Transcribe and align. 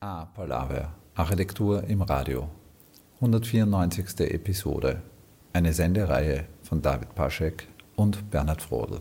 A 0.00 0.26
Palaver, 0.34 0.94
Architektur 1.14 1.84
im 1.84 2.02
Radio. 2.02 2.48
194. 3.16 4.18
Episode. 4.32 5.00
Eine 5.52 5.72
Sendereihe 5.72 6.46
von 6.62 6.82
David 6.82 7.14
Paschek 7.14 7.68
und 7.94 8.30
Bernhard 8.30 8.62
Frodel. 8.62 9.00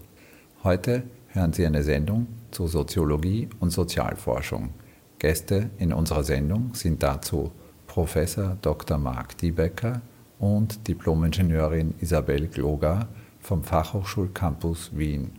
Heute 0.63 1.01
hören 1.29 1.53
Sie 1.53 1.65
eine 1.65 1.81
Sendung 1.81 2.27
zur 2.51 2.67
Soziologie 2.67 3.49
und 3.59 3.71
Sozialforschung. 3.71 4.75
Gäste 5.17 5.71
in 5.79 5.91
unserer 5.91 6.23
Sendung 6.23 6.75
sind 6.75 7.01
dazu 7.01 7.51
Professor 7.91 8.57
Dr. 8.61 8.97
Marc 8.97 9.37
Diebecker 9.39 9.99
und 10.39 10.87
Diplomingenieurin 10.87 11.93
Isabel 11.99 12.47
Gloga 12.47 13.09
vom 13.41 13.65
Fachhochschulcampus 13.65 14.91
Wien. 14.93 15.31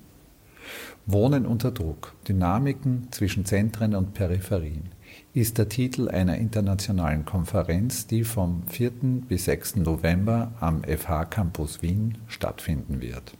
Wohnen 1.06 1.46
unter 1.46 1.70
Druck, 1.70 2.12
Dynamiken 2.28 3.08
zwischen 3.10 3.46
Zentren 3.46 3.94
und 3.94 4.12
Peripherien 4.12 4.90
ist 5.32 5.56
der 5.56 5.70
Titel 5.70 6.10
einer 6.10 6.36
internationalen 6.36 7.24
Konferenz, 7.24 8.06
die 8.06 8.22
vom 8.22 8.64
4. 8.66 8.90
bis 9.26 9.46
6. 9.46 9.76
November 9.76 10.52
am 10.60 10.82
FH 10.84 11.24
Campus 11.30 11.80
Wien 11.80 12.18
stattfinden 12.28 13.00
wird. 13.00 13.32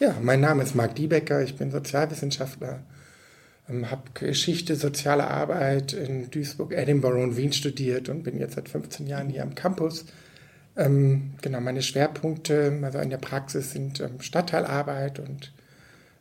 Ja, 0.00 0.12
mein 0.20 0.40
Name 0.40 0.64
ist 0.64 0.74
Marc 0.74 0.96
Diebecker, 0.96 1.40
ich 1.44 1.56
bin 1.56 1.70
Sozialwissenschaftler, 1.70 2.80
habe 3.68 4.02
Geschichte, 4.12 4.76
soziale 4.76 5.26
Arbeit 5.26 5.94
in 5.94 6.30
Duisburg, 6.30 6.72
Edinburgh 6.72 7.22
und 7.22 7.36
Wien 7.36 7.52
studiert 7.52 8.08
und 8.08 8.22
bin 8.22 8.38
jetzt 8.38 8.54
seit 8.56 8.68
15 8.68 9.06
Jahren 9.06 9.30
hier 9.30 9.42
am 9.42 9.54
Campus. 9.54 10.04
Ähm, 10.76 11.34
genau, 11.40 11.60
meine 11.60 11.82
Schwerpunkte 11.82 12.78
also 12.82 12.98
in 12.98 13.10
der 13.10 13.18
Praxis 13.18 13.72
sind 13.72 14.00
ähm, 14.00 14.20
Stadtteilarbeit 14.20 15.18
und 15.18 15.52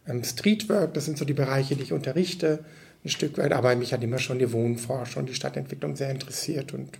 ähm, 0.07 0.23
Streetwork, 0.23 0.93
das 0.93 1.05
sind 1.05 1.17
so 1.17 1.25
die 1.25 1.33
Bereiche, 1.33 1.75
die 1.75 1.83
ich 1.83 1.91
unterrichte 1.91 2.63
ein 3.03 3.09
Stück 3.09 3.37
weit, 3.37 3.51
aber 3.51 3.75
mich 3.75 3.93
hat 3.93 4.03
immer 4.03 4.19
schon 4.19 4.39
die 4.39 4.51
Wohnforschung, 4.51 5.25
die 5.25 5.33
Stadtentwicklung 5.33 5.95
sehr 5.95 6.09
interessiert 6.09 6.73
und 6.73 6.99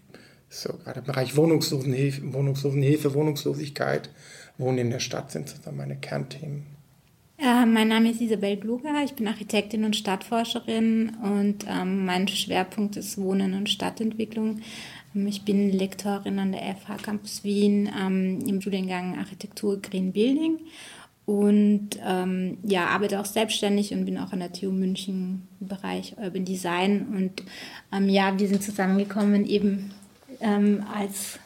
so 0.50 0.74
gerade 0.84 1.00
im 1.00 1.06
Bereich 1.06 1.36
Wohnungslosenhilfe, 1.36 2.34
Wohnungslosenhilfe, 2.34 3.14
Wohnungslosigkeit, 3.14 4.10
Wohnen 4.58 4.78
in 4.78 4.90
der 4.92 5.00
Stadt 5.00 5.32
sind 5.32 5.50
sozusagen 5.50 5.78
meine 5.78 5.96
Kernthemen. 5.96 6.73
Äh, 7.44 7.66
mein 7.66 7.90
Name 7.90 8.12
ist 8.12 8.22
Isabel 8.22 8.56
Gluger, 8.56 9.04
ich 9.04 9.16
bin 9.16 9.28
Architektin 9.28 9.84
und 9.84 9.98
Stadtforscherin 9.98 11.12
und 11.22 11.66
ähm, 11.68 12.06
mein 12.06 12.26
Schwerpunkt 12.30 12.96
ist 12.96 13.18
Wohnen 13.18 13.54
und 13.54 13.70
Stadtentwicklung. 13.70 14.62
Ähm, 15.14 15.28
ich 15.28 15.44
bin 15.44 15.70
Lektorin 15.70 16.40
an 16.40 16.54
der 16.54 16.62
FH 16.62 16.96
Campus 17.02 17.44
Wien 17.44 17.92
ähm, 18.00 18.40
im 18.48 18.62
Studiengang 18.62 19.20
Architektur 19.20 19.82
Green 19.82 20.14
Building 20.14 20.58
und 21.26 21.90
ähm, 22.02 22.60
ja, 22.64 22.86
arbeite 22.86 23.20
auch 23.20 23.26
selbstständig 23.26 23.94
und 23.94 24.06
bin 24.06 24.18
auch 24.20 24.32
an 24.32 24.40
der 24.40 24.54
TU 24.54 24.72
München 24.72 25.46
im 25.60 25.68
Bereich 25.68 26.16
Urban 26.18 26.46
Design. 26.46 27.08
Und 27.14 27.44
ähm, 27.92 28.08
ja, 28.08 28.40
wir 28.40 28.48
sind 28.48 28.64
zusammengekommen 28.64 29.46
eben 29.46 29.92
ähm, 30.40 30.86
als 30.96 31.40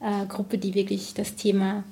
äh, 0.00 0.26
Gruppe, 0.26 0.58
die 0.58 0.74
wirklich 0.74 1.14
das 1.14 1.36
Thema 1.36 1.84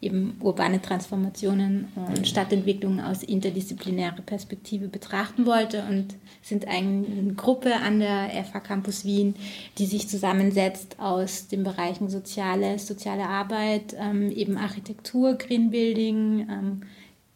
eben 0.00 0.36
urbane 0.40 0.80
Transformationen 0.80 1.88
und 1.96 2.28
Stadtentwicklung 2.28 3.00
aus 3.00 3.24
interdisziplinärer 3.24 4.22
Perspektive 4.22 4.86
betrachten 4.86 5.44
wollte 5.44 5.84
und 5.90 6.14
sind 6.40 6.68
eine 6.68 7.34
Gruppe 7.34 7.74
an 7.74 7.98
der 7.98 8.30
FH 8.44 8.60
Campus 8.60 9.04
Wien, 9.04 9.34
die 9.78 9.86
sich 9.86 10.08
zusammensetzt 10.08 11.00
aus 11.00 11.48
den 11.48 11.64
Bereichen 11.64 12.08
Soziales, 12.08 12.86
soziale 12.86 13.26
Arbeit, 13.26 13.96
ähm, 13.98 14.30
eben 14.30 14.56
Architektur, 14.56 15.34
Green 15.34 15.70
Building, 15.70 16.46
ähm, 16.48 16.80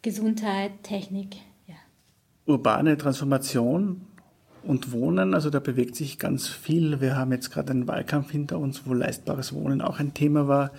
Gesundheit, 0.02 0.70
Technik. 0.84 1.36
Ja. 1.66 1.74
Urbane 2.46 2.96
Transformation 2.96 4.02
und 4.62 4.92
Wohnen, 4.92 5.34
also 5.34 5.50
da 5.50 5.58
bewegt 5.58 5.96
sich 5.96 6.20
ganz 6.20 6.46
viel. 6.46 7.00
Wir 7.00 7.16
haben 7.16 7.32
jetzt 7.32 7.50
gerade 7.50 7.72
einen 7.72 7.88
Wahlkampf 7.88 8.30
hinter 8.30 8.60
uns, 8.60 8.86
wo 8.86 8.94
leistbares 8.94 9.52
Wohnen 9.52 9.80
auch 9.80 9.98
ein 9.98 10.14
Thema 10.14 10.46
war 10.46 10.70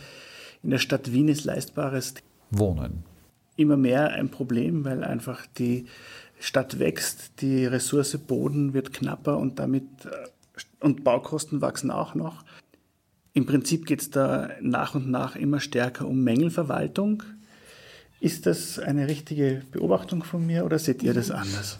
in 0.64 0.70
der 0.70 0.80
Stadt 0.80 1.12
Wien 1.12 1.28
ist 1.28 1.44
leistbares 1.44 2.16
Wohnen 2.50 3.04
immer 3.56 3.78
mehr 3.78 4.12
ein 4.12 4.30
Problem, 4.30 4.86
weil 4.86 5.04
einfach 5.04 5.46
die 5.58 5.86
Stadt 6.40 6.80
wächst, 6.80 7.42
die 7.42 7.66
Ressource 7.66 8.18
Boden 8.18 8.74
wird 8.74 8.94
knapper 8.94 9.38
und 9.38 9.60
damit 9.60 9.84
äh, 10.06 10.10
und 10.80 11.04
Baukosten 11.04 11.62
wachsen 11.62 11.92
auch 11.92 12.14
noch. 12.14 12.44
Im 13.34 13.46
Prinzip 13.46 13.86
geht 13.86 14.02
es 14.02 14.10
da 14.12 14.50
nach 14.62 14.96
und 14.96 15.10
nach 15.10 15.36
immer 15.36 15.60
stärker 15.60 16.08
um 16.08 16.24
Mängelverwaltung. 16.24 17.24
Ist 18.20 18.46
das 18.46 18.80
eine 18.80 19.08
richtige 19.08 19.64
Beobachtung 19.72 20.24
von 20.24 20.46
mir 20.46 20.66
oder 20.66 20.80
seht 20.80 21.02
ihr 21.02 21.14
das 21.14 21.32
anders? 21.32 21.80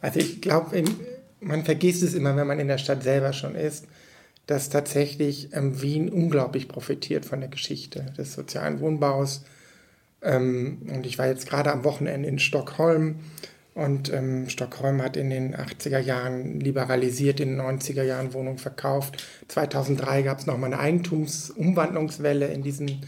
Also 0.00 0.20
ich 0.20 0.40
glaube, 0.40 0.82
man 1.40 1.64
vergisst 1.64 2.02
es 2.02 2.14
immer, 2.14 2.36
wenn 2.36 2.46
man 2.46 2.60
in 2.60 2.68
der 2.68 2.78
Stadt 2.78 3.02
selber 3.02 3.32
schon 3.32 3.54
ist 3.54 3.86
dass 4.50 4.68
tatsächlich 4.68 5.50
ähm, 5.52 5.80
Wien 5.80 6.08
unglaublich 6.08 6.66
profitiert 6.66 7.24
von 7.24 7.38
der 7.38 7.48
Geschichte 7.48 8.06
des 8.18 8.32
sozialen 8.32 8.80
Wohnbaus. 8.80 9.44
Ähm, 10.22 10.78
und 10.92 11.06
ich 11.06 11.18
war 11.18 11.28
jetzt 11.28 11.48
gerade 11.48 11.70
am 11.70 11.84
Wochenende 11.84 12.28
in 12.28 12.40
Stockholm 12.40 13.20
und 13.74 14.12
ähm, 14.12 14.48
Stockholm 14.48 15.02
hat 15.02 15.16
in 15.16 15.30
den 15.30 15.54
80er 15.54 16.00
Jahren 16.00 16.58
liberalisiert, 16.58 17.38
in 17.38 17.50
den 17.50 17.60
90er 17.60 18.02
Jahren 18.02 18.34
Wohnungen 18.34 18.58
verkauft. 18.58 19.24
2003 19.46 20.22
gab 20.22 20.40
es 20.40 20.46
nochmal 20.46 20.72
eine 20.72 20.82
Eigentumsumwandlungswelle 20.82 22.48
in 22.48 22.64
diesen 22.64 23.02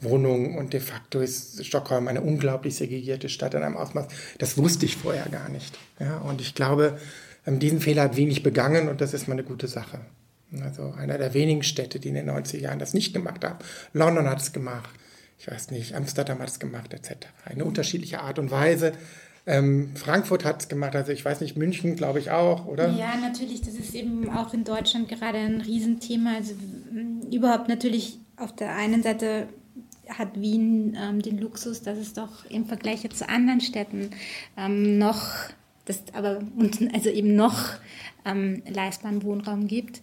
Wohnungen 0.00 0.58
und 0.58 0.72
de 0.72 0.80
facto 0.80 1.20
ist 1.20 1.64
Stockholm 1.64 2.08
eine 2.08 2.20
unglaublich 2.20 2.74
segregierte 2.74 3.28
Stadt 3.28 3.54
in 3.54 3.62
einem 3.62 3.76
Ausmaß. 3.76 4.08
Das 4.38 4.58
wusste 4.58 4.86
ich 4.86 4.96
vorher 4.96 5.28
gar 5.28 5.48
nicht. 5.50 5.78
Ja, 6.00 6.18
und 6.18 6.40
ich 6.40 6.56
glaube, 6.56 6.98
ähm, 7.46 7.60
diesen 7.60 7.80
Fehler 7.80 8.02
hat 8.02 8.16
Wien 8.16 8.26
nicht 8.26 8.42
begangen 8.42 8.88
und 8.88 9.00
das 9.00 9.14
ist 9.14 9.28
mal 9.28 9.34
eine 9.34 9.44
gute 9.44 9.68
Sache. 9.68 10.00
Also 10.62 10.92
einer 10.96 11.18
der 11.18 11.34
wenigen 11.34 11.62
Städte, 11.62 12.00
die 12.00 12.08
in 12.08 12.14
den 12.14 12.30
90er 12.30 12.58
Jahren 12.58 12.78
das 12.78 12.94
nicht 12.94 13.14
gemacht 13.14 13.44
haben. 13.44 13.58
London 13.92 14.28
hat 14.28 14.40
es 14.40 14.52
gemacht, 14.52 14.90
ich 15.38 15.50
weiß 15.50 15.70
nicht, 15.70 15.94
Amsterdam 15.94 16.38
hat 16.40 16.48
es 16.48 16.58
gemacht, 16.58 16.92
etc. 16.92 17.28
Eine 17.44 17.64
unterschiedliche 17.64 18.20
Art 18.20 18.38
und 18.38 18.50
Weise. 18.50 18.92
Ähm, 19.46 19.90
Frankfurt 19.94 20.44
hat 20.44 20.60
es 20.60 20.68
gemacht, 20.68 20.94
also 20.94 21.12
ich 21.12 21.24
weiß 21.24 21.40
nicht, 21.40 21.56
München 21.56 21.96
glaube 21.96 22.18
ich 22.18 22.30
auch, 22.30 22.66
oder? 22.66 22.90
Ja, 22.90 23.16
natürlich, 23.16 23.62
das 23.62 23.74
ist 23.74 23.94
eben 23.94 24.28
auch 24.30 24.52
in 24.52 24.64
Deutschland 24.64 25.08
gerade 25.08 25.38
ein 25.38 25.60
Riesenthema. 25.60 26.34
Also 26.36 26.54
überhaupt 27.32 27.68
natürlich 27.68 28.18
auf 28.36 28.54
der 28.54 28.76
einen 28.76 29.02
Seite 29.02 29.48
hat 30.08 30.40
Wien 30.40 30.96
ähm, 31.00 31.22
den 31.22 31.38
Luxus, 31.38 31.82
dass 31.82 31.98
es 31.98 32.12
doch 32.12 32.44
im 32.50 32.66
Vergleich 32.66 33.08
zu 33.10 33.28
anderen 33.28 33.60
Städten 33.60 34.10
ähm, 34.56 34.98
noch, 34.98 35.22
das 35.84 36.02
aber 36.12 36.40
und 36.56 36.92
also 36.92 37.08
eben 37.08 37.34
noch 37.34 37.74
ähm, 38.24 38.62
leistbaren 38.68 39.22
Wohnraum 39.22 39.66
gibt 39.68 40.02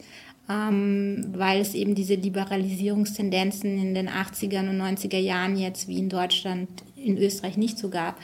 ähm, 0.50 1.28
weil 1.34 1.60
es 1.60 1.74
eben 1.74 1.94
diese 1.94 2.16
Liberalisierungstendenzen 2.16 3.78
in 3.78 3.94
den 3.94 4.10
80er 4.10 4.60
und 4.62 4.82
90er 4.82 5.18
Jahren 5.18 5.58
jetzt 5.58 5.88
wie 5.88 5.98
in 5.98 6.10
Deutschland, 6.10 6.70
in 6.96 7.18
Österreich 7.18 7.58
nicht 7.58 7.78
so 7.78 7.90
gab. 7.90 8.18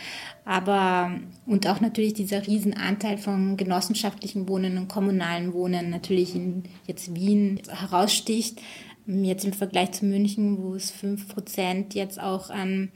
Aber 0.46 1.20
und 1.46 1.68
auch 1.68 1.82
natürlich 1.82 2.14
dieser 2.14 2.46
Riesenanteil 2.46 3.18
von 3.18 3.58
genossenschaftlichen 3.58 4.48
Wohnen 4.48 4.78
und 4.78 4.88
kommunalen 4.88 5.54
Wohnen 5.54 5.90
natürlich 5.90 6.36
in 6.36 6.64
jetzt 6.88 7.14
Wien 7.14 7.62
heraussticht. 7.70 8.62
Jetzt 9.06 9.44
im 9.44 9.54
Vergleich 9.54 9.92
zu 9.92 10.06
München, 10.06 10.64
wo 10.64 10.76
es 10.76 10.92
fünf 10.92 11.28
Prozent 11.28 11.94
jetzt 11.94 12.22
auch 12.22 12.50
an 12.50 12.90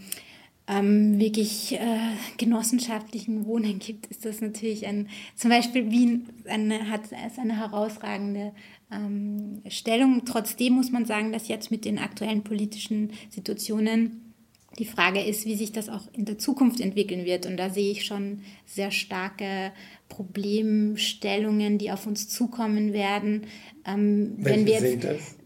ähm, 0.68 1.20
wirklich 1.20 1.74
äh, 1.74 1.98
genossenschaftlichen 2.38 3.46
Wohnen 3.46 3.80
gibt, 3.80 4.08
ist 4.08 4.26
das 4.26 4.42
natürlich 4.42 4.86
ein, 4.86 5.08
zum 5.36 5.50
Beispiel 5.50 5.92
Wien 5.92 6.28
eine, 6.46 6.90
hat 6.90 7.02
eine 7.38 7.58
herausragende 7.58 8.54
ähm, 8.92 9.62
Stellung. 9.68 10.24
Trotzdem 10.26 10.74
muss 10.74 10.92
man 10.92 11.06
sagen, 11.06 11.32
dass 11.32 11.48
jetzt 11.48 11.72
mit 11.72 11.86
den 11.86 12.00
aktuellen 12.00 12.44
politischen 12.44 13.12
Situationen 13.30 14.34
die 14.80 14.86
Frage 14.86 15.22
ist, 15.22 15.46
wie 15.46 15.56
sich 15.56 15.72
das 15.72 15.90
auch 15.90 16.04
in 16.14 16.26
der 16.26 16.38
Zukunft 16.38 16.80
entwickeln 16.80 17.26
wird. 17.26 17.46
Und 17.46 17.58
da 17.58 17.70
sehe 17.70 17.92
ich 17.92 18.06
schon 18.06 18.42
sehr 18.66 18.92
starke 18.92 19.72
Problemstellungen, 20.08 21.78
die 21.78 21.92
auf 21.92 22.06
uns 22.06 22.30
zukommen 22.30 22.94
werden. 22.94 23.48
Ähm, 23.86 24.36
wenn 24.38 24.66
wir 24.66 24.80
jetzt, 24.80 25.04
das? 25.04 25.38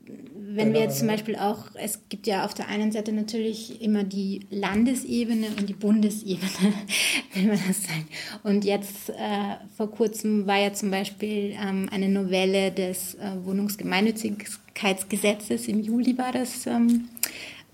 Wenn 0.56 0.74
wir 0.74 0.80
jetzt 0.82 1.00
zum 1.00 1.08
Beispiel 1.08 1.36
auch, 1.36 1.66
es 1.76 2.08
gibt 2.10 2.28
ja 2.28 2.46
auf 2.46 2.54
der 2.54 2.68
einen 2.68 2.92
Seite 2.92 3.14
natürlich 3.14 3.82
immer 3.82 4.04
die 4.04 4.42
Landesebene 4.50 5.48
und 5.58 5.70
die 5.70 5.74
Bundesebene, 5.74 6.74
wenn 7.34 7.48
man 7.48 7.60
das 7.68 7.84
sagt. 7.84 8.06
Und 8.44 8.66
jetzt 8.66 9.10
äh, 9.10 9.56
vor 9.76 9.90
kurzem 9.92 10.46
war 10.48 10.60
ja 10.60 10.74
zum 10.74 10.92
Beispiel 10.92 11.56
ähm, 11.62 11.88
eine 11.92 12.10
Novelle 12.10 12.72
des 12.72 13.16
äh, 13.16 13.32
Wohnungsgemeinnützigkeitsgesetzes, 13.44 15.68
im 15.68 15.80
Juli 15.80 16.16
war 16.18 16.32
das. 16.32 16.66
Ähm, 16.68 17.10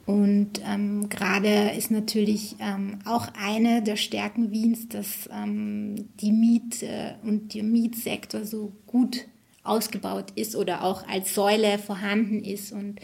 und 0.05 0.61
ähm, 0.65 1.09
gerade 1.09 1.71
ist 1.77 1.91
natürlich 1.91 2.55
ähm, 2.61 2.99
auch 3.03 3.27
eine 3.37 3.83
der 3.83 3.97
Stärken 3.97 4.51
Wiens, 4.51 4.87
dass 4.87 5.29
ähm, 5.33 6.07
die 6.21 6.31
Miet- 6.31 6.83
äh, 6.83 7.15
und 7.23 7.53
der 7.53 7.63
Mietsektor 7.63 8.45
so 8.45 8.71
gut 8.85 9.25
ausgebaut 9.67 10.31
ist 10.35 10.55
oder 10.55 10.83
auch 10.83 11.07
als 11.07 11.33
Säule 11.33 11.77
vorhanden 11.77 12.43
ist. 12.43 12.71
Und 12.71 12.99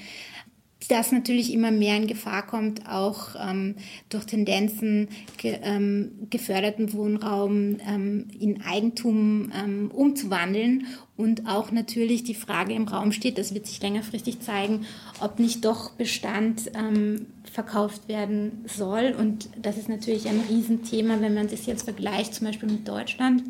das 0.87 1.11
natürlich 1.11 1.53
immer 1.53 1.71
mehr 1.71 1.97
in 1.97 2.07
Gefahr 2.07 2.45
kommt, 2.45 2.87
auch 2.87 3.35
ähm, 3.39 3.75
durch 4.09 4.25
Tendenzen 4.25 5.09
ge, 5.37 5.59
ähm, 5.61 6.27
geförderten 6.29 6.93
Wohnraum 6.93 7.77
ähm, 7.87 8.27
in 8.39 8.61
Eigentum 8.61 9.51
ähm, 9.55 9.91
umzuwandeln 9.91 10.87
und 11.15 11.47
auch 11.47 11.71
natürlich 11.71 12.23
die 12.23 12.35
Frage 12.35 12.73
im 12.73 12.87
Raum 12.87 13.11
steht, 13.11 13.37
das 13.37 13.53
wird 13.53 13.67
sich 13.67 13.81
längerfristig 13.81 14.39
zeigen, 14.41 14.85
ob 15.19 15.39
nicht 15.39 15.63
doch 15.63 15.91
Bestand 15.91 16.71
ähm, 16.75 17.27
verkauft 17.51 18.07
werden 18.07 18.65
soll 18.65 19.15
und 19.17 19.49
das 19.61 19.77
ist 19.77 19.89
natürlich 19.89 20.27
ein 20.27 20.41
Riesenthema, 20.49 21.21
wenn 21.21 21.33
man 21.33 21.47
das 21.47 21.65
jetzt 21.65 21.83
vergleicht, 21.83 22.33
zum 22.33 22.47
Beispiel 22.47 22.69
mit 22.69 22.87
Deutschland, 22.87 23.43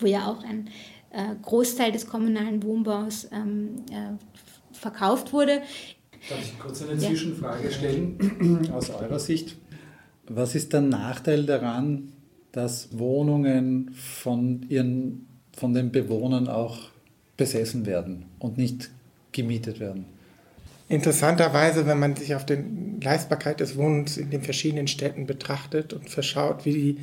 wo 0.00 0.06
ja 0.06 0.26
auch 0.26 0.42
ein 0.44 0.68
Großteil 1.42 1.92
des 1.92 2.06
kommunalen 2.06 2.62
Wohnbaus 2.62 3.28
ähm, 3.32 3.76
äh, 3.90 4.12
verkauft 4.72 5.32
wurde, 5.32 5.62
Darf 6.28 6.42
ich 6.42 6.58
kurz 6.58 6.82
eine 6.82 6.98
Zwischenfrage 6.98 7.70
stellen 7.70 8.68
aus 8.72 8.90
eurer 8.90 9.18
Sicht? 9.18 9.56
Was 10.26 10.54
ist 10.54 10.72
der 10.72 10.82
Nachteil 10.82 11.46
daran, 11.46 12.12
dass 12.52 12.98
Wohnungen 12.98 13.92
von, 13.94 14.66
ihren, 14.68 15.26
von 15.56 15.72
den 15.72 15.90
Bewohnern 15.90 16.48
auch 16.48 16.90
besessen 17.36 17.86
werden 17.86 18.26
und 18.38 18.58
nicht 18.58 18.90
gemietet 19.32 19.80
werden? 19.80 20.06
Interessanterweise, 20.90 21.86
wenn 21.86 21.98
man 21.98 22.16
sich 22.16 22.34
auf 22.34 22.46
die 22.46 22.58
Leistbarkeit 23.02 23.60
des 23.60 23.76
Wohnens 23.76 24.16
in 24.16 24.30
den 24.30 24.42
verschiedenen 24.42 24.88
Städten 24.88 25.26
betrachtet 25.26 25.92
und 25.92 26.08
verschaut, 26.08 26.64
wie 26.64 26.72
die 26.72 26.96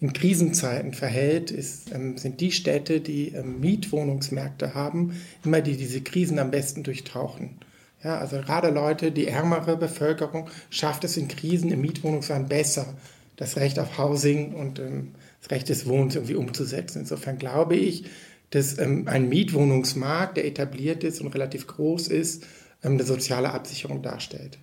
in 0.00 0.12
Krisenzeiten 0.12 0.94
verhält, 0.94 1.50
ist, 1.50 1.92
ähm, 1.92 2.16
sind 2.16 2.40
die 2.40 2.52
Städte, 2.52 3.00
die 3.00 3.28
ähm, 3.28 3.60
Mietwohnungsmärkte 3.60 4.74
haben, 4.74 5.20
immer 5.44 5.60
die 5.60 5.76
diese 5.76 6.00
Krisen 6.00 6.38
am 6.38 6.50
besten 6.50 6.82
durchtauchen. 6.82 7.58
Ja, 8.02 8.18
also 8.18 8.36
gerade 8.40 8.70
Leute, 8.70 9.12
die 9.12 9.26
ärmere 9.26 9.76
Bevölkerung, 9.76 10.48
schafft 10.70 11.04
es 11.04 11.18
in 11.18 11.28
Krisen 11.28 11.70
im 11.70 11.82
Mietwohnungsmarkt 11.82 12.48
besser, 12.48 12.94
das 13.36 13.56
Recht 13.56 13.78
auf 13.78 13.98
Housing 13.98 14.54
und 14.54 14.78
ähm, 14.78 15.14
das 15.42 15.50
Recht 15.50 15.68
des 15.68 15.86
Wohnens 15.86 16.14
irgendwie 16.14 16.34
umzusetzen. 16.34 17.00
Insofern 17.00 17.38
glaube 17.38 17.76
ich, 17.76 18.04
dass 18.50 18.78
ähm, 18.78 19.06
ein 19.06 19.28
Mietwohnungsmarkt, 19.28 20.38
der 20.38 20.46
etabliert 20.46 21.04
ist 21.04 21.20
und 21.20 21.34
relativ 21.34 21.66
groß 21.66 22.08
ist, 22.08 22.44
ähm, 22.82 22.94
eine 22.94 23.04
soziale 23.04 23.50
Absicherung 23.52 24.02
darstellt. 24.02 24.58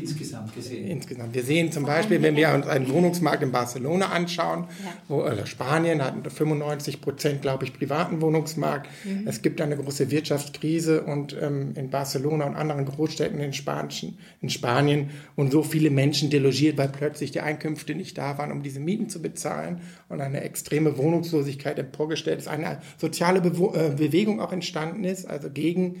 Insgesamt 0.00 0.54
gesehen. 0.54 0.86
Insgesamt. 0.86 1.34
Wir 1.34 1.42
sehen 1.42 1.72
zum 1.72 1.84
Beispiel, 1.84 2.22
wenn 2.22 2.36
wir 2.36 2.50
uns 2.50 2.66
einen 2.66 2.88
Wohnungsmarkt 2.90 3.42
in 3.42 3.52
Barcelona 3.52 4.06
anschauen, 4.06 4.66
ja. 4.84 4.92
wo 5.08 5.22
also 5.22 5.46
Spanien 5.46 6.02
hat 6.02 6.14
95 6.30 7.00
Prozent, 7.00 7.42
glaube 7.42 7.64
ich, 7.64 7.72
privaten 7.72 8.20
Wohnungsmarkt. 8.20 8.88
Mhm. 9.04 9.26
Es 9.26 9.42
gibt 9.42 9.60
eine 9.60 9.76
große 9.76 10.10
Wirtschaftskrise 10.10 11.02
und 11.02 11.36
ähm, 11.40 11.72
in 11.74 11.90
Barcelona 11.90 12.46
und 12.46 12.56
anderen 12.56 12.84
Großstädten 12.84 13.40
in, 13.40 13.52
Spanischen, 13.52 14.18
in 14.40 14.50
Spanien 14.50 15.10
und 15.34 15.52
so 15.52 15.62
viele 15.62 15.90
Menschen 15.90 16.30
delogiert, 16.30 16.78
weil 16.78 16.88
plötzlich 16.88 17.30
die 17.30 17.40
Einkünfte 17.40 17.94
nicht 17.94 18.18
da 18.18 18.38
waren, 18.38 18.52
um 18.52 18.62
diese 18.62 18.80
Mieten 18.80 19.08
zu 19.08 19.22
bezahlen 19.22 19.80
und 20.08 20.20
eine 20.20 20.42
extreme 20.42 20.96
Wohnungslosigkeit 20.98 21.78
emporgestellt 21.78 22.38
ist, 22.38 22.48
eine 22.48 22.80
soziale 22.98 23.40
Bewo 23.40 23.74
äh, 23.74 23.90
Bewegung 23.96 24.40
auch 24.40 24.52
entstanden 24.52 25.04
ist, 25.04 25.26
also 25.26 25.50
gegen 25.50 25.96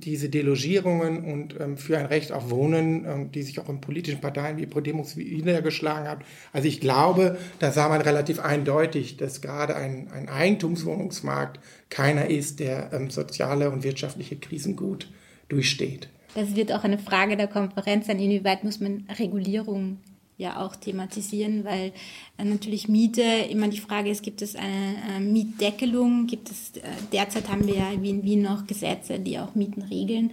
diese 0.00 0.28
Delogierungen 0.28 1.24
und 1.24 1.58
ähm, 1.60 1.76
für 1.76 1.98
ein 1.98 2.06
Recht 2.06 2.32
auf 2.32 2.50
Wohnen, 2.50 3.04
ähm, 3.04 3.32
die 3.32 3.42
sich 3.42 3.60
auch 3.60 3.68
in 3.68 3.80
politischen 3.80 4.20
Parteien 4.20 4.56
wie 4.56 4.66
Podemos 4.66 5.16
niedergeschlagen 5.16 6.08
hat. 6.08 6.20
Also 6.52 6.68
ich 6.68 6.80
glaube, 6.80 7.38
da 7.58 7.72
sah 7.72 7.88
man 7.88 8.00
relativ 8.00 8.40
eindeutig, 8.40 9.16
dass 9.16 9.40
gerade 9.40 9.76
ein, 9.76 10.08
ein 10.12 10.28
Eigentumswohnungsmarkt 10.28 11.60
keiner 11.90 12.28
ist, 12.28 12.60
der 12.60 12.92
ähm, 12.92 13.10
soziale 13.10 13.70
und 13.70 13.84
wirtschaftliche 13.84 14.36
Krisen 14.36 14.76
gut 14.76 15.10
durchsteht. 15.48 16.08
Das 16.34 16.56
wird 16.56 16.72
auch 16.72 16.84
eine 16.84 16.98
Frage 16.98 17.36
der 17.36 17.48
Konferenz 17.48 18.06
sein, 18.06 18.18
inwieweit 18.18 18.64
muss 18.64 18.80
man 18.80 19.06
Regulierung 19.18 19.98
ja 20.42 20.64
auch 20.64 20.76
thematisieren, 20.76 21.64
weil 21.64 21.92
äh, 22.36 22.44
natürlich 22.44 22.88
Miete 22.88 23.22
immer 23.50 23.68
die 23.68 23.78
Frage 23.78 24.10
ist, 24.10 24.22
gibt 24.22 24.42
es 24.42 24.56
eine 24.56 24.96
äh, 25.16 25.20
Mietdeckelung? 25.20 26.26
Gibt 26.26 26.50
es, 26.50 26.76
äh, 26.76 26.82
derzeit 27.12 27.48
haben 27.48 27.66
wir 27.66 27.76
ja 27.76 27.90
wie 27.98 28.10
in 28.10 28.24
Wien 28.24 28.42
noch 28.42 28.66
Gesetze, 28.66 29.18
die 29.18 29.38
auch 29.38 29.54
Mieten 29.54 29.82
regeln. 29.82 30.32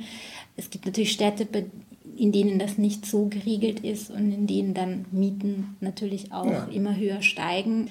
Es 0.58 0.70
gibt 0.70 0.86
natürlich 0.86 1.12
Städte, 1.12 1.48
in 2.18 2.32
denen 2.32 2.60
das 2.60 2.78
nicht 2.78 3.06
so 3.06 3.28
geregelt 3.28 3.80
ist 3.80 4.12
und 4.12 4.32
in 4.32 4.46
denen 4.46 4.74
dann 4.74 5.06
Mieten 5.12 5.78
natürlich 5.80 6.34
auch 6.34 6.46
ja. 6.46 6.66
immer 6.66 6.98
höher 6.98 7.22
steigen. 7.22 7.90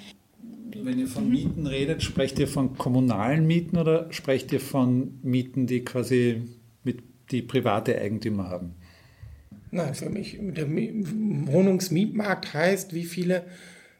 Wenn 0.74 0.98
ihr 0.98 1.06
von. 1.06 1.30
Mieten 1.30 1.66
redet, 1.66 2.02
sprecht 2.02 2.38
ihr 2.38 2.48
von 2.48 2.76
kommunalen 2.76 3.46
Mieten 3.46 3.78
oder 3.78 4.12
sprecht 4.12 4.52
ihr 4.52 4.60
von 4.60 5.18
Mieten, 5.22 5.66
die 5.66 5.80
quasi 5.80 6.42
mit 6.84 7.02
die 7.30 7.40
private 7.40 7.98
Eigentümer 7.98 8.50
haben? 8.50 8.74
Nein, 9.70 9.94
für 9.94 10.10
mich, 10.10 10.38
der 10.40 10.68
Wohnungsmietmarkt 10.68 12.54
heißt, 12.54 12.94
wie 12.94 13.04
viele 13.04 13.44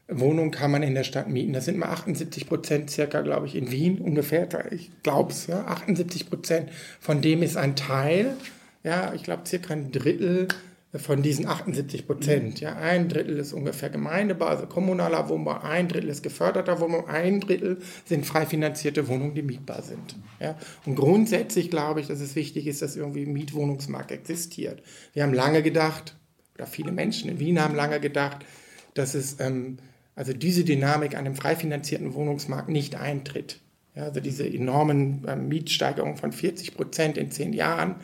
Wohnungen 0.07 0.51
kann 0.51 0.71
man 0.71 0.81
in 0.81 0.95
der 0.95 1.03
Stadt 1.03 1.29
mieten. 1.29 1.53
Das 1.53 1.65
sind 1.65 1.77
mal 1.77 1.89
78 1.89 2.47
Prozent 2.47 2.89
circa, 2.89 3.21
glaube 3.21 3.45
ich, 3.45 3.55
in 3.55 3.71
Wien 3.71 3.99
ungefähr. 3.99 4.47
Ich 4.71 4.89
glaube 5.03 5.31
es, 5.31 5.47
ja, 5.47 5.65
78 5.65 6.29
Prozent. 6.29 6.69
Von 6.99 7.21
dem 7.21 7.43
ist 7.43 7.57
ein 7.57 7.75
Teil, 7.75 8.35
ja, 8.83 9.13
ich 9.13 9.23
glaube 9.23 9.43
circa 9.45 9.73
ein 9.73 9.91
Drittel 9.91 10.47
von 10.95 11.21
diesen 11.21 11.45
78 11.45 12.07
Prozent. 12.07 12.59
Ja, 12.61 12.75
ein 12.75 13.09
Drittel 13.09 13.37
ist 13.37 13.53
ungefähr 13.53 13.89
Gemeindebau, 13.89 14.45
also 14.45 14.65
kommunaler 14.65 15.29
Wohnbau, 15.29 15.59
ein 15.61 15.87
Drittel 15.87 16.09
ist 16.09 16.23
geförderter 16.23 16.79
Wohnbau, 16.79 17.05
ein 17.05 17.41
Drittel 17.41 17.77
sind 18.05 18.25
frei 18.25 18.47
finanzierte 18.47 19.07
Wohnungen, 19.07 19.35
die 19.35 19.43
mietbar 19.43 19.83
sind. 19.83 20.15
Ja, 20.39 20.57
und 20.85 20.95
grundsätzlich 20.95 21.69
glaube 21.69 22.01
ich, 22.01 22.07
dass 22.07 22.21
es 22.21 22.35
wichtig 22.35 22.65
ist, 22.65 22.81
dass 22.81 22.95
irgendwie 22.95 23.23
ein 23.23 23.33
Mietwohnungsmarkt 23.33 24.11
existiert. 24.11 24.81
Wir 25.13 25.23
haben 25.23 25.33
lange 25.33 25.61
gedacht, 25.61 26.15
oder 26.55 26.65
viele 26.65 26.91
Menschen 26.91 27.29
in 27.29 27.39
Wien 27.39 27.61
haben 27.61 27.75
lange 27.75 27.99
gedacht, 27.99 28.43
dass 28.95 29.13
es 29.13 29.39
ähm, 29.39 29.77
also 30.15 30.33
diese 30.33 30.63
Dynamik 30.63 31.13
an 31.13 31.25
einem 31.25 31.35
frei 31.35 31.55
finanzierten 31.55 32.13
Wohnungsmarkt 32.15 32.67
nicht 32.67 32.95
eintritt. 32.95 33.59
Ja, 33.95 34.05
also 34.05 34.19
diese 34.19 34.47
enormen 34.47 35.23
ähm, 35.27 35.47
Mietsteigerungen 35.47 36.17
von 36.17 36.31
40 36.31 36.75
Prozent 36.75 37.17
in 37.17 37.31
zehn 37.31 37.53
Jahren 37.53 37.95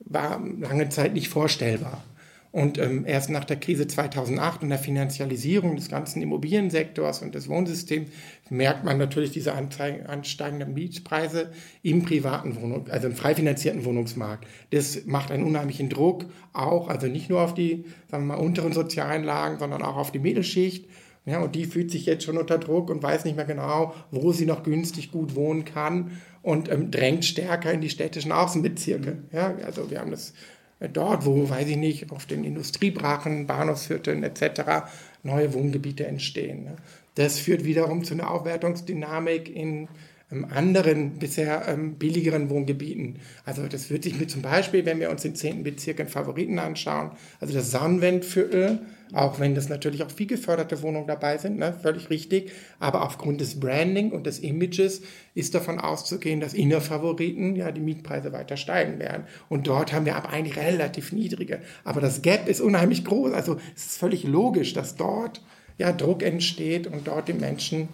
war 0.00 0.40
lange 0.60 0.88
Zeit 0.90 1.14
nicht 1.14 1.28
vorstellbar. 1.28 2.04
Und 2.50 2.78
ähm, 2.78 3.04
erst 3.06 3.28
nach 3.28 3.44
der 3.44 3.58
Krise 3.58 3.86
2008 3.86 4.62
und 4.62 4.70
der 4.70 4.78
Finanzialisierung 4.78 5.76
des 5.76 5.90
ganzen 5.90 6.22
Immobiliensektors 6.22 7.20
und 7.20 7.34
des 7.34 7.48
Wohnsystems 7.48 8.08
merkt 8.48 8.84
man 8.84 8.96
natürlich 8.96 9.32
diese 9.32 9.52
ansteigenden 9.52 10.72
Mietpreise 10.72 11.50
im 11.82 12.02
privaten 12.04 12.56
Wohnung, 12.56 12.88
also 12.88 13.08
im 13.08 13.14
frei 13.14 13.34
finanzierten 13.34 13.84
Wohnungsmarkt. 13.84 14.46
Das 14.70 15.04
macht 15.04 15.30
einen 15.30 15.44
unheimlichen 15.44 15.90
Druck, 15.90 16.24
auch, 16.54 16.88
also 16.88 17.06
nicht 17.06 17.28
nur 17.28 17.42
auf 17.42 17.52
die, 17.52 17.84
sagen 18.10 18.26
wir 18.26 18.36
mal, 18.36 18.42
unteren 18.42 18.72
sozialen 18.72 19.24
Lagen, 19.24 19.58
sondern 19.58 19.82
auch 19.82 19.96
auf 19.96 20.10
die 20.10 20.18
Mittelschicht. 20.18 20.86
Ja, 21.26 21.40
und 21.40 21.54
die 21.54 21.66
fühlt 21.66 21.90
sich 21.90 22.06
jetzt 22.06 22.24
schon 22.24 22.38
unter 22.38 22.56
Druck 22.56 22.88
und 22.88 23.02
weiß 23.02 23.26
nicht 23.26 23.36
mehr 23.36 23.44
genau, 23.44 23.94
wo 24.10 24.32
sie 24.32 24.46
noch 24.46 24.62
günstig 24.62 25.12
gut 25.12 25.34
wohnen 25.34 25.66
kann 25.66 26.12
und 26.40 26.72
ähm, 26.72 26.90
drängt 26.90 27.26
stärker 27.26 27.70
in 27.70 27.82
die 27.82 27.90
städtischen 27.90 28.32
Außenbezirke. 28.32 29.24
Ja, 29.30 29.54
also 29.62 29.90
wir 29.90 30.00
haben 30.00 30.10
das 30.10 30.32
dort, 30.80 31.26
wo, 31.26 31.48
weiß 31.48 31.68
ich 31.68 31.76
nicht, 31.76 32.12
auf 32.12 32.26
den 32.26 32.44
Industriebrachen, 32.44 33.46
Bahnhofsvierteln 33.46 34.22
etc. 34.22 34.88
neue 35.22 35.52
Wohngebiete 35.54 36.06
entstehen. 36.06 36.64
Ne? 36.64 36.76
Das 37.16 37.38
führt 37.38 37.64
wiederum 37.64 38.04
zu 38.04 38.14
einer 38.14 38.30
Aufwertungsdynamik 38.30 39.54
in 39.54 39.88
ähm, 40.30 40.44
anderen, 40.44 41.18
bisher 41.18 41.66
ähm, 41.66 41.94
billigeren 41.94 42.50
Wohngebieten. 42.50 43.16
Also 43.44 43.66
das 43.66 43.90
wird 43.90 44.04
sich 44.04 44.18
mit 44.18 44.30
zum 44.30 44.42
Beispiel, 44.42 44.84
wenn 44.84 45.00
wir 45.00 45.10
uns 45.10 45.22
den 45.22 45.34
10. 45.34 45.64
Bezirk 45.64 45.98
in 45.98 46.08
Favoriten 46.08 46.58
anschauen, 46.58 47.10
also 47.40 47.54
das 47.54 47.70
Sonnenwendviertel, 47.70 48.80
auch 49.12 49.40
wenn 49.40 49.54
das 49.54 49.68
natürlich 49.68 50.02
auch 50.02 50.10
viel 50.10 50.26
geförderte 50.26 50.82
Wohnungen 50.82 51.06
dabei 51.06 51.38
sind, 51.38 51.58
ne, 51.58 51.72
völlig 51.72 52.10
richtig. 52.10 52.52
Aber 52.78 53.02
aufgrund 53.02 53.40
des 53.40 53.58
Branding 53.58 54.10
und 54.12 54.26
des 54.26 54.38
Images 54.38 55.02
ist 55.34 55.54
davon 55.54 55.78
auszugehen, 55.78 56.40
dass 56.40 56.54
Innerfavoriten 56.54 57.56
ja 57.56 57.72
die 57.72 57.80
Mietpreise 57.80 58.32
weiter 58.32 58.56
steigen 58.56 58.98
werden. 58.98 59.24
Und 59.48 59.66
dort 59.66 59.92
haben 59.92 60.06
wir 60.06 60.16
aber 60.16 60.30
eigentlich 60.30 60.56
relativ 60.56 61.12
niedrige. 61.12 61.60
Aber 61.84 62.00
das 62.00 62.22
Gap 62.22 62.48
ist 62.48 62.60
unheimlich 62.60 63.04
groß. 63.04 63.32
Also 63.32 63.56
es 63.74 63.86
ist 63.86 63.98
völlig 63.98 64.24
logisch, 64.24 64.74
dass 64.74 64.96
dort 64.96 65.42
ja 65.78 65.92
Druck 65.92 66.22
entsteht 66.22 66.86
und 66.86 67.06
dort 67.06 67.28
die 67.28 67.34
Menschen 67.34 67.88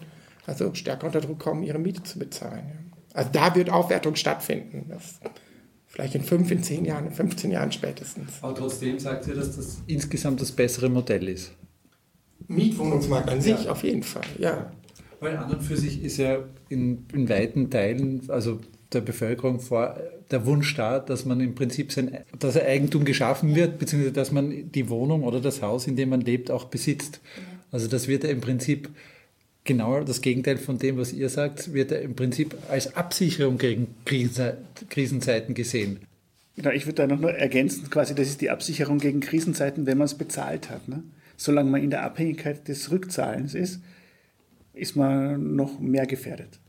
also 0.47 0.73
stärker 0.73 1.07
unter 1.07 1.21
Druck 1.21 1.39
kommen, 1.39 1.63
ihre 1.63 1.79
Miete 1.79 2.03
zu 2.03 2.19
bezahlen. 2.19 2.91
Also 3.13 3.29
da 3.31 3.55
wird 3.55 3.69
Aufwertung 3.69 4.15
stattfinden. 4.15 4.87
Das 4.89 5.19
Vielleicht 5.95 6.13
in 6.13 6.23
fünf, 6.23 6.51
in 6.51 6.61
zehn 6.61 6.83
Jahren, 6.83 7.05
in 7.05 7.13
15 7.13 7.51
Jahren 7.51 7.71
spätestens. 7.71 8.33
Aber 8.41 8.53
trotzdem 8.53 8.99
sagt 8.99 9.27
ihr, 9.27 9.35
dass 9.35 9.55
das 9.55 9.81
insgesamt 9.87 10.41
das 10.41 10.51
bessere 10.51 10.89
Modell 10.89 11.29
ist. 11.29 11.53
Mietwohnungsmarkt 12.49 13.29
an 13.29 13.39
sich 13.39 13.63
ja. 13.63 13.71
auf 13.71 13.81
jeden 13.81 14.03
Fall, 14.03 14.25
ja. 14.37 14.73
Weil 15.21 15.37
an 15.37 15.49
und 15.49 15.63
für 15.63 15.77
sich 15.77 16.03
ist 16.03 16.17
ja 16.17 16.39
in, 16.67 17.05
in 17.13 17.29
weiten 17.29 17.69
Teilen, 17.69 18.23
also 18.27 18.59
der 18.91 18.99
Bevölkerung 18.99 19.61
vor 19.61 19.97
der 20.31 20.45
Wunsch 20.45 20.75
da, 20.75 20.99
dass 20.99 21.23
man 21.23 21.39
im 21.39 21.55
Prinzip 21.55 21.93
sein, 21.93 22.25
dass 22.37 22.57
ein 22.57 22.65
Eigentum 22.65 23.05
geschaffen 23.05 23.55
wird, 23.55 23.79
beziehungsweise 23.79 24.11
dass 24.11 24.33
man 24.33 24.69
die 24.73 24.89
Wohnung 24.89 25.23
oder 25.23 25.39
das 25.39 25.61
Haus, 25.61 25.87
in 25.87 25.95
dem 25.95 26.09
man 26.09 26.19
lebt, 26.19 26.51
auch 26.51 26.65
besitzt. 26.65 27.21
Also 27.71 27.87
das 27.87 28.09
wird 28.09 28.25
ja 28.25 28.31
im 28.31 28.41
Prinzip 28.41 28.89
genau 29.65 30.01
das 30.03 30.21
Gegenteil 30.21 30.57
von 30.57 30.77
dem, 30.77 30.97
was 30.97 31.11
ihr 31.11 31.27
sagt, 31.29 31.73
wird 31.73 31.91
er 31.91 32.01
im 32.01 32.15
Prinzip 32.15 32.55
als 32.69 32.95
Absicherung 32.95 33.57
gegen 33.57 33.87
Krisenzeiten 34.05 35.53
gesehen. 35.53 35.99
Genau, 36.55 36.69
ich 36.69 36.85
würde 36.85 36.95
da 36.95 37.07
noch 37.07 37.19
nur 37.19 37.33
ergänzen, 37.33 37.89
quasi, 37.89 38.15
das 38.15 38.29
ist 38.29 38.39
die 38.39 38.49
Absicherung 38.49 38.99
gegen 38.99 39.19
Krisenzeiten, 39.19 39.85
wenn 39.85 39.97
man 39.97 40.05
es 40.05 40.13
bezahlt 40.13 40.69
hat. 40.69 40.87
Ne? 40.87 41.03
Solange 41.35 41.69
man 41.69 41.83
in 41.83 41.89
der 41.89 42.03
Abhängigkeit 42.03 42.65
des 42.69 42.91
Rückzahlens 42.91 43.53
ist, 43.53 43.81
ist 44.73 44.95
man 44.95 45.55
noch 45.55 45.79
mehr 45.79 46.05
gefährdet. 46.05 46.59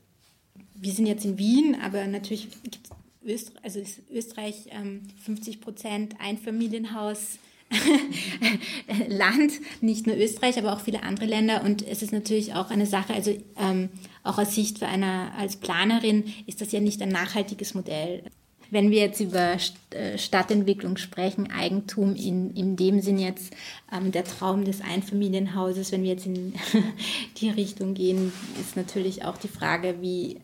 Wir 0.74 0.92
sind 0.92 1.06
jetzt 1.06 1.24
in 1.24 1.38
Wien, 1.38 1.76
aber 1.80 2.06
natürlich 2.06 2.48
gibt 2.62 2.80
Öster 3.24 3.52
also 3.62 3.80
ist 3.80 4.02
Österreich 4.10 4.68
ähm, 4.70 5.02
50 5.24 5.60
Prozent 5.60 6.14
Einfamilienhaus. 6.20 7.38
Land, 9.08 9.52
nicht 9.80 10.06
nur 10.06 10.16
Österreich, 10.16 10.58
aber 10.58 10.73
auch 10.73 10.80
viele 10.80 11.02
andere 11.02 11.26
Länder. 11.26 11.62
Und 11.64 11.87
es 11.87 12.02
ist 12.02 12.12
natürlich 12.12 12.54
auch 12.54 12.70
eine 12.70 12.87
Sache, 12.87 13.14
also 13.14 13.37
ähm, 13.58 13.90
auch 14.23 14.38
aus 14.38 14.54
Sicht 14.54 14.78
für 14.78 14.87
einer 14.87 15.32
als 15.37 15.56
Planerin 15.56 16.25
ist 16.46 16.61
das 16.61 16.73
ja 16.73 16.80
nicht 16.80 17.02
ein 17.02 17.08
nachhaltiges 17.08 17.75
Modell. 17.75 18.23
Wenn 18.70 18.90
wir 18.90 18.99
jetzt 18.99 19.20
über 19.20 19.56
äh, 19.90 20.18
Stadtentwicklung 20.18 20.96
sprechen, 20.96 21.50
Eigentum 21.52 22.16
in, 22.16 22.50
in 22.50 22.76
dem 22.76 23.00
Sinn 23.00 23.18
jetzt 23.18 23.52
ähm, 23.92 24.11
der 24.11 24.25
Traum 24.25 24.64
des 24.64 24.80
Einfamilienhauses, 24.80 25.92
wenn 25.92 26.02
wir 26.02 26.11
jetzt 26.11 26.26
in 26.26 26.52
die 27.37 27.50
Richtung 27.50 27.94
gehen, 27.94 28.32
ist 28.61 28.76
natürlich 28.76 29.25
auch 29.25 29.37
die 29.37 29.49
Frage, 29.49 29.96
wie 30.00 30.40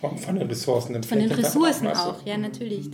von, 0.00 0.18
von 0.18 0.34
den 0.36 0.48
Ressourcen. 0.48 1.00
Von 1.02 1.18
den 1.20 1.30
Ressourcen 1.30 1.86
auch, 1.86 2.26
ja, 2.26 2.36
natürlich. 2.36 2.90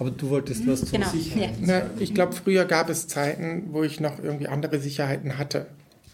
Aber 0.00 0.10
du 0.10 0.30
wolltest 0.30 0.66
was 0.66 0.80
zu 0.80 0.92
genau, 0.92 1.10
Sicherheit 1.10 1.50
ja. 1.60 1.66
Na, 1.80 1.82
Ich 1.98 2.14
glaube, 2.14 2.32
früher 2.32 2.64
gab 2.64 2.88
es 2.88 3.06
Zeiten, 3.06 3.68
wo 3.70 3.82
ich 3.82 4.00
noch 4.00 4.18
irgendwie 4.18 4.48
andere 4.48 4.80
Sicherheiten 4.80 5.36
hatte. 5.36 5.66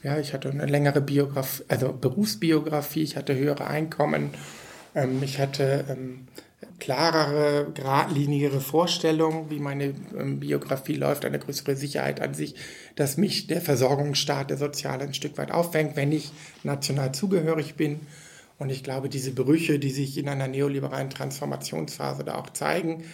Ja, 0.03 0.19
ich 0.19 0.35
hatte 0.35 0.51
eine 0.51 0.67
längere 0.67 1.01
Biografie, 1.01 1.63
also 1.69 1.93
Berufsbiografie, 1.93 3.05
ich 3.05 3.17
hatte 3.17 3.37
höhere 3.37 3.69
Einkommen, 3.69 4.31
ähm, 4.97 5.23
ich 5.23 5.39
hatte 5.39 5.85
ähm, 5.89 6.27
klarere, 6.81 7.71
geradlinigere 7.73 8.61
Vorstellungen, 8.61 9.51
wie 9.51 9.61
meine 9.61 9.95
ähm, 10.19 10.41
Biografie 10.41 10.97
läuft, 10.97 11.25
eine 11.25 11.39
größere 11.39 11.77
Sicherheit 11.77 12.21
an 12.21 12.35
sich, 12.35 12.57
dass 12.97 13.17
mich 13.17 13.47
der 13.47 13.61
Versorgungsstaat, 13.61 14.51
der 14.51 14.57
Soziale 14.57 15.05
ein 15.05 15.15
Stück 15.15 15.39
weit 15.39 15.53
auffängt, 15.53 15.95
wenn 15.95 16.11
ich 16.11 16.33
national 16.65 17.13
zugehörig 17.13 17.77
bin. 17.77 18.01
Und 18.59 18.71
ich 18.71 18.83
glaube, 18.83 19.09
diese 19.09 19.31
Brüche, 19.31 19.79
die 19.79 19.91
sich 19.91 20.19
in 20.19 20.29
einer 20.29 20.49
neoliberalen 20.49 21.11
Transformationsphase 21.11 22.25
da 22.25 22.35
auch 22.35 22.51
zeigen, 22.51 23.05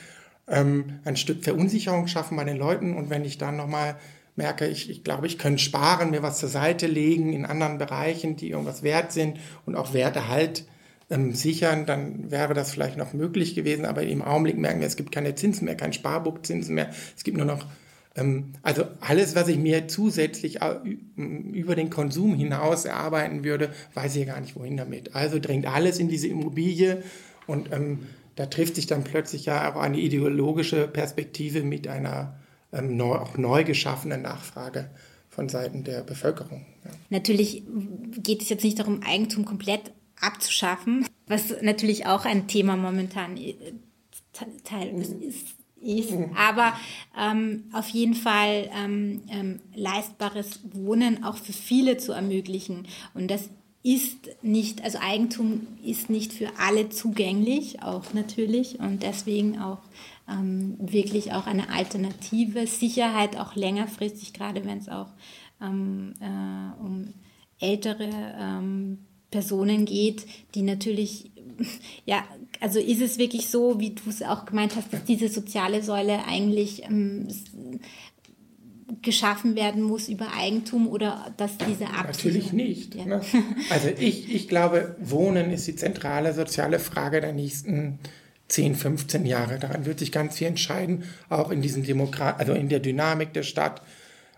ähm, 0.48 1.00
ein 1.04 1.16
Stück 1.16 1.44
Verunsicherung 1.44 2.06
schaffen 2.06 2.36
bei 2.36 2.44
den 2.44 2.56
Leuten. 2.56 2.96
Und 2.96 3.10
wenn 3.10 3.24
ich 3.24 3.38
dann 3.38 3.56
nochmal 3.56 3.96
merke, 4.36 4.66
ich, 4.66 4.90
ich 4.90 5.04
glaube, 5.04 5.26
ich 5.26 5.38
könnte 5.38 5.62
sparen, 5.62 6.10
mir 6.10 6.22
was 6.22 6.38
zur 6.38 6.48
Seite 6.48 6.86
legen 6.86 7.32
in 7.32 7.44
anderen 7.44 7.78
Bereichen, 7.78 8.36
die 8.36 8.50
irgendwas 8.50 8.82
wert 8.82 9.12
sind 9.12 9.38
und 9.66 9.76
auch 9.76 9.92
Wertehalt 9.92 10.64
ähm, 11.10 11.34
sichern, 11.34 11.86
dann 11.86 12.30
wäre 12.30 12.54
das 12.54 12.70
vielleicht 12.70 12.96
noch 12.96 13.12
möglich 13.12 13.54
gewesen. 13.54 13.84
Aber 13.84 14.02
im 14.02 14.22
Augenblick 14.22 14.58
merken 14.58 14.80
wir, 14.80 14.86
es 14.86 14.96
gibt 14.96 15.12
keine 15.12 15.34
Zinsen 15.34 15.66
mehr, 15.66 15.76
kein 15.76 15.92
Sparbuchzinsen 15.92 16.74
mehr. 16.74 16.90
Es 17.16 17.24
gibt 17.24 17.36
nur 17.36 17.46
noch 17.46 17.66
ähm, 18.14 18.52
also 18.62 18.84
alles, 19.00 19.34
was 19.34 19.48
ich 19.48 19.58
mir 19.58 19.88
zusätzlich 19.88 20.60
über 21.16 21.74
den 21.74 21.90
Konsum 21.90 22.34
hinaus 22.34 22.84
erarbeiten 22.84 23.44
würde, 23.44 23.70
weiß 23.94 24.14
ich 24.16 24.26
ja 24.26 24.32
gar 24.34 24.40
nicht, 24.40 24.56
wohin 24.56 24.76
damit. 24.76 25.14
Also 25.14 25.38
drängt 25.38 25.66
alles 25.66 25.98
in 25.98 26.08
diese 26.08 26.28
Immobilie 26.28 27.02
und 27.46 27.72
ähm, 27.72 28.00
da 28.36 28.46
trifft 28.46 28.76
sich 28.76 28.86
dann 28.86 29.04
plötzlich 29.04 29.46
ja 29.46 29.72
auch 29.72 29.80
eine 29.80 29.98
ideologische 29.98 30.88
Perspektive 30.88 31.62
mit 31.62 31.88
einer 31.88 32.36
ähm, 32.72 32.96
neu, 32.96 33.16
auch 33.16 33.36
neu 33.36 33.64
geschaffenen 33.64 34.22
Nachfrage 34.22 34.90
von 35.28 35.48
Seiten 35.48 35.84
der 35.84 36.02
Bevölkerung. 36.02 36.66
Ja. 36.84 36.90
Natürlich 37.10 37.62
geht 38.16 38.42
es 38.42 38.48
jetzt 38.48 38.64
nicht 38.64 38.78
darum, 38.78 39.02
Eigentum 39.02 39.44
komplett 39.44 39.92
abzuschaffen, 40.20 41.06
was 41.26 41.54
natürlich 41.62 42.06
auch 42.06 42.24
ein 42.24 42.46
Thema 42.48 42.76
momentan 42.76 43.38
Teil 44.64 45.02
ist 45.20 45.56
ist, 45.82 46.12
mhm. 46.12 46.30
aber 46.36 46.74
ähm, 47.18 47.64
auf 47.72 47.88
jeden 47.88 48.14
Fall 48.14 48.70
ähm, 48.74 49.22
ähm, 49.28 49.60
leistbares 49.74 50.60
Wohnen 50.72 51.24
auch 51.24 51.36
für 51.36 51.52
viele 51.52 51.96
zu 51.96 52.12
ermöglichen. 52.12 52.86
Und 53.14 53.30
das 53.30 53.50
ist 53.82 54.30
nicht, 54.42 54.82
also 54.84 54.98
Eigentum 54.98 55.66
ist 55.84 56.08
nicht 56.08 56.32
für 56.32 56.50
alle 56.58 56.88
zugänglich, 56.90 57.82
auch 57.82 58.14
natürlich, 58.14 58.78
und 58.78 59.02
deswegen 59.02 59.58
auch 59.58 59.78
ähm, 60.28 60.76
wirklich 60.78 61.32
auch 61.32 61.46
eine 61.46 61.70
alternative 61.70 62.66
Sicherheit, 62.66 63.36
auch 63.36 63.56
längerfristig, 63.56 64.32
gerade 64.32 64.64
wenn 64.64 64.78
es 64.78 64.88
auch 64.88 65.08
ähm, 65.60 66.14
äh, 66.20 66.80
um 66.82 67.12
ältere 67.58 68.10
ähm, 68.38 68.98
Personen 69.30 69.84
geht, 69.84 70.26
die 70.54 70.62
natürlich 70.62 71.30
ja 72.06 72.22
also 72.60 72.78
ist 72.78 73.00
es 73.00 73.18
wirklich 73.18 73.48
so, 73.48 73.80
wie 73.80 73.90
du 73.90 74.02
es 74.08 74.22
auch 74.22 74.44
gemeint 74.44 74.76
hast, 74.76 74.92
dass 74.92 75.04
diese 75.04 75.28
soziale 75.28 75.82
Säule 75.82 76.24
eigentlich 76.26 76.84
ähm, 76.84 77.26
geschaffen 79.00 79.56
werden 79.56 79.82
muss 79.82 80.08
über 80.08 80.34
Eigentum 80.36 80.88
oder 80.88 81.32
dass 81.36 81.56
diese 81.56 81.86
Absicherung... 81.86 82.06
Natürlich 82.06 82.52
nicht. 82.52 82.94
Ja. 82.94 83.06
Ne? 83.06 83.20
Also 83.70 83.88
ich, 83.88 84.34
ich 84.34 84.48
glaube, 84.48 84.96
Wohnen 85.00 85.50
ist 85.50 85.66
die 85.66 85.76
zentrale 85.76 86.34
soziale 86.34 86.78
Frage 86.78 87.20
der 87.20 87.32
nächsten 87.32 87.98
10, 88.48 88.74
15 88.74 89.24
Jahre. 89.24 89.58
Daran 89.58 89.86
wird 89.86 89.98
sich 89.98 90.12
ganz 90.12 90.36
viel 90.36 90.48
entscheiden, 90.48 91.04
auch 91.30 91.50
in 91.50 91.62
diesem 91.62 91.84
Demokrat, 91.84 92.38
also 92.38 92.52
in 92.52 92.68
der 92.68 92.80
Dynamik 92.80 93.32
der 93.32 93.44
Stadt. 93.44 93.82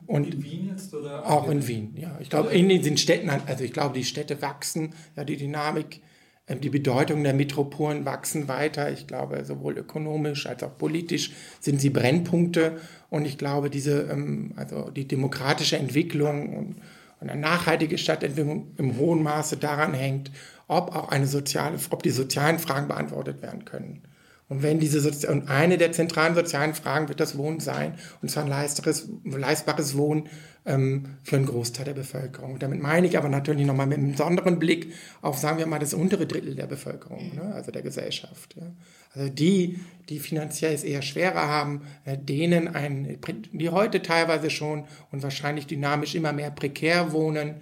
Und 0.06 0.34
in 0.34 0.44
Wien 0.44 0.68
jetzt 0.70 0.94
oder? 0.94 1.26
Auch 1.28 1.48
in 1.48 1.66
Wien, 1.66 1.94
ja. 1.96 2.16
Ich 2.20 2.30
glaube, 2.30 2.50
in 2.50 2.68
den 2.68 2.96
Städten, 2.96 3.30
also 3.30 3.64
ich 3.64 3.72
glaube, 3.72 3.94
die 3.98 4.04
Städte 4.04 4.40
wachsen, 4.42 4.94
ja, 5.16 5.24
die 5.24 5.36
Dynamik 5.36 6.00
die 6.48 6.68
Bedeutung 6.68 7.24
der 7.24 7.32
Metropolen 7.32 8.04
wachsen 8.04 8.48
weiter. 8.48 8.92
Ich 8.92 9.06
glaube, 9.06 9.44
sowohl 9.44 9.78
ökonomisch 9.78 10.46
als 10.46 10.62
auch 10.62 10.76
politisch 10.76 11.32
sind 11.60 11.80
sie 11.80 11.90
Brennpunkte. 11.90 12.78
Und 13.08 13.24
ich 13.24 13.38
glaube, 13.38 13.70
diese, 13.70 14.02
ähm, 14.10 14.52
also 14.56 14.90
die 14.90 15.08
demokratische 15.08 15.78
Entwicklung 15.78 16.54
und 16.54 16.76
eine 17.20 17.40
nachhaltige 17.40 17.96
Stadtentwicklung 17.96 18.72
im 18.76 18.98
hohen 18.98 19.22
Maße 19.22 19.56
daran 19.56 19.94
hängt, 19.94 20.30
ob 20.68 20.94
auch 20.94 21.08
eine 21.08 21.26
soziale, 21.26 21.78
ob 21.90 22.02
die 22.02 22.10
sozialen 22.10 22.58
Fragen 22.58 22.88
beantwortet 22.88 23.40
werden 23.40 23.64
können. 23.64 24.02
Und 24.48 24.62
wenn 24.62 24.78
diese 24.78 25.00
Sozi 25.00 25.26
und 25.26 25.48
eine 25.48 25.78
der 25.78 25.92
zentralen 25.92 26.34
sozialen 26.34 26.74
Fragen 26.74 27.08
wird 27.08 27.18
das 27.18 27.38
Wohnen 27.38 27.60
sein, 27.60 27.94
und 28.20 28.30
zwar 28.30 28.44
ein 28.44 28.50
leistbares, 28.50 29.08
leistbares 29.24 29.96
Wohnen 29.96 30.28
ähm, 30.66 31.16
für 31.22 31.36
einen 31.36 31.46
Großteil 31.46 31.86
der 31.86 31.94
Bevölkerung. 31.94 32.54
Und 32.54 32.62
damit 32.62 32.80
meine 32.80 33.06
ich 33.06 33.16
aber 33.16 33.28
natürlich 33.28 33.66
nochmal 33.66 33.86
mit 33.86 33.98
einem 33.98 34.12
besonderen 34.12 34.58
Blick 34.58 34.92
auf, 35.22 35.38
sagen 35.38 35.58
wir 35.58 35.66
mal, 35.66 35.78
das 35.78 35.94
untere 35.94 36.26
Drittel 36.26 36.54
der 36.54 36.66
Bevölkerung, 36.66 37.34
ne? 37.34 37.54
also 37.54 37.70
der 37.70 37.82
Gesellschaft. 37.82 38.54
Ja? 38.56 38.70
Also 39.14 39.30
die, 39.30 39.80
die 40.08 40.18
finanziell 40.18 40.74
es 40.74 40.84
eher 40.84 41.02
schwerer 41.02 41.48
haben, 41.48 41.82
äh, 42.04 42.18
denen 42.18 42.68
ein, 42.68 43.18
die 43.52 43.70
heute 43.70 44.02
teilweise 44.02 44.50
schon 44.50 44.84
und 45.10 45.22
wahrscheinlich 45.22 45.66
dynamisch 45.66 46.14
immer 46.14 46.32
mehr 46.32 46.50
prekär 46.50 47.12
wohnen, 47.12 47.56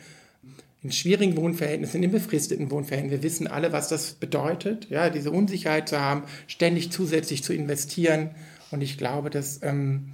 in 0.82 0.90
schwierigen 0.90 1.36
Wohnverhältnissen, 1.36 2.02
in 2.02 2.10
befristeten 2.10 2.70
Wohnverhältnissen. 2.70 3.22
Wir 3.22 3.22
wissen 3.22 3.46
alle, 3.46 3.72
was 3.72 3.88
das 3.88 4.14
bedeutet, 4.14 4.88
ja, 4.90 5.10
diese 5.10 5.30
Unsicherheit 5.30 5.88
zu 5.88 6.00
haben, 6.00 6.24
ständig 6.46 6.90
zusätzlich 6.90 7.44
zu 7.44 7.52
investieren. 7.52 8.30
Und 8.70 8.82
ich 8.82 8.98
glaube, 8.98 9.30
dass 9.30 9.60
ähm, 9.62 10.12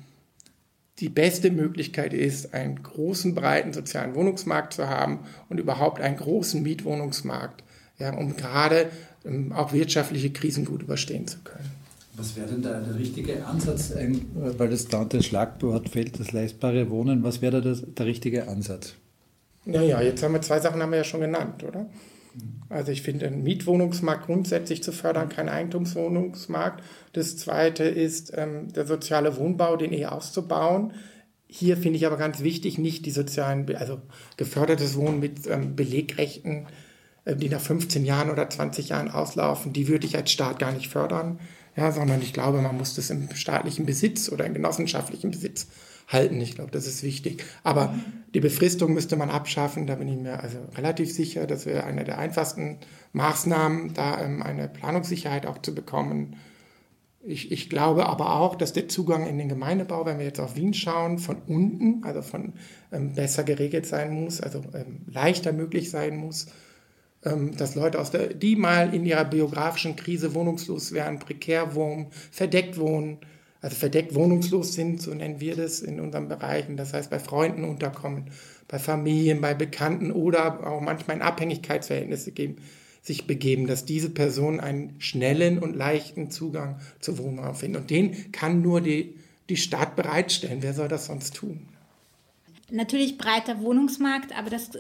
die 0.99 1.09
beste 1.09 1.51
Möglichkeit 1.51 2.13
ist, 2.13 2.53
einen 2.53 2.83
großen, 2.83 3.35
breiten 3.35 3.73
sozialen 3.73 4.15
Wohnungsmarkt 4.15 4.75
zu 4.75 4.89
haben 4.89 5.21
und 5.49 5.59
überhaupt 5.59 6.01
einen 6.01 6.17
großen 6.17 6.63
Mietwohnungsmarkt, 6.63 7.65
ja, 7.99 8.13
um 8.15 8.37
gerade 8.37 8.91
ähm, 9.25 9.53
auch 9.53 9.73
wirtschaftliche 9.73 10.31
Krisen 10.31 10.67
gut 10.67 10.83
überstehen 10.83 11.27
zu 11.27 11.39
können. 11.39 11.71
Was 12.15 12.37
wäre 12.37 12.49
denn 12.49 12.63
da 12.63 12.81
der 12.81 12.99
richtige 12.99 13.47
Ansatz, 13.47 13.93
weil 14.35 14.69
das 14.69 14.89
da 14.89 15.03
unter 15.03 15.19
das 15.19 15.27
Schlagwort 15.27 15.89
fällt, 15.89 16.19
das 16.19 16.33
leistbare 16.33 16.91
Wohnen, 16.91 17.23
was 17.23 17.41
wäre 17.41 17.63
da 17.63 17.75
der 17.75 18.07
richtige 18.07 18.49
Ansatz? 18.49 18.95
Naja, 19.69 20.01
jetzt 20.01 20.23
haben 20.23 20.33
wir 20.33 20.41
zwei 20.41 20.61
Sachen 20.61 20.81
haben 20.81 20.93
wir 20.93 20.99
ja 20.99 21.05
schon 21.05 21.21
genannt, 21.21 21.63
oder? 21.63 21.91
Also 22.71 22.91
ich 22.91 23.03
finde 23.03 23.29
den 23.29 23.43
Mietwohnungsmarkt 23.43 24.25
grundsätzlich 24.25 24.83
zu 24.83 24.93
fördern, 24.93 25.29
kein 25.29 25.51
Eigentumswohnungsmarkt. 25.51 26.83
Das 27.13 27.37
zweite 27.37 27.85
ist 27.85 28.33
ähm, 28.35 28.73
der 28.73 28.87
soziale 28.87 29.37
Wohnbau, 29.37 29.77
den 29.77 29.93
eher 29.93 30.13
auszubauen. 30.13 30.95
Hier 31.47 31.77
finde 31.77 31.99
ich 31.99 32.07
aber 32.07 32.17
ganz 32.17 32.41
wichtig, 32.43 32.79
nicht 32.79 33.05
die 33.05 33.11
sozialen, 33.11 33.75
also 33.77 34.01
gefördertes 34.39 34.97
Wohnen 34.97 35.21
mit 35.21 35.47
ähm, 35.47 35.77
Belegrechten, 35.77 36.67
äh, 37.27 37.37
die 37.37 37.51
nach 37.51 37.61
15 37.61 38.07
Jahren 38.07 38.31
oder 38.31 38.49
20 38.49 38.89
Jahren 38.89 39.11
auslaufen, 39.11 39.75
die 39.75 39.89
würde 39.89 40.07
ich 40.07 40.17
als 40.17 40.31
Staat 40.31 40.59
gar 40.59 40.73
nicht 40.73 40.89
fördern, 40.89 41.41
ja, 41.77 41.93
sondern 41.93 42.23
ich 42.23 42.33
glaube, 42.33 42.63
man 42.63 42.77
muss 42.79 42.95
das 42.95 43.11
im 43.11 43.35
staatlichen 43.35 43.85
Besitz 43.85 44.31
oder 44.31 44.47
im 44.47 44.55
genossenschaftlichen 44.55 45.31
Besitz 45.31 45.69
halten. 46.09 46.41
Ich 46.41 46.55
glaube, 46.55 46.71
das 46.71 46.87
ist 46.87 47.03
wichtig. 47.03 47.45
Aber 47.63 47.95
die 48.35 48.41
Befristung 48.41 48.95
müsste 48.95 49.17
man 49.17 49.31
abschaffen. 49.31 49.87
Da 49.87 49.95
bin 49.95 50.09
ich 50.09 50.17
mir 50.17 50.43
also 50.43 50.59
relativ 50.77 51.13
sicher. 51.13 51.47
Das 51.47 51.67
wäre 51.67 51.85
eine 51.85 52.05
der 52.05 52.19
einfachsten 52.19 52.79
Maßnahmen, 53.13 53.95
da 53.95 54.21
ähm, 54.23 54.43
eine 54.43 54.69
Planungssicherheit 54.69 55.47
auch 55.47 55.59
zu 55.59 55.75
bekommen. 55.75 56.37
Ich, 57.21 57.53
ich, 57.53 57.69
glaube 57.69 58.07
aber 58.07 58.37
auch, 58.37 58.55
dass 58.55 58.73
der 58.73 58.89
Zugang 58.89 59.27
in 59.27 59.39
den 59.39 59.49
Gemeindebau, 59.49 60.07
wenn 60.07 60.19
wir 60.19 60.25
jetzt 60.25 60.41
auf 60.41 60.57
Wien 60.57 60.73
schauen, 60.73 61.19
von 61.19 61.43
unten, 61.47 62.05
also 62.05 62.23
von 62.23 62.55
ähm, 62.91 63.15
besser 63.15 63.45
geregelt 63.45 63.87
sein 63.87 64.13
muss, 64.13 64.41
also 64.41 64.63
ähm, 64.73 65.03
leichter 65.07 65.53
möglich 65.53 65.91
sein 65.91 66.17
muss, 66.17 66.47
ähm, 67.25 67.55
dass 67.57 67.75
Leute 67.75 68.01
aus 68.01 68.13
der, 68.13 68.33
die 68.33 68.57
mal 68.57 68.95
in 68.95 69.05
ihrer 69.05 69.25
biografischen 69.25 69.97
Krise 69.97 70.35
wohnungslos 70.35 70.93
wären, 70.93 71.19
prekär 71.19 71.75
wohnen, 71.75 72.07
verdeckt 72.31 72.79
wohnen, 72.79 73.19
also 73.61 73.77
verdeckt 73.77 74.15
wohnungslos 74.15 74.75
sind, 74.75 75.03
so 75.03 75.13
nennen 75.13 75.41
wir 75.41 75.57
das 75.57 75.81
in 75.81 76.01
unseren 76.01 76.29
Bereichen, 76.29 76.77
das 76.77 76.93
heißt 76.93 77.11
bei 77.11 77.19
Freunden 77.19 77.65
unterkommen, 77.65 78.31
bei 78.69 78.79
Familien, 78.79 79.41
bei 79.41 79.55
Bekannten 79.55 80.13
oder 80.13 80.67
auch 80.67 80.81
manchmal 80.81 81.17
in 81.17 81.23
Abhängigkeitsverhältnisse 81.23 82.33
geben, 82.33 82.57
sich 83.03 83.27
begeben, 83.27 83.67
dass 83.67 83.85
diese 83.85 84.11
Personen 84.11 84.61
einen 84.61 84.95
schnellen 84.99 85.59
und 85.59 85.75
leichten 85.75 86.31
Zugang 86.31 86.79
zu 87.01 87.19
Wohnraum 87.19 87.55
finden. 87.55 87.79
Und 87.79 87.91
den 87.91 88.33
kann 88.33 88.63
nur 88.63 88.81
die, 88.81 89.15
die 89.49 89.57
Stadt 89.57 89.97
bereitstellen. 89.97 90.63
Wer 90.63 90.75
soll 90.75 90.89
das 90.89 91.07
sonst 91.07 91.35
tun? 91.35 91.67
Natürlich 92.71 93.17
breiter 93.17 93.61
Wohnungsmarkt, 93.63 94.37
aber 94.39 94.51
das 94.51 94.73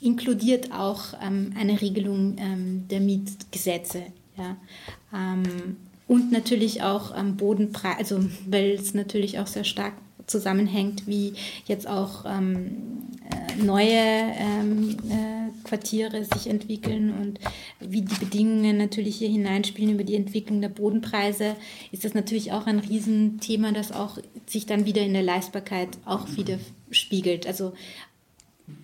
inkludiert 0.00 0.72
auch 0.72 1.12
ähm, 1.22 1.52
eine 1.58 1.80
Regelung 1.80 2.36
ähm, 2.38 2.88
der 2.88 3.00
Mietgesetze. 3.00 4.02
Ja. 4.38 4.56
Ähm, 5.12 5.76
und 6.08 6.32
natürlich 6.32 6.82
auch 6.82 7.16
ähm, 7.16 7.36
Bodenpreis, 7.36 7.98
also 7.98 8.20
weil 8.46 8.70
es 8.70 8.94
natürlich 8.94 9.38
auch 9.38 9.46
sehr 9.46 9.64
stark 9.64 9.92
zusammenhängt, 10.26 11.06
wie 11.06 11.34
jetzt 11.66 11.86
auch 11.86 12.24
ähm, 12.26 12.76
äh, 13.30 13.62
neue 13.62 13.92
ähm, 13.92 14.96
äh, 15.08 15.66
Quartiere 15.66 16.24
sich 16.24 16.48
entwickeln 16.48 17.12
und 17.12 17.40
wie 17.80 18.02
die 18.02 18.14
Bedingungen 18.14 18.78
natürlich 18.78 19.16
hier 19.16 19.28
hineinspielen 19.28 19.94
über 19.94 20.04
die 20.04 20.16
Entwicklung 20.16 20.60
der 20.60 20.70
Bodenpreise, 20.70 21.56
ist 21.92 22.04
das 22.04 22.14
natürlich 22.14 22.52
auch 22.52 22.66
ein 22.66 22.78
Riesenthema, 22.78 23.72
das 23.72 23.92
auch 23.92 24.18
sich 24.46 24.66
dann 24.66 24.86
wieder 24.86 25.02
in 25.02 25.12
der 25.12 25.22
Leistbarkeit 25.22 25.98
auch 26.04 26.26
wieder 26.36 26.58
spiegelt. 26.90 27.46
Also 27.46 27.72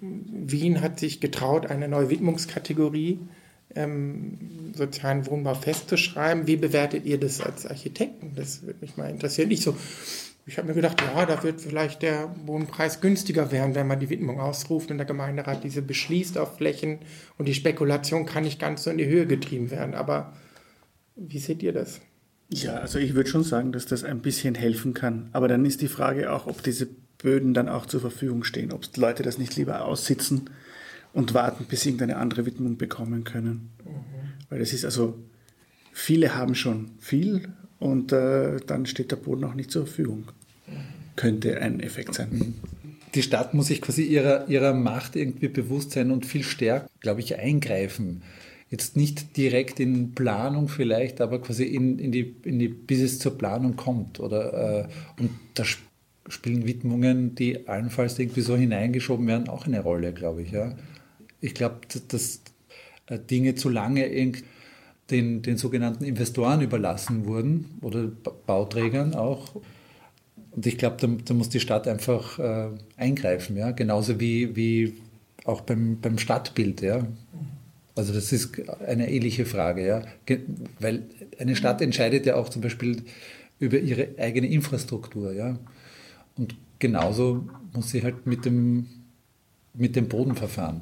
Wien 0.00 0.80
hat 0.80 0.98
sich 0.98 1.20
getraut, 1.20 1.66
eine 1.66 1.88
neue 1.88 2.10
Widmungskategorie 2.10 3.18
ähm, 3.74 4.72
sozialen 4.74 5.26
Wohnbau 5.26 5.54
festzuschreiben. 5.54 6.46
Wie 6.46 6.56
bewertet 6.56 7.04
ihr 7.04 7.18
das 7.18 7.40
als 7.40 7.66
Architekten? 7.66 8.32
Das 8.36 8.62
würde 8.62 8.78
mich 8.80 8.96
mal 8.96 9.10
interessieren. 9.10 9.48
Nicht 9.48 9.62
so, 9.62 9.76
ich 10.46 10.58
habe 10.58 10.68
mir 10.68 10.74
gedacht, 10.74 11.00
ja, 11.00 11.24
da 11.24 11.42
wird 11.42 11.60
vielleicht 11.60 12.02
der 12.02 12.34
Wohnpreis 12.44 13.00
günstiger 13.00 13.50
werden, 13.50 13.74
wenn 13.74 13.86
man 13.86 14.00
die 14.00 14.10
Widmung 14.10 14.40
ausruft 14.40 14.90
und 14.90 14.98
der 14.98 15.06
Gemeinderat 15.06 15.64
diese 15.64 15.80
beschließt 15.80 16.36
auf 16.36 16.56
Flächen 16.56 16.98
und 17.38 17.46
die 17.46 17.54
Spekulation 17.54 18.26
kann 18.26 18.44
nicht 18.44 18.60
ganz 18.60 18.84
so 18.84 18.90
in 18.90 18.98
die 18.98 19.06
Höhe 19.06 19.26
getrieben 19.26 19.70
werden. 19.70 19.94
Aber 19.94 20.34
wie 21.16 21.38
seht 21.38 21.62
ihr 21.62 21.72
das? 21.72 22.00
Ja, 22.50 22.74
also 22.74 22.98
ich 22.98 23.14
würde 23.14 23.30
schon 23.30 23.42
sagen, 23.42 23.72
dass 23.72 23.86
das 23.86 24.04
ein 24.04 24.20
bisschen 24.20 24.54
helfen 24.54 24.92
kann. 24.92 25.30
Aber 25.32 25.48
dann 25.48 25.64
ist 25.64 25.80
die 25.80 25.88
Frage 25.88 26.30
auch, 26.32 26.46
ob 26.46 26.62
diese 26.62 26.88
Böden 27.18 27.54
dann 27.54 27.70
auch 27.70 27.86
zur 27.86 28.00
Verfügung 28.00 28.44
stehen, 28.44 28.70
ob 28.70 28.84
Leute 28.96 29.22
das 29.22 29.38
nicht 29.38 29.56
lieber 29.56 29.86
aussitzen 29.86 30.50
und 31.14 31.32
warten, 31.32 31.64
bis 31.64 31.82
sie 31.82 31.90
irgendeine 31.90 32.16
andere 32.16 32.44
Widmung 32.44 32.76
bekommen 32.76 33.24
können. 33.24 33.70
Mhm. 33.84 33.90
Weil 34.50 34.58
das 34.58 34.72
ist 34.72 34.84
also, 34.84 35.18
viele 35.92 36.34
haben 36.34 36.54
schon 36.54 36.90
viel 36.98 37.48
und 37.78 38.12
äh, 38.12 38.56
dann 38.66 38.84
steht 38.84 39.12
der 39.12 39.16
Boden 39.16 39.44
auch 39.44 39.54
nicht 39.54 39.70
zur 39.70 39.86
Verfügung. 39.86 40.24
Könnte 41.16 41.60
ein 41.60 41.80
Effekt 41.80 42.14
sein. 42.14 42.54
Die 43.14 43.22
Stadt 43.22 43.54
muss 43.54 43.68
sich 43.68 43.80
quasi 43.80 44.02
ihrer, 44.02 44.48
ihrer 44.48 44.74
Macht 44.74 45.14
irgendwie 45.14 45.48
bewusst 45.48 45.92
sein 45.92 46.10
und 46.10 46.26
viel 46.26 46.42
stärker, 46.42 46.88
glaube 46.98 47.20
ich, 47.20 47.38
eingreifen. 47.38 48.22
Jetzt 48.70 48.96
nicht 48.96 49.36
direkt 49.36 49.78
in 49.78 50.12
Planung 50.16 50.68
vielleicht, 50.68 51.20
aber 51.20 51.40
quasi 51.40 51.62
in, 51.62 52.00
in, 52.00 52.10
die, 52.10 52.34
in 52.42 52.58
die, 52.58 52.66
bis 52.66 53.00
es 53.00 53.20
zur 53.20 53.38
Planung 53.38 53.76
kommt. 53.76 54.18
Oder, 54.18 54.88
äh, 54.88 55.22
und 55.22 55.30
da 55.54 55.62
spielen 56.28 56.66
Widmungen, 56.66 57.36
die 57.36 57.68
allenfalls 57.68 58.18
irgendwie 58.18 58.40
so 58.40 58.56
hineingeschoben 58.56 59.28
werden, 59.28 59.48
auch 59.48 59.66
eine 59.66 59.80
Rolle, 59.80 60.12
glaube 60.12 60.42
ich. 60.42 60.50
Ja 60.50 60.74
ich 61.44 61.54
glaube, 61.54 61.80
dass, 62.08 62.40
äh, 63.06 63.18
Dinge 63.18 63.54
zu 63.54 63.68
lange 63.68 64.08
den, 65.10 65.42
den 65.42 65.56
sogenannten 65.58 66.04
Investoren 66.04 66.62
überlassen 66.62 67.26
wurden 67.26 67.78
oder 67.82 68.10
Bauträgern 68.46 69.14
auch. 69.14 69.54
Und 70.52 70.66
ich 70.66 70.78
glaube, 70.78 70.96
da, 70.98 71.08
da, 71.22 71.34
muss 71.34 71.50
die 71.50 71.60
Stadt 71.60 71.86
einfach 71.86 72.38
äh, 72.38 72.68
eingreifen, 72.96 73.56
ja, 73.56 73.72
genauso 73.72 74.20
wie, 74.20 74.56
wie 74.56 74.94
auch 75.44 75.60
beim, 75.60 76.00
beim 76.00 76.18
Stadtbild, 76.18 76.80
ja. 76.80 77.06
Also 77.96 78.12
das 78.12 78.32
ist 78.32 78.52
eine 78.86 79.10
ähnliche 79.10 79.44
Frage, 79.44 79.86
ja, 79.86 80.02
weil 80.80 81.02
eine 81.38 81.54
Stadt 81.54 81.80
entscheidet 81.80 82.26
ja 82.26 82.36
auch 82.36 82.48
zum 82.48 82.62
Beispiel 82.62 83.02
über 83.60 83.78
ihre 83.78 84.08
eigene 84.18 84.48
Infrastruktur, 84.48 85.32
ja. 85.32 85.58
Und 86.36 86.56
genauso 86.78 87.46
muss 87.74 87.90
sie 87.90 88.02
halt 88.02 88.26
mit 88.26 88.44
dem, 88.44 88.86
mit 89.74 89.94
dem 89.96 90.08
Boden 90.08 90.34
verfahren. 90.34 90.80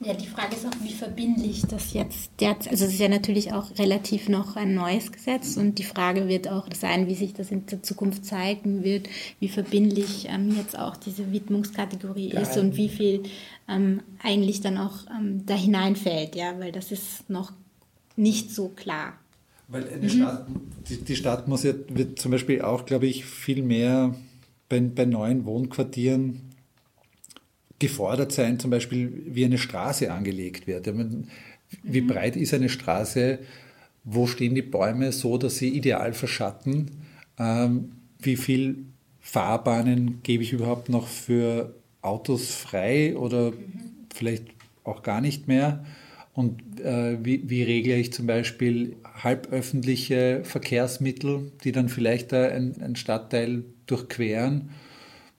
Ja, 0.00 0.12
die 0.12 0.26
Frage 0.26 0.54
ist 0.54 0.66
auch, 0.66 0.82
wie 0.82 0.92
verbindlich 0.92 1.62
das 1.62 1.94
jetzt 1.94 2.30
derzeit, 2.38 2.70
also 2.70 2.84
es 2.84 2.92
ist 2.92 3.00
ja 3.00 3.08
natürlich 3.08 3.54
auch 3.54 3.78
relativ 3.78 4.28
noch 4.28 4.54
ein 4.56 4.74
neues 4.74 5.10
Gesetz 5.10 5.56
und 5.56 5.78
die 5.78 5.84
Frage 5.84 6.28
wird 6.28 6.48
auch 6.48 6.68
sein, 6.74 7.08
wie 7.08 7.14
sich 7.14 7.32
das 7.32 7.50
in 7.50 7.64
der 7.64 7.82
Zukunft 7.82 8.26
zeigen 8.26 8.84
wird, 8.84 9.08
wie 9.40 9.48
verbindlich 9.48 10.28
ähm, 10.28 10.54
jetzt 10.54 10.78
auch 10.78 10.96
diese 10.96 11.32
Widmungskategorie 11.32 12.28
Geil. 12.28 12.42
ist 12.42 12.58
und 12.58 12.76
wie 12.76 12.90
viel 12.90 13.22
ähm, 13.68 14.02
eigentlich 14.22 14.60
dann 14.60 14.76
auch 14.76 15.06
ähm, 15.18 15.46
da 15.46 15.54
hineinfällt, 15.54 16.36
ja, 16.36 16.58
weil 16.58 16.72
das 16.72 16.92
ist 16.92 17.30
noch 17.30 17.52
nicht 18.16 18.54
so 18.54 18.68
klar. 18.68 19.14
Weil 19.68 19.84
mhm. 19.98 20.08
Stadt, 20.10 20.46
die, 20.90 20.96
die 20.98 21.16
Stadt 21.16 21.48
muss 21.48 21.62
ja, 21.62 21.72
wird 21.88 22.18
zum 22.18 22.32
Beispiel 22.32 22.60
auch, 22.60 22.84
glaube 22.84 23.06
ich, 23.06 23.24
viel 23.24 23.62
mehr 23.62 24.14
bei, 24.68 24.78
bei 24.80 25.06
neuen 25.06 25.46
Wohnquartieren 25.46 26.45
gefordert 27.78 28.32
sein, 28.32 28.58
zum 28.58 28.70
Beispiel 28.70 29.22
wie 29.26 29.44
eine 29.44 29.58
Straße 29.58 30.12
angelegt 30.12 30.66
wird. 30.66 30.86
Wie 31.82 32.00
mhm. 32.00 32.06
breit 32.06 32.36
ist 32.36 32.54
eine 32.54 32.68
Straße? 32.68 33.38
Wo 34.04 34.26
stehen 34.26 34.54
die 34.54 34.62
Bäume 34.62 35.12
so, 35.12 35.36
dass 35.36 35.56
sie 35.56 35.68
ideal 35.68 36.12
verschatten? 36.12 36.90
Ähm, 37.38 37.92
wie 38.18 38.36
viel 38.36 38.86
Fahrbahnen 39.20 40.20
gebe 40.22 40.42
ich 40.42 40.52
überhaupt 40.52 40.88
noch 40.88 41.06
für 41.06 41.74
Autos 42.02 42.54
frei 42.54 43.16
oder 43.16 43.50
mhm. 43.50 44.06
vielleicht 44.14 44.44
auch 44.84 45.02
gar 45.02 45.20
nicht 45.20 45.48
mehr? 45.48 45.84
Und 46.32 46.80
äh, 46.80 47.24
wie, 47.24 47.48
wie, 47.48 47.62
regle 47.62 47.96
ich 47.96 48.12
zum 48.12 48.26
Beispiel 48.26 48.96
halböffentliche 49.22 50.42
Verkehrsmittel, 50.44 51.50
die 51.64 51.72
dann 51.72 51.88
vielleicht 51.88 52.34
einen 52.34 52.94
Stadtteil 52.94 53.64
durchqueren? 53.86 54.68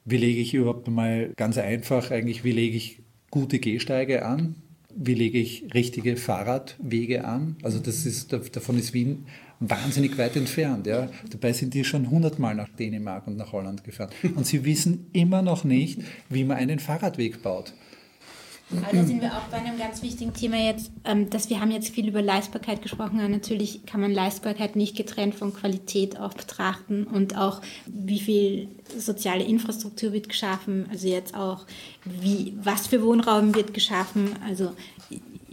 Wie 0.08 0.18
lege 0.18 0.40
ich 0.40 0.54
überhaupt 0.54 0.88
mal 0.88 1.32
ganz 1.36 1.58
einfach 1.58 2.12
eigentlich, 2.12 2.46
wie 2.46 2.54
lege 2.54 2.78
ich 2.78 3.02
gute 3.30 3.60
Gehsteige 3.60 4.26
an? 4.26 4.56
Wie 4.96 5.14
lege 5.14 5.38
ich 5.38 5.68
richtige 5.74 6.16
Fahrradwege 6.16 7.26
an? 7.26 7.58
Also 7.62 7.80
das 7.80 8.06
ist, 8.06 8.32
davon 8.32 8.80
ist 8.80 8.94
Wien 8.94 9.26
wahnsinnig 9.60 10.18
weit 10.18 10.38
entfernt. 10.38 10.88
Ja. 10.88 11.10
Dabei 11.30 11.52
sind 11.52 11.74
die 11.74 11.84
schon 11.84 12.10
hundertmal 12.10 12.56
nach 12.56 12.70
Dänemark 12.70 13.28
und 13.28 13.36
nach 13.36 13.52
Holland 13.52 13.84
gefahren. 13.84 14.10
Und 14.36 14.48
sie 14.48 14.64
wissen 14.64 15.08
immer 15.12 15.42
noch 15.42 15.66
nicht, 15.66 16.00
wie 16.30 16.46
man 16.46 16.58
einen 16.58 16.80
Fahrradweg 16.80 17.44
baut. 17.44 17.74
Also 18.86 19.06
sind 19.06 19.22
wir 19.22 19.32
auch 19.32 19.44
bei 19.50 19.58
einem 19.58 19.78
ganz 19.78 20.02
wichtigen 20.02 20.34
Thema 20.34 20.58
jetzt, 20.58 20.92
ähm, 21.06 21.30
dass 21.30 21.50
wir 21.50 21.62
haben 21.62 21.72
jetzt 21.72 21.90
viel 21.90 22.08
über 22.08 22.22
Leistbarkeit 22.22 22.82
gesprochen. 22.82 23.20
Und 23.22 23.32
natürlich 23.32 23.86
kann 23.86 24.02
man 24.02 24.12
Leistbarkeit 24.12 24.76
nicht 24.76 24.98
getrennt 24.98 25.36
von 25.36 25.54
Qualität 25.54 26.20
auch 26.20 26.34
betrachten 26.34 27.06
und 27.06 27.38
auch 27.38 27.62
wie 27.86 28.20
viel 28.20 28.68
soziale 28.98 29.46
Infrastruktur 29.46 30.12
wird 30.12 30.28
geschaffen. 30.28 30.86
Also 30.92 31.08
jetzt 31.08 31.34
auch 31.34 31.66
wie 32.04 32.58
was 32.62 32.88
für 32.88 33.02
Wohnraum 33.02 33.56
wird 33.56 33.74
geschaffen. 33.74 34.36
Also 34.46 34.74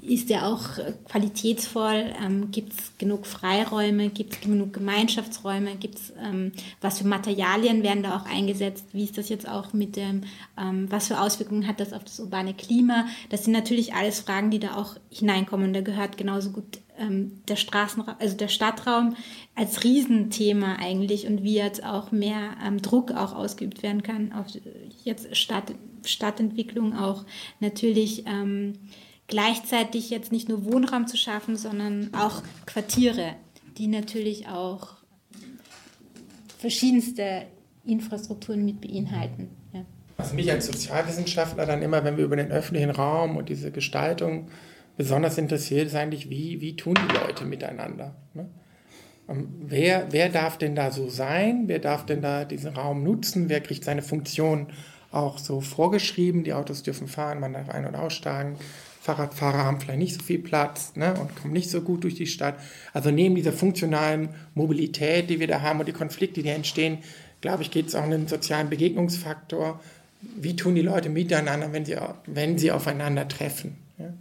ist 0.07 0.31
der 0.31 0.47
auch 0.47 0.61
qualitätsvoll? 1.09 2.13
Ähm, 2.23 2.51
gibt 2.51 2.73
es 2.73 2.93
genug 2.99 3.27
Freiräume? 3.27 4.11
Gibt 4.11 4.35
es 4.35 4.41
genug 4.41 4.73
Gemeinschaftsräume? 4.73 5.77
Gibt 5.77 5.97
es 5.97 6.13
ähm, 6.23 6.53
was 6.81 6.99
für 6.99 7.07
Materialien 7.07 7.83
werden 7.83 8.03
da 8.03 8.17
auch 8.17 8.27
eingesetzt? 8.27 8.87
Wie 8.93 9.05
ist 9.05 9.19
das 9.19 9.29
jetzt 9.29 9.49
auch 9.49 9.73
mit 9.73 9.97
dem, 9.97 10.23
ähm, 10.59 10.91
was 10.91 11.09
für 11.09 11.21
Auswirkungen 11.21 11.67
hat 11.67 11.81
das 11.81 11.93
auf 11.93 12.05
das 12.05 12.21
urbane 12.21 12.55
Klima? 12.55 13.07
Das 13.31 13.45
sind 13.45 13.53
natürlich 13.53 13.95
alles 13.95 14.21
Fragen, 14.21 14.51
die 14.51 14.59
da 14.59 14.77
auch 14.77 14.97
hineinkommen. 15.11 15.73
Da 15.73 15.81
gehört 15.81 16.17
genauso 16.17 16.51
gut 16.51 16.79
ähm, 16.99 17.41
der 17.49 17.57
Straßenraum, 17.57 18.15
also 18.19 18.37
der 18.37 18.49
Stadtraum 18.49 19.17
als 19.55 19.85
Riesenthema 19.85 20.77
eigentlich 20.77 21.27
und 21.27 21.43
wie 21.43 21.57
jetzt 21.57 21.85
auch 21.85 22.13
mehr 22.13 22.57
ähm, 22.65 22.81
Druck 22.83 23.13
auch 23.13 23.35
ausgeübt 23.35 23.83
werden 23.83 24.03
kann 24.03 24.33
auf 24.33 24.47
jetzt 25.03 25.37
Stadt, 25.37 25.75
Stadtentwicklung 26.05 26.97
auch 26.97 27.25
natürlich 27.61 28.25
ähm, 28.27 28.75
gleichzeitig 29.27 30.11
jetzt 30.11 30.33
nicht 30.33 30.49
nur 30.49 30.65
Wohnraum 30.65 31.07
zu 31.07 31.17
schaffen, 31.17 31.57
sondern 31.57 32.13
auch 32.15 32.43
Quartiere, 32.67 33.35
die 33.79 33.87
natürlich 33.87 34.49
auch 34.49 34.95
verschiedenste 36.59 37.47
Infrastrukturen 37.85 38.65
mit 38.65 38.81
beinhalten. 38.81 39.51
Ja. 39.73 39.85
Was 40.17 40.33
mich 40.33 40.51
als 40.51 40.67
Sozialwissenschaftler 40.67 41.67
dann 41.67 41.83
immer, 41.83 42.05
wenn 42.05 42.17
wir 42.17 42.25
über 42.25 42.37
den 42.37 42.51
öffentlichen 42.51 42.91
Raum 42.91 43.37
und 43.37 43.49
diese 43.49 43.71
Gestaltung 43.71 44.49
besonders 44.97 45.39
interessiert, 45.39 45.89
ist 45.89 45.95
eigentlich, 45.95 46.31
wie, 46.31 46.61
wie 46.61 46.77
tun 46.77 46.95
die 46.95 47.15
Leute 47.15 47.45
miteinander? 47.45 48.15
Ne? 48.33 48.49
Ähm, 49.29 49.49
wer, 49.61 50.07
wer 50.11 50.29
darf 50.29 50.59
denn 50.59 50.75
da 50.75 50.91
so 50.91 51.09
sein? 51.09 51.65
Wer 51.67 51.79
darf 51.79 52.07
denn 52.07 52.23
da 52.23 52.45
diesen 52.45 52.75
Raum 52.75 53.03
nutzen? 53.03 53.49
Wer 53.49 53.61
kriegt 53.61 53.85
seine 53.85 54.03
Funktion 54.03 54.69
auch 55.15 55.39
so 55.39 55.61
vorgeschrieben? 55.61 56.45
Die 56.45 56.53
Autos 56.53 56.83
dürfen 56.83 57.09
fahren, 57.09 57.41
man 57.41 57.53
darf 57.53 57.69
ein- 57.69 57.87
und 57.87 57.95
aussteigen. 57.95 58.57
Fahrradfahrer 59.01 59.65
haben 59.65 59.81
vielleicht 59.81 59.99
nicht 59.99 60.15
so 60.15 60.23
viel 60.23 60.39
Platz 60.39 60.93
ne, 60.97 61.15
und 61.21 61.37
kommen 61.37 61.53
nicht 61.53 61.69
so 61.69 61.83
gut 61.83 62.05
durch 62.05 62.15
die 62.15 62.27
Stadt. 62.27 62.55
Also 62.95 63.11
neben 63.11 63.35
dieser 63.35 63.53
funktionalen 63.53 64.31
Mobilität, 64.55 65.29
die 65.29 65.41
wir 65.41 65.47
da 65.47 65.61
haben 65.61 65.79
und 65.79 65.87
die 65.87 65.93
Konflikte, 65.93 66.43
die 66.43 66.49
entstehen, 66.49 66.99
glaube 67.43 67.63
ich, 67.63 67.71
geht 67.71 67.89
es 67.89 67.95
auch 67.95 68.05
um 68.05 68.11
den 68.11 68.29
sozialen 68.29 68.71
Begegnungsfaktor. 68.71 69.79
Wie 70.23 70.57
tun 70.57 70.75
die 70.75 70.81
Leute 70.81 71.11
miteinander, 71.11 71.71
wenn 71.75 71.85
sie, 71.85 71.97
wenn 72.27 72.57
sie 72.57 72.73
aufeinander 72.73 73.29
treffen? 73.29 73.77
Ja? 73.99 74.15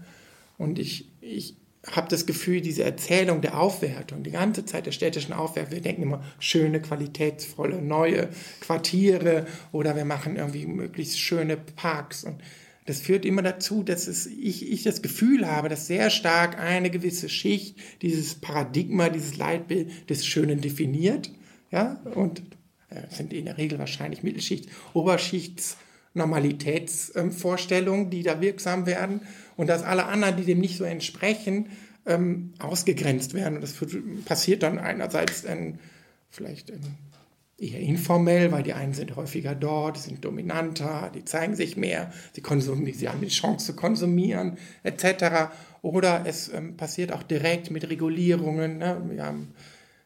Und 0.58 0.80
ich, 0.80 1.08
ich 1.22 1.56
habe 1.92 2.08
das 2.08 2.26
Gefühl, 2.26 2.62
diese 2.62 2.84
Erzählung 2.84 3.42
der 3.42 3.60
Aufwertung, 3.60 4.24
die 4.24 4.32
ganze 4.32 4.66
Zeit 4.66 4.86
der 4.86 4.92
städtischen 4.92 5.34
Aufwertung, 5.34 5.74
wir 5.74 5.82
denken 5.82 6.04
immer 6.04 6.24
schöne, 6.40 6.82
qualitätsvolle, 6.82 7.82
neue 7.82 8.30
Quartiere 8.62 9.46
oder 9.72 9.96
wir 9.96 10.06
machen 10.06 10.38
irgendwie 10.38 10.66
möglichst 10.66 11.20
schöne 11.20 11.58
Parks 11.58 12.24
und 12.24 12.42
das 12.86 13.00
führt 13.00 13.26
immer 13.26 13.42
dazu, 13.42 13.82
dass 13.82 14.08
es, 14.08 14.26
ich, 14.26 14.70
ich 14.72 14.84
das 14.84 15.02
Gefühl 15.02 15.48
habe, 15.48 15.70
dass 15.70 15.88
sehr 15.88 16.10
stark 16.10 16.60
eine 16.60 16.90
gewisse 16.90 17.30
Schicht 17.30 17.78
dieses 18.02 18.36
Paradigma, 18.36 19.10
dieses 19.10 19.38
Leitbild 19.38 20.10
des 20.10 20.26
Schönen 20.26 20.60
definiert. 20.60 21.32
Ja, 21.72 22.02
und 22.14 22.44
äh, 22.90 23.02
sind 23.10 23.32
in 23.32 23.46
der 23.46 23.58
Regel 23.58 23.80
wahrscheinlich 23.80 24.22
Mittelschicht, 24.22 24.68
Oberschichts, 24.94 25.78
Normalitätsvorstellungen, 26.14 28.06
ähm, 28.06 28.10
die 28.12 28.24
da 28.24 28.42
wirksam 28.42 28.86
werden 28.86 29.22
und 29.58 29.68
dass 29.68 29.84
alle 29.84 30.06
anderen, 30.06 30.38
die 30.38 30.46
dem 30.46 30.60
nicht 30.60 30.78
so 30.78 30.84
entsprechen, 30.84 31.68
ähm, 32.06 32.54
ausgegrenzt 32.60 33.34
werden. 33.34 33.56
Und 33.56 33.62
das 33.62 33.76
passiert 34.26 34.64
dann 34.64 34.80
einerseits 34.80 35.44
in, 35.44 35.80
vielleicht 36.30 36.70
in 36.70 36.82
eher 37.58 37.80
informell, 37.80 38.52
weil 38.52 38.64
die 38.64 38.74
einen 38.74 38.94
sind 38.94 39.16
häufiger 39.16 39.56
dort, 39.56 39.98
sind 39.98 40.26
dominanter, 40.26 41.12
die 41.14 41.24
zeigen 41.24 41.56
sich 41.56 41.78
mehr, 41.78 42.12
sie, 42.34 42.42
konsumieren, 42.42 42.98
sie 42.98 43.08
haben 43.08 43.22
die 43.22 43.28
Chance 43.28 43.68
zu 43.68 43.76
konsumieren, 43.76 44.58
etc. 44.84 45.52
Oder 45.82 46.24
es 46.26 46.52
ähm, 46.52 46.76
passiert 46.76 47.14
auch 47.14 47.24
direkt 47.24 47.72
mit 47.72 47.90
Regulierungen, 47.90 48.80
ne? 48.80 49.02
wir 49.10 49.24
haben 49.24 49.54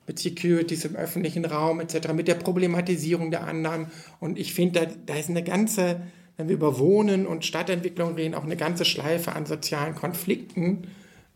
mit 0.06 0.20
Securities 0.20 0.86
im 0.86 0.96
öffentlichen 0.96 1.46
Raum, 1.46 1.82
etc., 1.82 2.14
mit 2.14 2.28
der 2.28 2.36
Problematisierung 2.36 3.30
der 3.32 3.46
anderen. 3.46 3.88
Und 4.20 4.38
ich 4.38 4.54
finde, 4.54 4.80
da, 4.80 4.92
da 5.06 5.16
ist 5.16 5.30
eine 5.30 5.44
ganze, 5.44 6.02
wenn 6.38 6.48
wir 6.48 6.56
über 6.56 6.80
Wohnen 6.80 7.26
und 7.26 7.46
Stadtentwicklung 7.46 8.16
reden, 8.16 8.36
auch 8.36 8.44
eine 8.44 8.58
ganze 8.58 8.86
Schleife 8.86 9.34
an 9.34 9.46
sozialen 9.46 9.96
Konflikten. 9.96 10.88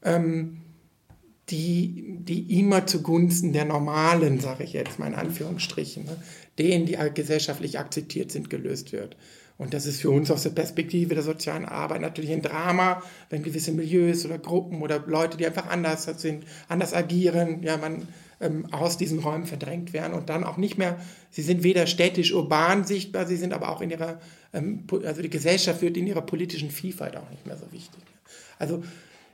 Ähm, 0.04 0.58
die, 1.50 2.18
die 2.20 2.60
immer 2.60 2.88
zugunsten 2.88 3.52
der 3.52 3.66
Normalen, 3.66 4.40
sage 4.40 4.64
ich 4.64 4.74
jetzt 4.74 5.00
mal 5.00 5.08
in 5.08 5.16
Anführungsstrichen, 5.16 6.06
ne, 6.06 6.16
denen, 6.58 6.86
die 6.86 6.98
gesellschaftlich 7.14 7.78
akzeptiert 7.78 8.32
sind, 8.32 8.50
gelöst 8.50 8.94
wird. 8.94 9.18
Und 9.58 9.74
das 9.74 9.86
ist 9.86 10.02
für 10.02 10.10
uns 10.10 10.32
aus 10.32 10.44
der 10.44 10.52
Perspektive 10.52 11.14
der 11.14 11.24
sozialen 11.24 11.66
Arbeit 11.66 12.02
natürlich 12.02 12.32
ein 12.32 12.42
Drama, 12.42 13.04
wenn 13.30 13.44
gewisse 13.44 13.72
Milieus 13.72 14.26
oder 14.26 14.40
Gruppen 14.40 14.82
oder 14.82 15.04
Leute, 15.06 15.38
die 15.38 15.46
einfach 15.46 15.70
anders 15.70 16.04
sind, 16.18 16.46
anders 16.68 16.94
agieren, 16.94 17.62
ja, 17.62 17.78
man 17.78 18.08
ähm, 18.42 18.68
aus 18.72 18.98
diesen 18.98 19.20
Räumen 19.20 19.46
verdrängt 19.46 19.94
werden 19.94 20.14
und 20.14 20.30
dann 20.30 20.44
auch 20.44 20.58
nicht 20.58 20.78
mehr, 20.78 21.00
sie 21.30 21.42
sind 21.42 21.64
weder 21.64 21.88
städtisch 21.88 22.34
urban 22.34 22.84
sichtbar, 22.86 23.26
sie 23.26 23.38
sind 23.38 23.54
aber 23.54 23.70
auch 23.70 23.82
in 23.82 23.92
ihrer, 23.92 24.20
ähm, 24.54 24.86
also 25.06 25.22
die 25.22 25.30
Gesellschaft 25.30 25.82
wird 25.82 25.98
in 25.98 26.08
ihrer 26.08 26.22
politischen 26.22 26.72
Vielfalt 26.72 27.16
auch 27.18 27.30
nicht 27.30 27.46
mehr 27.46 27.58
so 27.58 27.72
wichtig. 27.72 28.02
Also 28.60 28.84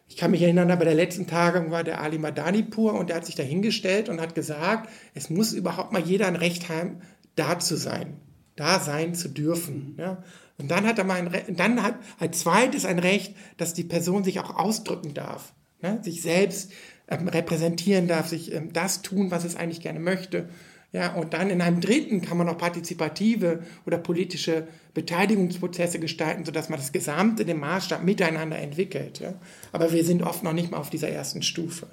ich 0.09 0.15
kann 0.15 0.31
mich 0.31 0.41
erinnern, 0.41 0.67
bei 0.67 0.85
der 0.85 0.95
letzten 0.95 1.27
Tagung 1.27 1.71
war 1.71 1.83
der 1.83 2.01
Ali 2.01 2.17
Madanipur 2.17 2.93
und 2.93 3.09
der 3.09 3.17
hat 3.17 3.25
sich 3.25 3.35
da 3.35 3.43
hingestellt 3.43 4.07
und 4.09 4.21
hat 4.21 4.35
gesagt, 4.35 4.89
es 5.13 5.29
muss 5.29 5.53
überhaupt 5.53 5.91
mal 5.91 6.01
jeder 6.01 6.27
ein 6.27 6.37
Recht 6.37 6.69
haben, 6.69 7.01
da 7.35 7.59
zu 7.59 7.75
sein, 7.75 8.17
da 8.55 8.79
sein 8.79 9.15
zu 9.15 9.27
dürfen. 9.27 9.95
Ja? 9.97 10.23
Und 10.57 10.71
dann 10.71 10.85
hat 10.85 10.97
er 10.97 11.03
mal 11.03 11.17
ein 11.17 11.27
Re 11.27 11.43
dann 11.49 11.83
hat 11.83 11.95
als 12.19 12.39
zweites 12.39 12.85
ein 12.85 12.99
Recht, 12.99 13.35
dass 13.57 13.73
die 13.73 13.83
Person 13.83 14.23
sich 14.23 14.39
auch 14.39 14.55
ausdrücken 14.55 15.13
darf, 15.13 15.53
ne? 15.81 15.99
sich 16.01 16.21
selbst 16.21 16.71
repräsentieren 17.09 18.07
darf, 18.07 18.27
sich 18.27 18.53
ähm, 18.53 18.73
das 18.73 19.01
tun, 19.01 19.31
was 19.31 19.45
es 19.45 19.55
eigentlich 19.55 19.81
gerne 19.81 19.99
möchte. 19.99 20.49
Ja, 20.93 21.13
und 21.15 21.33
dann 21.33 21.49
in 21.49 21.61
einem 21.61 21.81
dritten 21.81 22.21
kann 22.21 22.37
man 22.37 22.47
auch 22.47 22.57
partizipative 22.57 23.59
oder 23.85 23.97
politische 23.97 24.67
Beteiligungsprozesse 24.93 25.99
gestalten, 25.99 26.45
sodass 26.45 26.69
man 26.69 26.79
das 26.79 26.93
Gesamte, 26.93 27.43
den 27.43 27.59
Maßstab 27.59 28.03
miteinander 28.03 28.57
entwickelt. 28.57 29.19
Ja. 29.19 29.33
Aber 29.73 29.91
wir 29.91 30.05
sind 30.05 30.23
oft 30.23 30.43
noch 30.43 30.53
nicht 30.53 30.71
mal 30.71 30.77
auf 30.77 30.89
dieser 30.89 31.09
ersten 31.09 31.41
Stufe. 31.41 31.87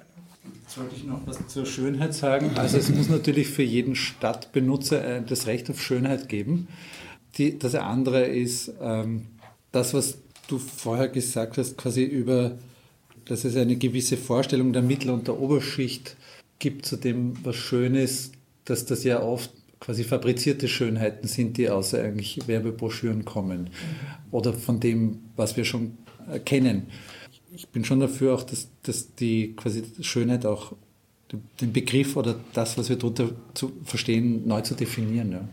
Jetzt 0.63 0.77
wollte 0.77 0.95
ich 0.95 1.03
noch 1.03 1.21
was 1.25 1.45
zur 1.47 1.65
Schönheit 1.65 2.13
sagen. 2.13 2.51
Also 2.55 2.77
es 2.77 2.89
muss 2.89 3.09
natürlich 3.09 3.47
für 3.47 3.63
jeden 3.63 3.95
Stadtbenutzer 3.95 5.17
äh, 5.17 5.21
das 5.21 5.45
Recht 5.45 5.69
auf 5.69 5.81
Schönheit 5.81 6.29
geben. 6.29 6.67
Die, 7.37 7.59
das 7.59 7.75
andere 7.75 8.25
ist 8.25 8.71
ähm, 8.81 9.27
das, 9.71 9.93
was 9.93 10.19
du 10.47 10.57
vorher 10.57 11.09
gesagt 11.09 11.57
hast, 11.57 11.77
quasi 11.77 12.03
über, 12.03 12.57
dass 13.25 13.43
es 13.43 13.55
eine 13.55 13.75
gewisse 13.75 14.17
Vorstellung 14.17 14.73
der 14.73 14.81
Mittel- 14.81 15.11
und 15.11 15.27
der 15.27 15.39
Oberschicht 15.39 16.15
gibt 16.59 16.85
zu 16.85 16.95
dem, 16.95 17.33
was 17.43 17.55
schön 17.55 17.95
ist, 17.95 18.33
dass 18.65 18.85
das 18.85 19.03
ja 19.03 19.21
oft 19.21 19.51
quasi 19.79 20.03
fabrizierte 20.03 20.67
Schönheiten 20.67 21.27
sind, 21.27 21.57
die 21.57 21.69
aus 21.69 21.93
eigentlich 21.93 22.47
Werbebroschüren 22.47 23.25
kommen 23.25 23.69
oder 24.31 24.53
von 24.53 24.79
dem, 24.79 25.19
was 25.35 25.57
wir 25.57 25.65
schon 25.65 25.97
kennen. 26.45 26.87
Ich 27.55 27.67
bin 27.69 27.85
schon 27.85 27.99
dafür 27.99 28.35
auch, 28.35 28.43
dass, 28.43 28.67
dass 28.83 29.13
die 29.15 29.55
quasi 29.55 29.83
Schönheit 30.01 30.45
auch 30.45 30.73
den 31.61 31.73
Begriff 31.73 32.15
oder 32.15 32.39
das, 32.53 32.77
was 32.77 32.89
wir 32.89 32.95
darunter 32.95 33.31
zu 33.53 33.73
verstehen, 33.83 34.47
neu 34.47 34.61
zu 34.61 34.75
definieren. 34.75 35.31
Ja. 35.31 35.47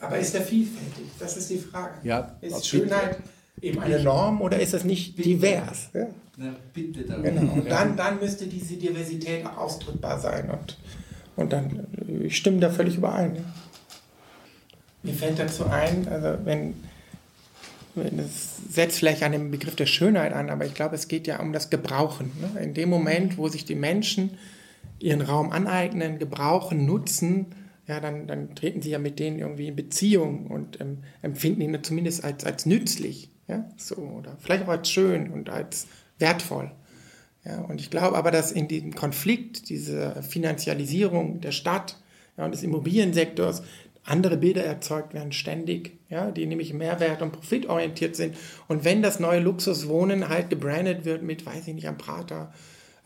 Aber 0.00 0.18
ist 0.18 0.34
er 0.34 0.42
vielfältig? 0.42 1.06
Das 1.18 1.36
ist 1.36 1.50
die 1.50 1.58
Frage. 1.58 1.94
Ja, 2.04 2.36
ist 2.40 2.66
Schönheit 2.66 3.18
eben 3.60 3.80
eine 3.80 4.00
Norm 4.00 4.40
oder 4.40 4.60
ist 4.60 4.74
es 4.74 4.84
nicht 4.84 5.24
divers? 5.24 5.90
Ja? 5.94 6.06
Na, 6.36 6.54
bitte 6.74 7.02
darum. 7.02 7.22
Genau. 7.22 7.52
Und 7.52 7.70
dann, 7.70 7.96
dann 7.96 8.20
müsste 8.20 8.46
diese 8.46 8.76
Diversität 8.76 9.46
auch 9.46 9.56
ausdrückbar 9.56 10.18
sein. 10.18 10.50
Und 10.50 10.76
und 11.36 11.52
dann, 11.52 11.86
ich 12.22 12.36
stimme 12.36 12.58
da 12.58 12.70
völlig 12.70 12.96
überein. 12.96 13.36
Ja. 13.36 13.42
Mir 15.02 15.14
fällt 15.14 15.38
dazu 15.38 15.66
ein, 15.66 16.08
also 16.08 16.38
wenn, 16.44 16.74
wenn 17.94 18.18
es 18.18 18.56
setzt 18.68 18.98
vielleicht 18.98 19.22
an 19.22 19.32
den 19.32 19.50
Begriff 19.50 19.76
der 19.76 19.86
Schönheit 19.86 20.32
an, 20.32 20.50
aber 20.50 20.64
ich 20.64 20.74
glaube, 20.74 20.96
es 20.96 21.08
geht 21.08 21.26
ja 21.26 21.38
um 21.40 21.52
das 21.52 21.70
Gebrauchen. 21.70 22.32
Ne? 22.40 22.60
In 22.60 22.74
dem 22.74 22.88
Moment, 22.88 23.38
wo 23.38 23.48
sich 23.48 23.64
die 23.64 23.74
Menschen 23.74 24.30
ihren 24.98 25.20
Raum 25.20 25.52
aneignen, 25.52 26.18
gebrauchen, 26.18 26.86
nutzen, 26.86 27.46
ja, 27.86 28.00
dann, 28.00 28.26
dann 28.26 28.54
treten 28.56 28.82
sie 28.82 28.90
ja 28.90 28.98
mit 28.98 29.20
denen 29.20 29.38
irgendwie 29.38 29.68
in 29.68 29.76
Beziehung 29.76 30.46
und 30.48 30.80
ähm, 30.80 30.98
empfinden 31.22 31.60
ihn 31.60 31.84
zumindest 31.84 32.24
als, 32.24 32.44
als 32.44 32.66
nützlich. 32.66 33.30
Ja? 33.48 33.68
So, 33.76 33.96
oder 33.96 34.36
vielleicht 34.38 34.64
auch 34.64 34.68
als 34.68 34.90
schön 34.90 35.30
und 35.30 35.50
als 35.50 35.86
wertvoll. 36.18 36.70
Ja, 37.44 37.60
und 37.60 37.80
ich 37.80 37.90
glaube 37.90 38.16
aber, 38.16 38.30
dass 38.32 38.50
in 38.50 38.66
diesem 38.66 38.94
Konflikt, 38.94 39.68
diese 39.68 40.22
Finanzialisierung 40.22 41.40
der 41.40 41.52
Stadt 41.52 41.96
ja, 42.36 42.44
und 42.44 42.52
des 42.52 42.64
Immobiliensektors, 42.64 43.62
andere 44.06 44.36
Bilder 44.36 44.64
erzeugt 44.64 45.14
werden 45.14 45.32
ständig, 45.32 45.98
ja, 46.08 46.30
die 46.30 46.46
nämlich 46.46 46.72
mehrwert- 46.72 47.22
und 47.22 47.32
profitorientiert 47.32 48.14
sind. 48.14 48.36
Und 48.68 48.84
wenn 48.84 49.02
das 49.02 49.18
neue 49.18 49.40
Luxuswohnen 49.40 50.28
halt 50.28 50.48
gebrandet 50.48 51.04
wird 51.04 51.22
mit, 51.22 51.44
weiß 51.44 51.66
ich 51.66 51.74
nicht, 51.74 51.88
am 51.88 51.98
Prater, 51.98 52.52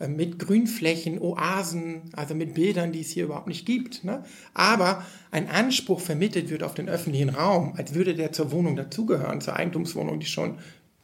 mit 0.07 0.39
Grünflächen, 0.39 1.19
Oasen, 1.19 2.03
also 2.13 2.35
mit 2.35 2.53
Bildern, 2.53 2.91
die 2.91 3.01
es 3.01 3.09
hier 3.09 3.25
überhaupt 3.25 3.47
nicht 3.47 3.65
gibt. 3.65 4.03
Ne? 4.03 4.23
Aber 4.53 5.05
ein 5.31 5.49
Anspruch 5.49 5.99
vermittelt 5.99 6.49
wird 6.49 6.63
auf 6.63 6.73
den 6.73 6.89
öffentlichen 6.89 7.29
Raum, 7.29 7.73
als 7.77 7.93
würde 7.93 8.15
der 8.15 8.31
zur 8.31 8.51
Wohnung 8.51 8.75
dazugehören, 8.75 9.41
zur 9.41 9.55
Eigentumswohnung, 9.55 10.19
die 10.19 10.25
schon 10.25 10.55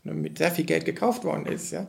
ne, 0.03 0.13
mit 0.13 0.37
sehr 0.37 0.51
viel 0.51 0.65
Geld 0.65 0.85
gekauft 0.85 1.23
worden 1.23 1.45
ist. 1.45 1.71
Ja? 1.71 1.87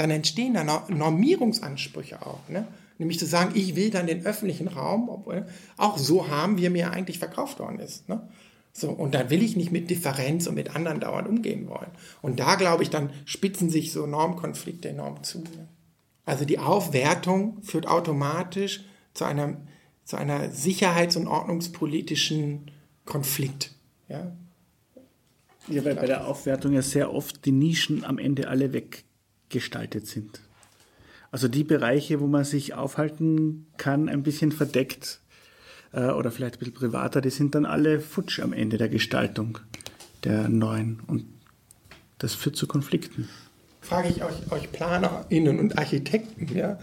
dann 0.00 0.10
entstehen 0.10 0.54
da 0.54 0.64
Normierungsansprüche 0.88 2.24
auch. 2.24 2.48
Ne? 2.48 2.66
Nämlich 2.96 3.18
zu 3.18 3.26
sagen, 3.26 3.52
ich 3.54 3.76
will 3.76 3.90
dann 3.90 4.06
den 4.06 4.24
öffentlichen 4.24 4.68
Raum 4.68 5.10
obwohl, 5.10 5.46
auch 5.76 5.98
so 5.98 6.28
haben, 6.28 6.56
wie 6.56 6.66
er 6.66 6.70
mir 6.70 6.90
eigentlich 6.90 7.18
verkauft 7.18 7.58
worden 7.58 7.78
ist. 7.80 8.08
Ne? 8.08 8.26
So, 8.72 8.88
und 8.88 9.14
dann 9.14 9.28
will 9.28 9.42
ich 9.42 9.56
nicht 9.56 9.72
mit 9.72 9.90
Differenz 9.90 10.46
und 10.46 10.54
mit 10.54 10.74
anderen 10.74 11.00
dauernd 11.00 11.28
umgehen 11.28 11.68
wollen. 11.68 11.90
Und 12.22 12.40
da, 12.40 12.54
glaube 12.54 12.82
ich, 12.82 12.88
dann 12.88 13.10
spitzen 13.26 13.68
sich 13.68 13.92
so 13.92 14.06
Normkonflikte 14.06 14.88
enorm 14.88 15.22
zu. 15.22 15.40
Ne? 15.40 15.68
Also 16.30 16.44
die 16.44 16.60
Aufwertung 16.60 17.60
führt 17.60 17.88
automatisch 17.88 18.84
zu 19.14 19.24
einer, 19.24 19.56
zu 20.04 20.14
einer 20.14 20.52
sicherheits- 20.52 21.16
und 21.16 21.26
ordnungspolitischen 21.26 22.70
Konflikt. 23.04 23.74
Ja? 24.08 24.30
Ja, 25.66 25.84
weil 25.84 25.96
bei 25.96 26.06
der 26.06 26.28
Aufwertung 26.28 26.72
ja 26.72 26.82
sehr 26.82 27.12
oft 27.12 27.44
die 27.46 27.50
Nischen 27.50 28.04
am 28.04 28.18
Ende 28.18 28.46
alle 28.46 28.72
weg 28.72 29.02
gestaltet 29.48 30.06
sind. 30.06 30.40
Also 31.32 31.48
die 31.48 31.64
Bereiche, 31.64 32.20
wo 32.20 32.28
man 32.28 32.44
sich 32.44 32.74
aufhalten 32.74 33.66
kann, 33.76 34.08
ein 34.08 34.22
bisschen 34.22 34.52
verdeckt 34.52 35.20
äh, 35.90 36.10
oder 36.10 36.30
vielleicht 36.30 36.56
ein 36.56 36.58
bisschen 36.60 36.74
privater, 36.74 37.20
die 37.20 37.30
sind 37.30 37.56
dann 37.56 37.66
alle 37.66 37.98
futsch 37.98 38.38
am 38.38 38.52
Ende 38.52 38.78
der 38.78 38.88
Gestaltung 38.88 39.58
der 40.22 40.48
neuen. 40.48 41.00
Und 41.08 41.24
das 42.18 42.34
führt 42.34 42.54
zu 42.54 42.68
Konflikten. 42.68 43.28
Frage 43.90 44.08
ich 44.08 44.22
euch, 44.22 44.52
euch 44.52 44.70
PlanerInnen 44.70 45.58
und 45.58 45.76
Architekten, 45.76 46.56
ja, 46.56 46.78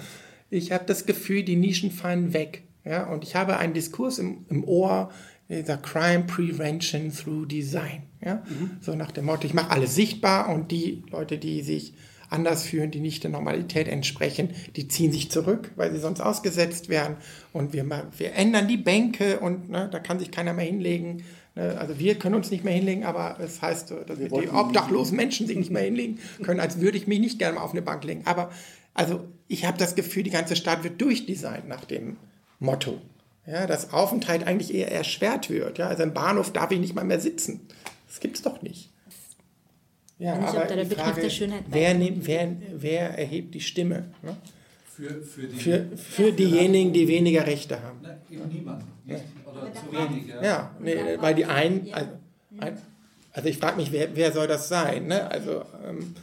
ich 0.50 0.74
habe 0.74 0.84
das 0.86 1.06
Gefühl, 1.06 1.44
die 1.44 1.56
Nischen 1.56 1.90
fallen 1.90 2.34
weg. 2.34 2.64
Ja? 2.84 3.06
Und 3.06 3.24
ich 3.24 3.34
habe 3.34 3.56
einen 3.56 3.74
Diskurs 3.74 4.20
im, 4.20 4.46
im 4.50 4.66
Ohr, 4.66 5.10
dieser 5.48 5.78
Crime 5.78 6.26
Prevention 6.26 7.14
through 7.14 7.46
Design. 7.46 8.04
Ja? 8.22 8.44
Mhm. 8.46 8.72
So 8.82 8.94
nach 8.96 9.12
dem 9.12 9.24
Motto, 9.24 9.48
ich 9.48 9.54
mache 9.54 9.72
alles 9.72 9.96
sichtbar 9.96 10.50
und 10.50 10.70
die 10.70 11.04
Leute, 11.10 11.38
die 11.38 11.62
sich 11.62 11.94
anders 12.30 12.64
fühlen, 12.64 12.92
die 12.92 13.00
nicht 13.00 13.24
der 13.24 13.32
Normalität 13.32 13.88
entsprechen, 13.88 14.50
die 14.76 14.90
ziehen 14.90 15.14
sich 15.14 15.32
zurück, 15.32 15.72
weil 15.78 15.94
sie 15.94 16.00
sonst 16.00 16.20
ausgesetzt 16.20 16.90
werden. 16.90 17.16
Und 17.54 17.72
wir, 17.72 17.86
wir 18.18 18.34
ändern 18.34 18.68
die 18.68 18.76
Bänke 18.76 19.40
und 19.40 19.70
ne, 19.70 19.88
da 19.90 20.00
kann 20.00 20.20
sich 20.20 20.30
keiner 20.30 20.54
mehr 20.54 20.66
hinlegen. 20.66 21.24
Ne? 21.58 21.76
Also 21.78 22.00
wir 22.00 22.16
können 22.16 22.36
uns 22.36 22.52
nicht 22.52 22.64
mehr 22.64 22.74
hinlegen, 22.74 23.04
aber 23.04 23.38
es 23.40 23.56
das 23.56 23.62
heißt, 23.62 23.94
dass 24.06 24.20
wir 24.20 24.30
die 24.30 24.50
obdachlosen 24.50 25.18
Menschen 25.18 25.48
sich 25.48 25.58
nicht 25.58 25.72
mehr 25.72 25.84
hinlegen 25.84 26.20
können, 26.44 26.60
als 26.60 26.80
würde 26.80 26.98
ich 26.98 27.08
mich 27.08 27.20
nicht 27.20 27.40
gerne 27.40 27.56
mal 27.56 27.62
auf 27.62 27.72
eine 27.72 27.82
Bank 27.82 28.04
legen. 28.04 28.22
Aber 28.26 28.52
also 28.94 29.26
ich 29.48 29.66
habe 29.66 29.78
das 29.78 29.96
Gefühl, 29.96 30.24
die 30.24 30.30
ganze 30.30 30.56
Stadt 30.56 30.84
wird 30.84 31.02
durchdesignt 31.02 31.68
nach 31.68 31.86
dem 31.86 32.18
Motto. 32.60 33.02
Ja, 33.46 33.66
dass 33.66 33.94
Aufenthalt 33.94 34.46
eigentlich 34.46 34.74
eher 34.74 34.92
erschwert 34.92 35.50
wird. 35.50 35.78
Ja, 35.78 35.88
also 35.88 36.04
im 36.04 36.14
Bahnhof 36.14 36.52
darf 36.52 36.70
ich 36.72 36.80
nicht 36.80 36.96
mal 36.96 37.06
mehr 37.06 37.22
sitzen. 37.22 37.62
Das 38.08 38.20
gibt 38.20 38.36
es 38.36 38.42
doch 38.42 38.62
nicht. 38.62 38.92
Ja, 40.20 40.34
aber 40.34 40.66
der 40.66 40.84
Begriff 40.84 41.00
Frage, 41.00 41.22
der 41.22 41.30
Schönheit 41.30 41.64
wer, 41.70 41.94
nimmt, 41.94 42.28
wer, 42.28 42.56
wer 42.76 43.18
erhebt 43.18 43.56
die 43.56 43.62
Stimme? 43.62 44.12
Ne? 44.22 44.36
Für, 44.98 45.22
für, 45.22 45.48
die, 45.48 45.60
für, 45.60 45.86
für 45.96 46.32
diejenigen, 46.32 46.92
die 46.92 47.08
weniger 47.08 47.46
Rechte 47.46 47.84
haben. 47.84 48.02
Ne, 48.02 48.18
niemand. 48.52 48.84
Nicht, 49.06 49.26
oder 49.46 49.72
zu 49.72 49.92
wenig. 49.92 50.28
Ja, 50.28 50.42
ja 50.42 50.72
nee, 50.80 50.96
weil 51.20 51.36
die 51.36 51.46
einen, 51.46 51.88
also, 51.92 52.10
ein, 52.58 52.78
also 53.32 53.48
ich 53.48 53.60
frage 53.60 53.78
mich, 53.78 53.92
wer, 53.92 54.16
wer 54.16 54.32
soll 54.32 54.48
das 54.48 54.70
sein? 54.70 55.06
Ne? 55.06 55.30
Also, 55.30 55.62
ähm, 55.88 56.16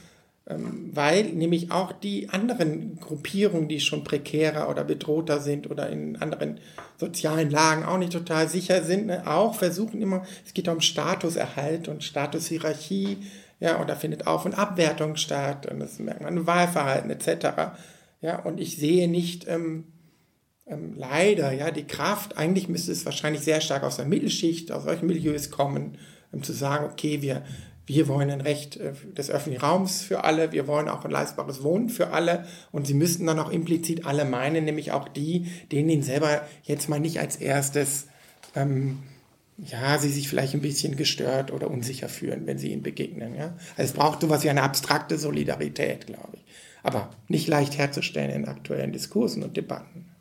ähm, 0.49 0.91
weil 0.93 1.23
nämlich 1.23 1.71
auch 1.71 1.93
die 1.93 2.31
anderen 2.31 2.99
Gruppierungen, 2.99 3.69
die 3.69 3.79
schon 3.79 4.03
prekärer 4.03 4.69
oder 4.69 4.83
bedrohter 4.83 5.39
sind 5.39 5.71
oder 5.71 5.89
in 5.89 6.17
anderen 6.17 6.59
sozialen 6.97 7.53
Lagen 7.53 7.85
auch 7.85 7.99
nicht 7.99 8.13
total 8.13 8.49
sicher 8.49 8.83
sind, 8.83 9.07
ne, 9.07 9.23
auch 9.25 9.55
versuchen 9.55 10.03
immer, 10.03 10.27
es 10.45 10.53
geht 10.53 10.67
um 10.67 10.81
Statuserhalt 10.81 11.87
und 11.87 12.03
Statushierarchie, 12.03 13.19
ja, 13.61 13.77
und 13.77 13.89
da 13.89 13.95
findet 13.95 14.27
Auf- 14.27 14.47
und 14.47 14.59
Abwertung 14.59 15.15
statt 15.15 15.67
und 15.67 15.79
das 15.79 16.01
merkt 16.01 16.23
man 16.23 16.37
im 16.37 16.47
Wahlverhalten 16.49 17.11
etc. 17.11 17.77
Ja, 18.25 18.39
und 18.39 18.59
ich 18.59 18.79
sehe 18.79 19.07
nicht 19.07 19.47
ähm, 19.49 19.85
ähm, 20.67 20.95
leider 20.97 21.53
ja 21.53 21.71
die 21.71 21.85
Kraft, 21.85 22.39
eigentlich 22.39 22.71
müsste 22.71 22.91
es 22.91 23.05
wahrscheinlich 23.05 23.43
sehr 23.43 23.61
stark 23.61 23.83
aus 23.83 23.97
der 23.97 24.07
Mittelschicht, 24.07 24.73
aus 24.73 24.85
solchen 24.85 25.07
Milieus 25.09 25.51
kommen, 25.51 25.99
um 26.33 26.43
zu 26.43 26.55
sagen, 26.55 26.87
okay, 26.91 27.21
wir 27.21 27.43
wir 27.87 28.09
wollen 28.09 28.31
ein 28.31 28.41
Recht 28.41 28.79
äh, 28.79 28.95
des 29.15 29.29
öffentlichen 29.29 29.61
Raums 29.61 30.01
für 30.01 30.25
alle, 30.25 30.53
wir 30.53 30.67
wollen 30.67 30.89
auch 30.89 31.05
ein 31.05 31.11
leistbares 31.11 31.63
Wohnen 31.63 31.91
für 31.91 32.15
alle 32.15 32.47
und 32.73 32.87
sie 32.87 32.95
müssten 32.95 33.27
dann 33.27 33.39
auch 33.39 33.51
implizit 33.51 34.07
alle 34.07 34.25
meinen, 34.25 34.65
nämlich 34.65 34.93
auch 34.93 35.07
die, 35.07 35.47
denen 35.71 35.91
ihn 35.91 36.03
selber 36.03 36.41
jetzt 36.63 36.89
mal 36.89 37.01
nicht 37.01 37.21
als 37.21 37.37
erstes, 37.37 38.07
ähm, 38.55 39.01
ja, 39.59 39.99
sie 39.99 40.09
sich 40.09 40.31
vielleicht 40.31 40.55
ein 40.55 40.63
bisschen 40.63 40.97
gestört 40.97 41.53
oder 41.53 41.71
unsicher 41.71 42.09
fühlen, 42.09 42.47
wenn 42.47 42.57
sie 42.57 42.73
ihnen 42.73 42.83
begegnen. 42.83 43.35
Ja? 43.35 43.55
Also 43.77 43.91
es 43.91 43.93
braucht 43.93 44.23
sowas 44.23 44.45
wie 44.45 44.49
eine 44.49 44.63
abstrakte 44.63 45.19
Solidarität, 45.19 46.07
glaube 46.07 46.39
ich, 46.39 46.44
aber 46.85 47.11
nicht 47.27 47.49
leicht 47.49 47.77
herzustellen 47.77 48.31
in 48.31 48.44
aktuellen 48.47 48.92
Diskursen 48.92 49.42
und 49.42 49.57
Debatten. 49.57 50.13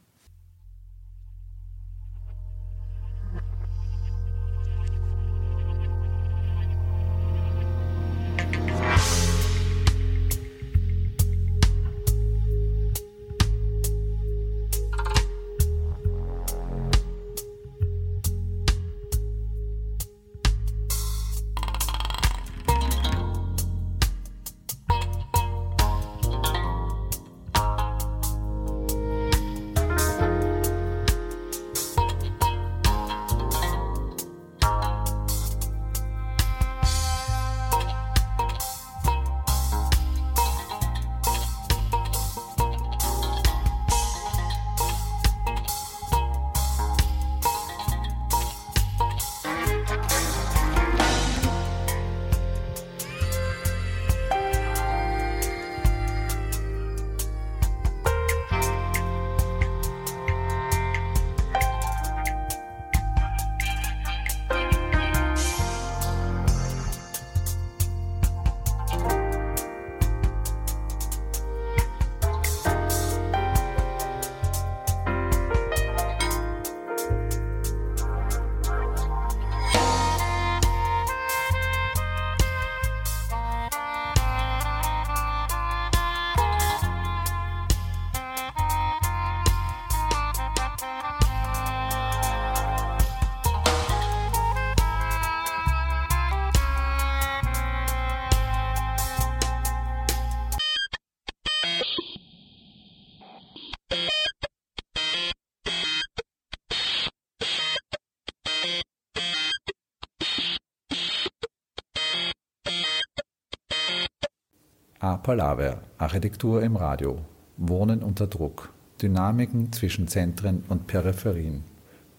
Palaver, 115.24 115.82
Architektur 115.98 116.62
im 116.62 116.76
Radio, 116.76 117.18
Wohnen 117.56 118.04
unter 118.04 118.28
Druck, 118.28 118.74
Dynamiken 119.02 119.72
zwischen 119.72 120.10
Zentren 120.10 120.66
und 120.68 120.86
Peripherien. 120.86 121.64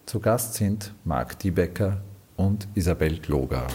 Zu 0.06 0.20
Gast 0.20 0.54
sind 0.54 0.94
Marc 1.04 1.38
Diebecker 1.38 2.00
und 2.36 2.66
Isabel 2.74 3.18
Gloger. 3.18 3.66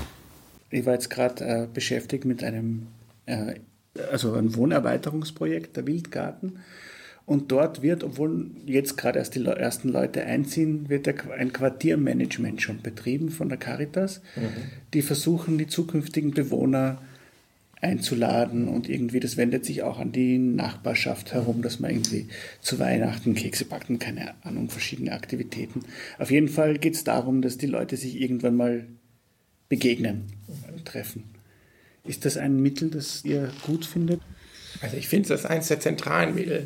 Ich 0.72 0.84
war 0.88 0.94
jetzt 0.94 1.12
gerade 1.12 1.46
äh, 1.46 1.68
beschäftigt 1.72 2.26
mit 2.26 2.44
einem, 2.44 2.88
äh, 3.28 3.60
also 4.12 4.34
einem 4.34 4.56
Wohnerweiterungsprojekt, 4.56 5.78
der 5.78 5.86
Wildgarten. 5.86 6.58
Und 7.28 7.52
dort 7.52 7.84
wird, 7.84 8.04
obwohl 8.04 8.50
jetzt 8.65 8.98
gerade 8.98 9.20
erst 9.20 9.36
die 9.36 9.46
ersten 9.46 9.89
Leute 9.89 10.24
einziehen, 10.24 10.89
wird 10.89 11.08
ein 11.08 11.54
Quartiermanagement 11.54 12.63
schon 12.63 12.82
betrieben 12.82 13.30
von 13.30 13.48
der 13.48 13.60
Caritas. 13.60 14.22
Mhm. 14.36 14.50
Die 14.96 15.04
versuchen, 15.04 15.60
die 15.60 15.68
zukünftigen 15.68 16.32
Bewohner 16.32 16.98
einzuladen 17.82 18.68
und 18.68 18.89
irgendwie, 18.89 19.20
das 19.20 19.38
wendet 19.38 19.65
sich 19.65 19.84
auch 19.84 20.00
an 20.00 20.12
die 20.12 20.38
Nachbarschaft 20.38 21.34
herum, 21.34 21.62
dass 21.62 21.80
man 21.80 21.92
irgendwie 21.92 22.28
zu 22.62 22.78
Weihnachten 22.80 23.36
Kekse 23.36 23.65
backt 23.65 23.89
und 23.89 24.00
keine 24.00 24.34
Ahnung, 24.44 24.70
verschiedene 24.70 25.13
Aktivitäten. 25.13 25.82
Auf 26.18 26.30
jeden 26.30 26.50
Fall 26.50 26.78
geht 26.78 26.96
es 26.96 27.04
darum, 27.06 27.42
dass 27.42 27.58
die 27.58 27.68
Leute 27.68 27.96
sich 27.96 28.20
irgendwann 28.20 28.58
mal 28.58 28.86
begegnen, 29.70 30.26
treffen. 30.84 31.24
Ist 32.04 32.26
das 32.26 32.38
ein 32.38 32.62
Mittel, 32.62 32.89
das 32.89 33.24
ihr 33.24 33.52
gut 33.65 33.86
findet? 33.86 34.22
Also 34.82 34.98
ich 34.98 35.08
finde, 35.08 35.30
das 35.30 35.42
ist 35.42 35.46
eines 35.46 35.68
der 35.68 35.80
zentralen 35.80 36.36
Mittel, 36.36 36.65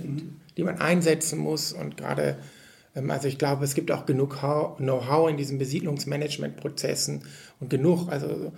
die 0.58 0.64
man 0.64 0.80
einsetzen 0.80 1.38
muss 1.40 1.74
und 1.74 1.98
gerade 1.98 2.38
ähm, 2.96 3.12
also 3.12 3.28
ich 3.28 3.38
glaube, 3.38 3.66
es 3.66 3.76
gibt 3.76 3.92
auch 3.92 4.06
genug 4.06 4.40
Know-how 4.78 5.30
in 5.30 5.38
diesen 5.38 5.58
Besiedlungsmanagementprozessen 5.58 7.24
und 7.60 7.70
genug, 7.70 8.10
also 8.10 8.52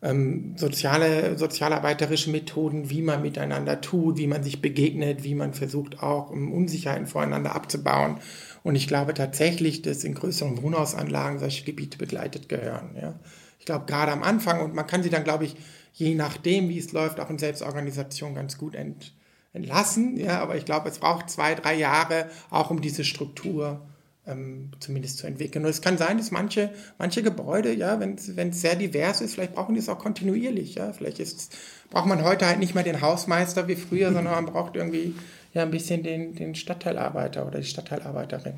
ähm, 0.00 0.54
soziale, 0.56 1.36
sozialarbeiterische 1.36 2.30
Methoden, 2.30 2.90
wie 2.90 3.02
man 3.02 3.22
miteinander 3.22 3.80
tut, 3.80 4.16
wie 4.16 4.28
man 4.28 4.42
sich 4.42 4.62
begegnet, 4.62 5.24
wie 5.24 5.34
man 5.34 5.54
versucht 5.54 6.02
auch 6.02 6.30
um 6.30 6.52
Unsicherheiten 6.52 7.06
voreinander 7.06 7.54
abzubauen. 7.54 8.18
Und 8.62 8.76
ich 8.76 8.86
glaube 8.86 9.14
tatsächlich, 9.14 9.82
dass 9.82 10.04
in 10.04 10.14
größeren 10.14 10.62
Wohnhausanlagen 10.62 11.38
solche 11.38 11.64
Gebiete 11.64 11.98
begleitet 11.98 12.48
gehören. 12.48 12.96
Ja. 13.00 13.18
Ich 13.58 13.66
glaube 13.66 13.86
gerade 13.86 14.12
am 14.12 14.22
Anfang 14.22 14.60
und 14.60 14.74
man 14.74 14.86
kann 14.86 15.02
sie 15.02 15.10
dann, 15.10 15.24
glaube 15.24 15.44
ich, 15.44 15.56
je 15.94 16.14
nachdem, 16.14 16.68
wie 16.68 16.78
es 16.78 16.92
läuft, 16.92 17.18
auch 17.18 17.30
in 17.30 17.38
Selbstorganisation 17.38 18.34
ganz 18.34 18.56
gut 18.56 18.76
ent, 18.76 19.12
entlassen, 19.52 20.16
ja, 20.16 20.40
aber 20.40 20.56
ich 20.56 20.64
glaube, 20.64 20.88
es 20.88 20.98
braucht 20.98 21.28
zwei, 21.28 21.54
drei 21.54 21.74
Jahre 21.74 22.30
auch 22.50 22.70
um 22.70 22.80
diese 22.80 23.04
Struktur 23.04 23.87
ähm, 24.28 24.70
zumindest 24.80 25.18
zu 25.18 25.26
entwickeln. 25.26 25.64
Und 25.64 25.70
es 25.70 25.82
kann 25.82 25.98
sein, 25.98 26.18
dass 26.18 26.30
manche, 26.30 26.70
manche 26.98 27.22
Gebäude, 27.22 27.72
ja, 27.72 27.98
wenn 28.00 28.16
es 28.16 28.60
sehr 28.60 28.76
divers 28.76 29.20
ist, 29.20 29.34
vielleicht 29.34 29.54
brauchen 29.54 29.74
die 29.74 29.80
es 29.80 29.88
auch 29.88 29.98
kontinuierlich, 29.98 30.76
ja, 30.76 30.92
vielleicht 30.92 31.18
ist, 31.18 31.56
braucht 31.90 32.06
man 32.06 32.22
heute 32.22 32.46
halt 32.46 32.58
nicht 32.58 32.74
mehr 32.74 32.84
den 32.84 33.00
Hausmeister 33.00 33.68
wie 33.68 33.76
früher, 33.76 34.12
sondern 34.12 34.34
man 34.34 34.46
braucht 34.46 34.76
irgendwie 34.76 35.14
ja 35.54 35.62
ein 35.62 35.70
bisschen 35.70 36.02
den, 36.02 36.34
den 36.34 36.54
Stadtteilarbeiter 36.54 37.46
oder 37.46 37.58
die 37.58 37.66
Stadtteilarbeiterin. 37.66 38.54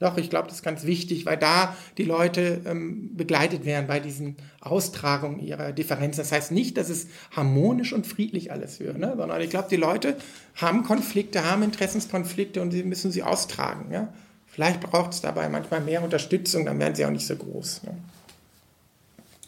Doch, 0.00 0.18
ich 0.18 0.28
glaube, 0.28 0.48
das 0.48 0.56
ist 0.56 0.62
ganz 0.62 0.84
wichtig, 0.84 1.24
weil 1.24 1.36
da 1.36 1.76
die 1.98 2.04
Leute 2.04 2.60
ähm, 2.66 3.14
begleitet 3.14 3.64
werden 3.64 3.86
bei 3.86 4.00
diesen 4.00 4.36
Austragungen 4.60 5.38
ihrer 5.38 5.72
Differenzen. 5.72 6.20
Das 6.20 6.32
heißt 6.32 6.50
nicht, 6.50 6.76
dass 6.76 6.90
es 6.90 7.06
harmonisch 7.30 7.92
und 7.92 8.06
friedlich 8.06 8.50
alles 8.50 8.80
wird, 8.80 8.98
ne? 8.98 9.14
sondern 9.16 9.40
ich 9.40 9.50
glaube, 9.50 9.68
die 9.70 9.76
Leute 9.76 10.16
haben 10.56 10.82
Konflikte, 10.82 11.48
haben 11.48 11.62
Interessenskonflikte 11.62 12.60
und 12.60 12.72
sie 12.72 12.82
müssen 12.82 13.12
sie 13.12 13.22
austragen. 13.22 13.92
Ja? 13.92 14.12
Vielleicht 14.54 14.80
braucht 14.80 15.12
es 15.12 15.20
dabei 15.20 15.48
manchmal 15.48 15.80
mehr 15.80 16.00
Unterstützung, 16.02 16.64
dann 16.64 16.78
werden 16.78 16.94
sie 16.94 17.04
auch 17.04 17.10
nicht 17.10 17.26
so 17.26 17.34
groß. 17.34 17.82
Ne? 17.82 17.96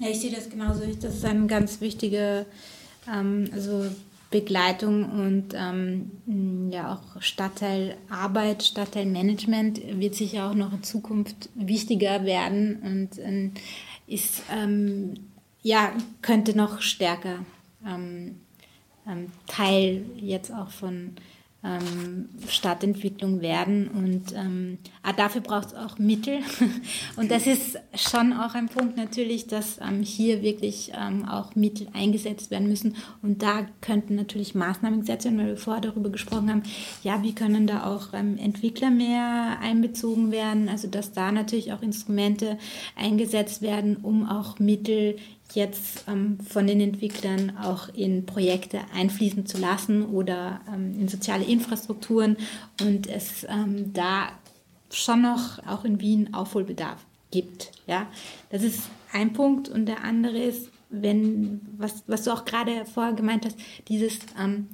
Ja, 0.01 0.09
ich 0.09 0.21
sehe 0.21 0.33
das 0.33 0.51
genauso. 0.51 0.83
Das 1.01 1.15
ist 1.15 1.25
eine 1.25 1.47
ganz 1.47 1.81
wichtige 1.81 2.45
ähm, 3.09 3.49
also 3.53 3.87
Begleitung 4.33 5.09
und 5.09 5.55
ähm, 5.55 6.71
ja 6.73 6.95
auch 6.95 7.23
Stadtteilarbeit, 7.23 8.65
Stadtteilmanagement 8.65 9.81
wird 10.01 10.17
sicher 10.17 10.51
auch 10.51 10.55
noch 10.55 10.73
in 10.73 10.83
Zukunft 10.83 11.51
wichtiger 11.55 12.25
werden 12.25 12.81
und 12.83 13.19
äh, 13.19 13.51
ist 14.09 14.43
ähm, 14.53 15.15
ja 15.63 15.93
könnte 16.21 16.57
noch 16.57 16.81
stärker 16.81 17.45
ähm, 17.87 18.41
ähm, 19.07 19.31
Teil 19.47 20.05
jetzt 20.17 20.53
auch 20.53 20.71
von 20.71 21.13
ähm, 21.67 22.29
Stadtentwicklung 22.49 23.41
werden. 23.41 23.89
Und 23.89 24.33
ähm, 24.35 24.79
ah, 25.03 25.13
dafür 25.13 25.41
braucht 25.41 25.69
es 25.69 25.75
auch 25.75 25.99
Mittel. 25.99 26.39
und 27.17 27.31
das 27.31 27.47
ist 27.47 27.79
schon 27.95 28.33
auch 28.33 28.55
ein 28.55 28.69
Punkt 28.69 28.97
natürlich, 28.97 29.47
dass 29.47 29.79
ähm, 29.81 30.03
hier 30.03 30.43
wirklich 30.43 30.93
ähm, 30.95 31.25
auch 31.29 31.55
Mittel 31.55 31.89
eingesetzt 31.93 32.51
werden 32.51 32.69
müssen. 32.69 32.97
Und 33.23 33.43
da 33.43 33.67
könnten 33.81 34.15
natürlich 34.15 34.55
Maßnahmen 34.55 35.01
gesetzt 35.01 35.25
werden, 35.25 35.39
weil 35.39 35.49
wir 35.49 35.57
vorher 35.57 35.83
darüber 35.83 36.11
gesprochen 36.11 36.51
haben, 36.51 36.63
ja, 37.03 37.23
wie 37.23 37.35
können 37.35 37.67
da 37.67 37.87
auch 37.87 38.13
ähm, 38.13 38.39
Entwickler 38.39 38.91
mehr 38.91 39.59
einbezogen 39.61 40.31
werden. 40.31 40.69
Also 40.69 40.89
dass 40.89 41.13
da 41.13 41.33
natürlich 41.33 41.73
auch 41.73 41.83
Instrumente 41.83 42.59
eingesetzt 42.95 43.63
werden, 43.63 43.97
um 43.97 44.29
auch 44.29 44.59
Mittel 44.59 45.17
jetzt 45.55 46.05
ähm, 46.09 46.39
von 46.41 46.67
den 46.67 46.81
Entwicklern 46.81 47.57
auch 47.57 47.89
in 47.95 48.27
Projekte 48.27 48.81
einfließen 48.95 49.47
zu 49.47 49.59
lassen 49.59 50.07
oder 50.07 50.61
ähm, 50.73 50.99
in 50.99 51.09
soziale 51.09 51.45
Infrastrukturen 51.45 52.37
und 52.81 53.07
es 53.07 53.47
ähm, 53.49 53.93
da 53.93 54.29
schon 54.91 55.23
noch 55.23 55.59
auch 55.67 55.85
in 55.85 56.01
Wien 56.01 56.35
Aufholbedarf 56.35 57.05
gibt. 57.31 57.73
Ja? 57.87 58.07
Das 58.51 58.63
ist 58.63 58.83
ein 59.13 59.33
Punkt 59.33 59.69
und 59.69 59.87
der 59.87 60.05
andere 60.05 60.39
ist, 60.39 60.71
wenn, 60.91 61.61
was, 61.77 62.05
was 62.07 62.25
du 62.25 62.33
auch 62.33 62.45
gerade 62.45 62.85
vorher 62.85 63.13
gemeint 63.13 63.45
hast, 63.45 63.57
dieses 63.89 64.19
ähm, 64.41 64.69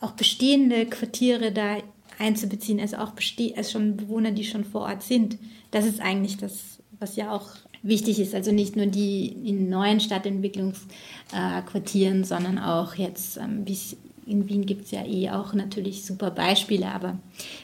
auch 0.00 0.12
bestehende 0.12 0.86
Quartiere 0.86 1.52
da 1.52 1.78
einzubeziehen, 2.18 2.80
also 2.80 2.96
auch 2.98 3.10
beste 3.10 3.54
also 3.56 3.70
schon 3.70 3.96
Bewohner, 3.96 4.30
die 4.30 4.44
schon 4.44 4.64
vor 4.64 4.82
Ort 4.82 5.02
sind. 5.02 5.38
Das 5.70 5.84
ist 5.84 6.00
eigentlich 6.00 6.36
das, 6.36 6.78
was 6.98 7.16
ja 7.16 7.32
auch 7.32 7.50
wichtig 7.86 8.18
ist. 8.20 8.34
Also 8.34 8.52
nicht 8.52 8.76
nur 8.76 8.86
die 8.86 9.26
in 9.26 9.68
neuen 9.68 10.00
Stadtentwicklungsquartieren, 10.00 12.24
sondern 12.24 12.58
auch 12.58 12.94
jetzt 12.94 13.36
ähm, 13.36 13.64
bis 13.64 13.98
in 14.26 14.48
Wien 14.48 14.64
gibt 14.66 14.86
es 14.86 14.90
ja 14.90 15.06
eh 15.06 15.30
auch 15.30 15.54
natürlich 15.54 16.04
super 16.04 16.32
Beispiele, 16.32 16.88
aber 16.88 17.20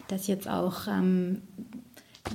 dass 0.06 0.28
jetzt 0.28 0.48
auch 0.48 0.86
ähm, 0.86 1.42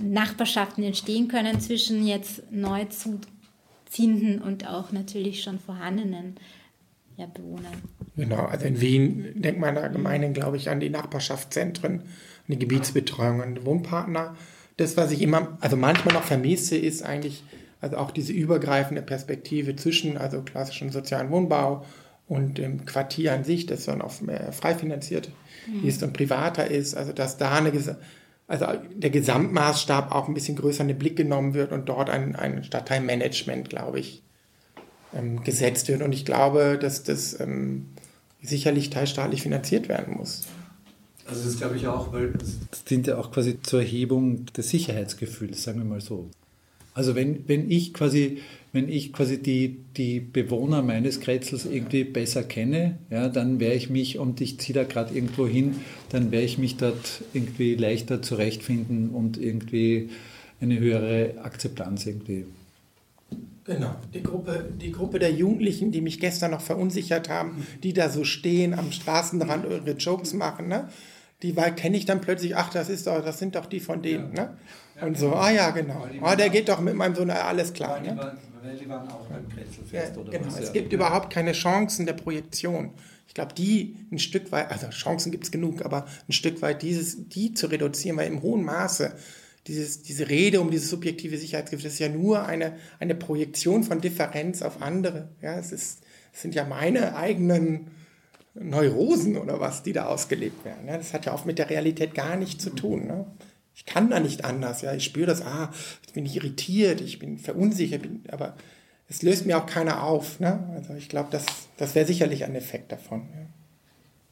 Nachbarschaften 0.02 0.84
entstehen 0.84 1.30
können 1.30 1.62
zwischen 1.62 2.06
jetzt 2.06 2.44
neu 2.52 2.84
zuziehenden 2.86 4.42
und 4.42 4.68
auch 4.68 4.92
natürlich 4.92 5.44
schon 5.44 5.60
vorhandenen 5.60 6.36
Bewohnern. 7.26 7.82
Genau, 8.16 8.46
also 8.46 8.66
in 8.66 8.80
Wien 8.80 9.42
denkt 9.42 9.60
man 9.60 9.78
allgemein, 9.78 10.34
glaube 10.34 10.58
ich, 10.58 10.70
an 10.70 10.80
die 10.80 10.90
Nachbarschaftszentren, 10.90 12.02
an 12.02 12.04
die 12.48 12.60
Gebietsbetreuung, 12.60 13.42
an 13.42 13.56
die 13.56 13.66
Wohnpartner. 13.66 14.36
Das, 14.76 14.98
was 14.98 15.12
ich 15.12 15.24
immer, 15.24 15.58
also 15.60 15.78
manchmal 15.78 16.14
noch 16.14 16.24
vermisse, 16.24 16.78
ist 16.78 17.02
eigentlich 17.02 17.44
also 17.82 17.98
auch 17.98 18.12
diese 18.12 18.34
übergreifende 18.34 19.02
Perspektive 19.02 19.76
zwischen 19.76 20.18
also 20.18 20.42
klassischen 20.42 20.92
sozialen 20.92 21.30
Wohnbau 21.30 21.86
und 22.28 22.58
dem 22.58 22.86
Quartier 22.86 23.34
an 23.34 23.44
sich, 23.44 23.66
das 23.66 23.86
dann 23.86 24.02
auch 24.02 24.20
mehr 24.22 24.52
frei 24.52 24.76
finanziert 24.76 25.30
mhm. 25.68 25.88
ist 25.88 26.04
und 26.04 26.14
privater 26.14 26.70
ist, 26.70 26.96
also 26.96 27.14
dass 27.14 27.38
da 27.38 27.56
eine, 27.56 27.72
also 28.48 28.66
der 28.94 29.10
Gesamtmaßstab 29.10 30.14
auch 30.14 30.28
ein 30.28 30.34
bisschen 30.34 30.56
größer 30.56 30.82
in 30.82 30.90
den 30.90 30.98
Blick 30.98 31.16
genommen 31.16 31.54
wird 31.54 31.72
und 31.72 31.88
dort 31.88 32.10
ein, 32.10 32.36
ein 32.36 32.64
Stadtteilmanagement, 32.64 33.70
glaube 33.70 34.00
ich, 34.00 34.24
ähm, 35.14 35.44
gesetzt 35.44 35.88
wird. 35.88 36.02
Und 36.02 36.12
ich 36.14 36.26
glaube, 36.26 36.78
dass 36.80 37.04
das 37.04 37.40
ähm, 37.40 37.88
sicherlich 38.42 38.90
teilstaatlich 38.90 39.42
finanziert 39.42 39.90
werden 39.90 40.16
muss. 40.18 40.48
Also 41.26 41.44
das 41.44 41.58
glaube 41.58 41.76
ich 41.76 41.88
auch, 41.88 42.14
weil 42.14 42.32
das 42.32 42.84
dient 42.86 43.08
ja 43.08 43.18
auch 43.18 43.32
quasi 43.32 43.62
zur 43.62 43.82
Erhebung 43.82 44.46
des 44.48 44.70
Sicherheitsgefühls, 44.70 45.64
sagen 45.64 45.80
wir 45.80 45.86
mal 45.86 46.02
so. 46.02 46.30
Also 46.98 47.14
wenn, 47.14 47.48
wenn 47.48 47.70
ich 47.70 47.94
quasi, 47.94 48.40
wenn 48.74 48.90
ich 48.90 49.14
quasi 49.14 49.40
die, 49.40 49.78
die 49.98 50.20
Bewohner 50.20 50.82
meines 50.82 51.20
Kretzels 51.20 51.68
irgendwie 51.68 52.04
besser 52.04 52.42
kenne, 52.42 52.98
ja, 53.12 53.30
dann 53.30 53.60
werde 53.60 53.76
ich 53.76 53.92
mich, 53.92 54.18
und 54.18 54.42
ich 54.42 54.60
ziehe 54.60 54.74
da 54.74 54.84
gerade 54.84 55.14
irgendwo 55.14 55.46
hin, 55.46 55.76
dann 56.10 56.32
werde 56.32 56.48
ich 56.48 56.58
mich 56.58 56.76
dort 56.76 57.22
irgendwie 57.34 57.76
leichter 57.76 58.24
zurechtfinden 58.24 59.12
und 59.12 59.38
irgendwie 59.38 60.10
eine 60.60 60.80
höhere 60.80 61.36
Akzeptanz 61.44 62.08
irgendwie. 62.08 62.46
Genau, 63.66 63.94
die 64.12 64.24
Gruppe, 64.24 64.68
die 64.82 64.92
Gruppe 64.92 65.20
der 65.20 65.32
Jugendlichen, 65.32 65.92
die 65.92 66.02
mich 66.02 66.20
gestern 66.20 66.50
noch 66.50 66.62
verunsichert 66.62 67.30
haben, 67.30 67.68
die 67.84 67.94
da 67.94 68.10
so 68.10 68.24
stehen 68.24 68.74
am 68.74 68.92
Straßenrand 68.92 69.66
ihre 69.66 69.92
Jokes 69.98 70.34
machen, 70.34 70.68
ne? 70.68 70.90
Die 71.44 71.54
kenne 71.54 71.98
ich 71.98 72.06
dann 72.06 72.22
plötzlich, 72.22 72.56
ach, 72.56 72.72
das 72.72 72.90
ist 72.90 73.08
doch, 73.08 73.24
das 73.24 73.40
sind 73.40 73.56
doch 73.56 73.68
die 73.68 73.80
von 73.80 74.02
denen. 74.02 74.36
Ja. 74.36 74.46
Ne? 74.46 74.58
Und 75.02 75.18
so, 75.18 75.34
ah 75.34 75.52
ja, 75.52 75.70
genau. 75.70 76.08
Ah, 76.22 76.36
der 76.36 76.50
geht 76.50 76.70
doch 76.70 76.80
mit 76.80 76.96
meinem 76.96 77.14
Sohn, 77.14 77.30
alles 77.30 77.74
klar. 77.74 78.00
Ne? 78.00 78.36
Weil 78.64 78.76
die 78.76 78.90
waren 78.90 79.08
auch 79.10 79.28
beim 79.28 79.48
Kretzelfest 79.48 80.16
ja, 80.16 80.22
oder 80.22 80.32
genau. 80.32 80.48
was? 80.48 80.60
Es 80.60 80.74
gibt 80.74 80.92
überhaupt 80.92 81.32
keine 81.32 81.52
Chancen 81.52 82.06
der 82.06 82.14
Projektion. 82.14 82.92
Ich 83.28 83.36
glaube, 83.36 83.54
die 83.54 83.96
ein 84.12 84.18
Stück 84.18 84.52
weit, 84.52 84.72
also 84.72 84.90
Chancen 84.90 85.32
gibt 85.32 85.44
es 85.44 85.52
genug, 85.52 85.86
aber 85.86 86.06
ein 86.28 86.32
Stück 86.32 86.62
weit 86.64 86.82
dieses, 86.82 87.28
die 87.30 87.54
zu 87.54 87.68
reduzieren, 87.68 88.18
weil 88.18 88.28
im 88.28 88.42
hohen 88.42 88.64
Maße 88.64 89.14
dieses, 89.68 90.02
diese 90.02 90.30
Rede 90.30 90.62
um 90.62 90.72
dieses 90.72 90.90
subjektive 90.90 91.38
Sicherheitsgefühl, 91.38 91.84
das 91.84 91.94
ist 91.94 92.00
ja 92.00 92.10
nur 92.10 92.46
eine, 92.46 92.78
eine 93.00 93.16
Projektion 93.16 93.84
von 93.84 94.02
Differenz 94.02 94.62
auf 94.62 94.82
andere. 94.82 95.30
Ja, 95.42 95.60
es, 95.60 95.72
ist, 95.72 96.04
es 96.34 96.42
sind 96.42 96.56
ja 96.56 96.64
meine 96.64 97.16
eigenen 97.16 97.92
Neurosen 98.60 99.38
oder 99.38 99.60
was, 99.60 99.84
die 99.84 99.94
da 99.94 100.06
ausgelebt 100.06 100.66
werden. 100.66 100.88
Ja, 100.88 100.98
das 100.98 101.14
hat 101.14 101.26
ja 101.26 101.34
auch 101.34 101.46
mit 101.46 101.60
der 101.60 101.70
Realität 101.70 102.16
gar 102.16 102.36
nichts 102.36 102.64
zu 102.64 102.72
tun. 102.72 103.08
Ne? 103.08 103.26
Ich 103.76 103.86
kann 103.86 104.10
da 104.10 104.20
nicht 104.20 104.44
anders. 104.44 104.82
Ja, 104.82 104.94
ich 104.94 105.04
spüre 105.04 105.28
das. 105.28 105.42
Ah, 105.42 105.72
jetzt 106.02 106.14
bin 106.14 106.26
ich 106.26 106.36
irritiert, 106.36 107.02
ich 107.02 107.20
bin 107.20 107.38
verunsichert, 107.38 108.02
bin, 108.02 108.24
aber 108.30 108.56
es 109.10 109.22
löst 109.22 109.46
mir 109.46 109.58
auch 109.58 109.66
keiner 109.66 110.04
auf. 110.04 110.40
Ne? 110.40 110.68
Also 110.74 110.94
ich 110.96 111.10
glaube, 111.10 111.30
das, 111.32 111.46
das 111.78 111.96
wäre 111.96 112.06
sicherlich 112.06 112.44
ein 112.44 112.56
Effekt 112.56 112.92
davon. 112.92 113.28
Ja. 113.36 113.48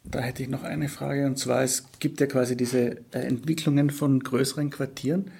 Da 0.05 0.19
hätte 0.19 0.43
ich 0.43 0.49
noch 0.49 0.63
eine 0.63 0.89
Frage 0.89 1.25
und 1.25 1.37
zwar, 1.37 1.63
es 1.63 1.85
gibt 1.99 2.19
ja 2.19 2.27
quasi 2.27 2.55
diese 2.55 2.97
äh, 3.11 3.19
Entwicklungen 3.19 3.89
von 3.89 4.19
größeren 4.19 4.69
Quartieren. 4.69 5.31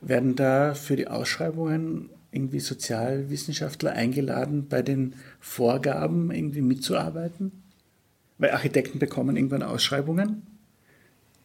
Werden 0.00 0.34
da 0.34 0.74
für 0.74 0.96
die 0.96 1.08
Ausschreibungen 1.08 2.10
irgendwie 2.30 2.60
Sozialwissenschaftler 2.60 3.92
eingeladen, 3.92 4.68
bei 4.68 4.82
den 4.82 5.14
Vorgaben 5.40 6.30
irgendwie 6.30 6.62
mitzuarbeiten? 6.62 7.63
Weil 8.44 8.50
Architekten 8.50 8.98
bekommen 8.98 9.36
irgendwann 9.36 9.62
Ausschreibungen 9.62 10.42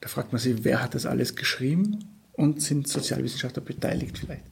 da 0.01 0.07
fragt 0.07 0.31
man 0.31 0.39
sich, 0.39 0.63
wer 0.63 0.81
hat 0.81 0.95
das 0.95 1.05
alles 1.05 1.35
geschrieben 1.35 2.05
und 2.33 2.61
sind 2.61 2.87
Sozialwissenschaftler 2.87 3.61
beteiligt 3.61 4.17
vielleicht? 4.17 4.43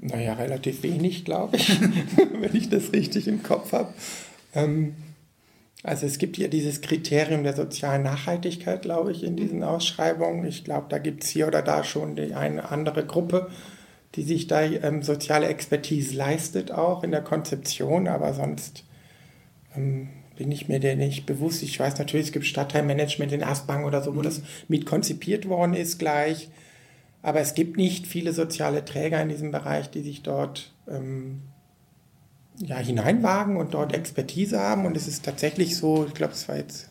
Naja, 0.00 0.34
relativ 0.34 0.82
wenig, 0.82 1.24
glaube 1.24 1.56
ich, 1.56 1.80
wenn 2.40 2.54
ich 2.54 2.68
das 2.68 2.92
richtig 2.92 3.28
im 3.28 3.42
Kopf 3.42 3.72
habe. 3.72 3.92
Ähm, 4.54 4.94
also 5.82 6.06
es 6.06 6.18
gibt 6.18 6.36
hier 6.36 6.48
dieses 6.48 6.80
Kriterium 6.80 7.44
der 7.44 7.54
sozialen 7.54 8.02
Nachhaltigkeit, 8.02 8.82
glaube 8.82 9.12
ich, 9.12 9.22
in 9.22 9.36
diesen 9.36 9.62
Ausschreibungen. 9.62 10.44
Ich 10.46 10.64
glaube, 10.64 10.86
da 10.88 10.98
gibt 10.98 11.24
es 11.24 11.30
hier 11.30 11.46
oder 11.46 11.62
da 11.62 11.84
schon 11.84 12.16
die 12.16 12.34
eine 12.34 12.70
andere 12.70 13.04
Gruppe, 13.04 13.50
die 14.14 14.22
sich 14.22 14.46
da 14.46 14.62
ähm, 14.62 15.02
soziale 15.02 15.48
Expertise 15.48 16.16
leistet, 16.16 16.72
auch 16.72 17.04
in 17.04 17.10
der 17.10 17.22
Konzeption, 17.22 18.08
aber 18.08 18.34
sonst 18.34 18.84
ähm, 19.76 20.08
bin 20.38 20.52
ich 20.52 20.68
mir 20.68 20.78
der 20.78 20.94
nicht 20.94 21.26
bewusst. 21.26 21.64
Ich 21.64 21.80
weiß 21.80 21.98
natürlich, 21.98 22.28
es 22.28 22.32
gibt 22.32 22.46
Stadtteilmanagement 22.46 23.32
in 23.32 23.42
Aspang 23.42 23.84
oder 23.84 24.02
so, 24.02 24.14
wo 24.14 24.22
das 24.22 24.40
mit 24.68 24.86
konzipiert 24.86 25.48
worden 25.48 25.74
ist 25.74 25.98
gleich. 25.98 26.48
Aber 27.22 27.40
es 27.40 27.54
gibt 27.54 27.76
nicht 27.76 28.06
viele 28.06 28.32
soziale 28.32 28.84
Träger 28.84 29.20
in 29.20 29.30
diesem 29.30 29.50
Bereich, 29.50 29.90
die 29.90 30.00
sich 30.00 30.22
dort 30.22 30.72
ähm, 30.88 31.42
ja, 32.60 32.78
hineinwagen 32.78 33.56
und 33.56 33.74
dort 33.74 33.92
Expertise 33.92 34.60
haben. 34.60 34.86
Und 34.86 34.96
es 34.96 35.08
ist 35.08 35.24
tatsächlich 35.24 35.76
so, 35.76 36.06
ich 36.06 36.14
glaube, 36.14 36.34
es 36.34 36.48
war 36.48 36.56
jetzt 36.56 36.88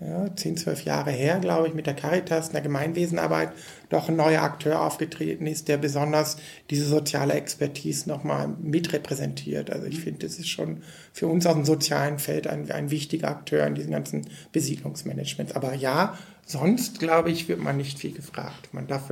ja, 0.00 0.34
10, 0.34 0.56
12 0.56 0.84
Jahre 0.84 1.10
her, 1.10 1.40
glaube 1.40 1.68
ich, 1.68 1.74
mit 1.74 1.86
der 1.86 1.94
Caritas, 1.94 2.48
in 2.48 2.52
der 2.54 2.62
Gemeinwesenarbeit, 2.62 3.52
doch 3.90 4.08
ein 4.08 4.16
neuer 4.16 4.42
Akteur 4.42 4.80
aufgetreten 4.80 5.46
ist, 5.46 5.68
der 5.68 5.76
besonders 5.76 6.38
diese 6.70 6.86
soziale 6.86 7.34
Expertise 7.34 8.08
nochmal 8.08 8.48
mitrepräsentiert. 8.48 9.70
Also 9.70 9.86
ich 9.86 10.00
finde, 10.00 10.26
das 10.26 10.38
ist 10.38 10.48
schon 10.48 10.82
für 11.12 11.26
uns 11.26 11.44
aus 11.44 11.54
dem 11.54 11.66
sozialen 11.66 12.18
Feld 12.18 12.46
ein, 12.46 12.70
ein 12.70 12.90
wichtiger 12.90 13.28
Akteur 13.28 13.66
in 13.66 13.74
diesem 13.74 13.90
ganzen 13.90 14.26
Besiedlungsmanagement. 14.52 15.54
Aber 15.54 15.74
ja, 15.74 16.16
sonst, 16.46 16.98
glaube 16.98 17.30
ich, 17.30 17.48
wird 17.48 17.60
man 17.60 17.76
nicht 17.76 17.98
viel 17.98 18.12
gefragt. 18.12 18.72
Man 18.72 18.86
darf, 18.86 19.10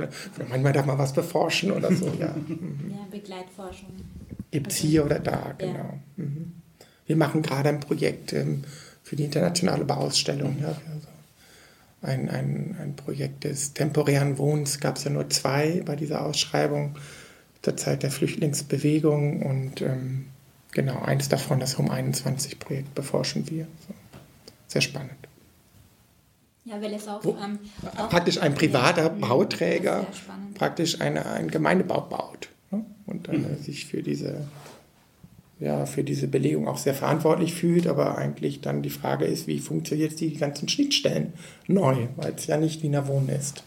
manchmal 0.49 0.73
darf 0.73 0.87
man 0.87 0.97
was 0.97 1.13
beforschen 1.13 1.71
oder 1.71 1.93
so, 1.93 2.11
ja. 2.19 2.33
Mhm. 2.47 2.91
Ja, 2.91 3.07
Begleitforschung. 3.11 3.89
Gibt 4.49 4.71
es 4.71 4.77
hier 4.77 5.05
oder 5.05 5.19
da, 5.19 5.53
genau. 5.57 5.73
Ja. 5.77 5.99
Mhm. 6.17 6.53
Wir 7.05 7.15
machen 7.15 7.41
gerade 7.41 7.69
ein 7.69 7.79
Projekt, 7.79 8.33
ähm, 8.33 8.63
für 9.09 9.15
die 9.15 9.23
internationale 9.23 9.85
Bauausstellung. 9.85 10.57
Ja, 10.61 10.67
also 10.67 11.07
ein, 12.03 12.29
ein, 12.29 12.77
ein 12.79 12.95
Projekt 12.95 13.43
des 13.43 13.73
temporären 13.73 14.37
Wohnens 14.37 14.79
gab 14.79 14.97
es 14.97 15.03
ja 15.03 15.09
nur 15.09 15.27
zwei 15.31 15.81
bei 15.83 15.95
dieser 15.95 16.23
Ausschreibung 16.23 16.95
zur 17.63 17.75
Zeit 17.75 18.03
der 18.03 18.11
Flüchtlingsbewegung 18.11 19.41
und 19.41 19.81
ähm, 19.81 20.27
genau 20.73 21.01
eins 21.01 21.27
davon, 21.27 21.59
das 21.59 21.79
Home 21.79 21.91
21 21.91 22.59
Projekt, 22.59 22.93
beforschen 22.93 23.49
wir. 23.49 23.65
So. 23.87 23.95
Sehr 24.67 24.81
spannend. 24.81 25.27
Ja, 26.65 26.79
weil 26.79 26.93
es 26.93 27.07
auch, 27.07 27.23
Wo, 27.23 27.35
ähm, 27.43 27.57
auch 27.97 28.09
praktisch 28.09 28.37
ein 28.37 28.53
privater 28.53 29.05
ja, 29.05 29.09
Bauträger 29.09 30.05
praktisch 30.53 31.01
eine, 31.01 31.25
ein 31.25 31.49
Gemeindebau 31.49 32.01
baut 32.01 32.49
ne? 32.69 32.85
und 33.07 33.27
dann 33.27 33.41
mhm. 33.41 33.63
sich 33.63 33.87
für 33.87 34.03
diese 34.03 34.45
ja, 35.59 35.85
für 35.85 36.03
diese 36.03 36.27
Belegung 36.27 36.67
auch 36.67 36.77
sehr 36.77 36.93
verantwortlich 36.93 37.53
fühlt, 37.53 37.87
aber 37.87 38.17
eigentlich 38.17 38.61
dann 38.61 38.81
die 38.81 38.89
Frage 38.89 39.25
ist, 39.25 39.47
wie 39.47 39.59
funktionieren 39.59 40.09
jetzt 40.09 40.21
die 40.21 40.33
ganzen 40.35 40.69
Schnittstellen 40.69 41.33
neu, 41.67 42.07
weil 42.15 42.33
es 42.35 42.47
ja 42.47 42.57
nicht 42.57 42.81
Wiener 42.81 43.07
Wohnen 43.07 43.29
ist. 43.29 43.63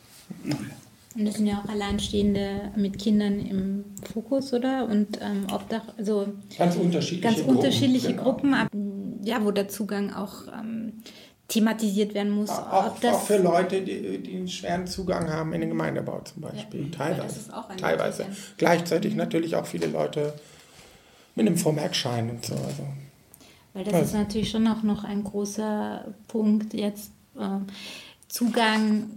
Und 1.15 1.27
das 1.27 1.35
sind 1.35 1.47
ja 1.47 1.63
auch 1.63 1.69
Alleinstehende 1.69 2.73
mit 2.77 2.99
Kindern 2.99 3.39
im 3.41 3.85
Fokus, 4.13 4.55
oder? 4.55 4.89
Und 4.91 5.19
ähm, 5.21 5.47
Obdach, 5.53 5.83
also 5.99 6.29
ganz 6.57 6.77
unterschiedliche 6.77 7.21
ganz 7.21 7.37
Gruppen, 7.39 7.57
unterschiedliche 7.57 8.09
genau. 8.09 8.23
Gruppen, 8.23 8.55
ab, 8.55 8.69
ja, 9.23 9.45
wo 9.45 9.51
der 9.51 9.69
Zugang 9.69 10.15
auch 10.15 10.47
ähm, 10.49 11.03
thematisiert 11.49 12.15
werden 12.15 12.33
muss. 12.33 12.49
Auch, 12.49 12.97
auch, 13.03 13.21
für 13.21 13.37
Leute, 13.37 13.83
die, 13.83 14.23
die, 14.23 14.37
einen 14.37 14.49
schweren 14.49 14.87
Zugang 14.87 15.31
haben 15.31 15.53
in 15.53 15.61
den 15.61 15.69
Gemeindebau 15.69 16.21
zum 16.21 16.41
Beispiel, 16.41 16.85
ja, 16.85 16.97
teilweise. 16.97 17.41
teilweise. 17.77 18.27
Gleichzeitig 18.57 19.15
natürlich 19.15 19.55
auch 19.57 19.67
viele 19.67 19.89
Leute 19.89 20.33
mit 21.35 21.47
einem 21.47 21.57
Vormerkschein 21.57 22.31
und 22.31 22.45
so. 22.45 22.55
Also. 22.55 22.87
Weil 23.75 23.85
das 23.85 23.95
also. 23.95 24.07
ist 24.07 24.15
natürlich 24.15 24.51
schon 24.51 24.67
auch 24.67 24.83
noch 24.83 25.05
ein 25.05 25.25
großer 25.25 26.07
Punkt 26.29 26.75
jetzt. 26.75 27.13
Äh, 27.39 27.59
Zugang, 28.29 29.11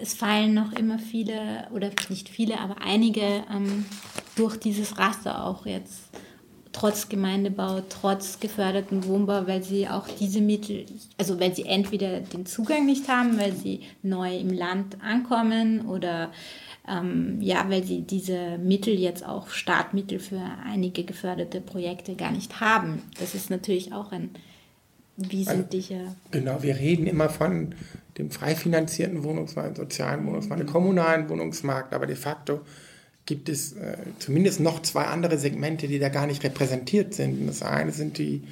es 0.00 0.14
fallen 0.14 0.54
noch 0.54 0.72
immer 0.72 0.98
viele, 0.98 1.68
oder 1.72 1.90
nicht 2.08 2.28
viele, 2.28 2.60
aber 2.60 2.76
einige 2.82 3.44
ähm, 3.50 3.84
durch 4.36 4.56
dieses 4.56 4.98
Raster 4.98 5.46
auch 5.46 5.66
jetzt 5.66 6.10
trotz 6.72 7.08
Gemeindebau, 7.08 7.82
trotz 7.88 8.40
geförderten 8.40 9.06
Wohnbau, 9.06 9.46
weil 9.46 9.62
sie 9.62 9.88
auch 9.88 10.08
diese 10.08 10.40
Mittel, 10.40 10.86
also 11.18 11.38
weil 11.38 11.54
sie 11.54 11.66
entweder 11.66 12.20
den 12.20 12.46
Zugang 12.46 12.86
nicht 12.86 13.08
haben, 13.08 13.38
weil 13.38 13.52
sie 13.52 13.80
neu 14.02 14.36
im 14.36 14.50
Land 14.50 14.96
ankommen 15.02 15.86
oder 15.86 16.32
ähm, 16.88 17.40
ja, 17.40 17.64
weil 17.68 17.84
sie 17.84 18.02
diese 18.02 18.58
Mittel 18.58 18.98
jetzt 18.98 19.24
auch 19.24 19.48
Startmittel 19.50 20.18
für 20.18 20.40
einige 20.64 21.04
geförderte 21.04 21.60
Projekte 21.60 22.16
gar 22.16 22.32
nicht 22.32 22.60
haben. 22.60 23.02
Das 23.20 23.34
ist 23.34 23.50
natürlich 23.50 23.92
auch 23.92 24.10
ein 24.10 24.30
wesentlicher. 25.16 26.00
Also, 26.00 26.16
genau, 26.32 26.62
wir 26.62 26.76
reden 26.76 27.06
immer 27.06 27.28
von 27.28 27.74
dem 28.18 28.30
frei 28.30 28.54
finanzierten 28.54 29.22
Wohnungsmarkt, 29.22 29.76
sozialen 29.76 30.26
Wohnungsmarkt, 30.26 30.66
kommunalen 30.66 31.28
Wohnungsmarkt, 31.28 31.94
aber 31.94 32.06
de 32.06 32.16
facto 32.16 32.60
gibt 33.24 33.48
es 33.48 33.74
äh, 33.74 33.96
zumindest 34.18 34.60
noch 34.60 34.82
zwei 34.82 35.04
andere 35.04 35.38
Segmente, 35.38 35.86
die 35.86 35.98
da 35.98 36.08
gar 36.08 36.26
nicht 36.26 36.42
repräsentiert 36.42 37.14
sind. 37.14 37.48
Das 37.48 37.62
eine 37.62 37.92
sind 37.92 38.18
die, 38.18 38.42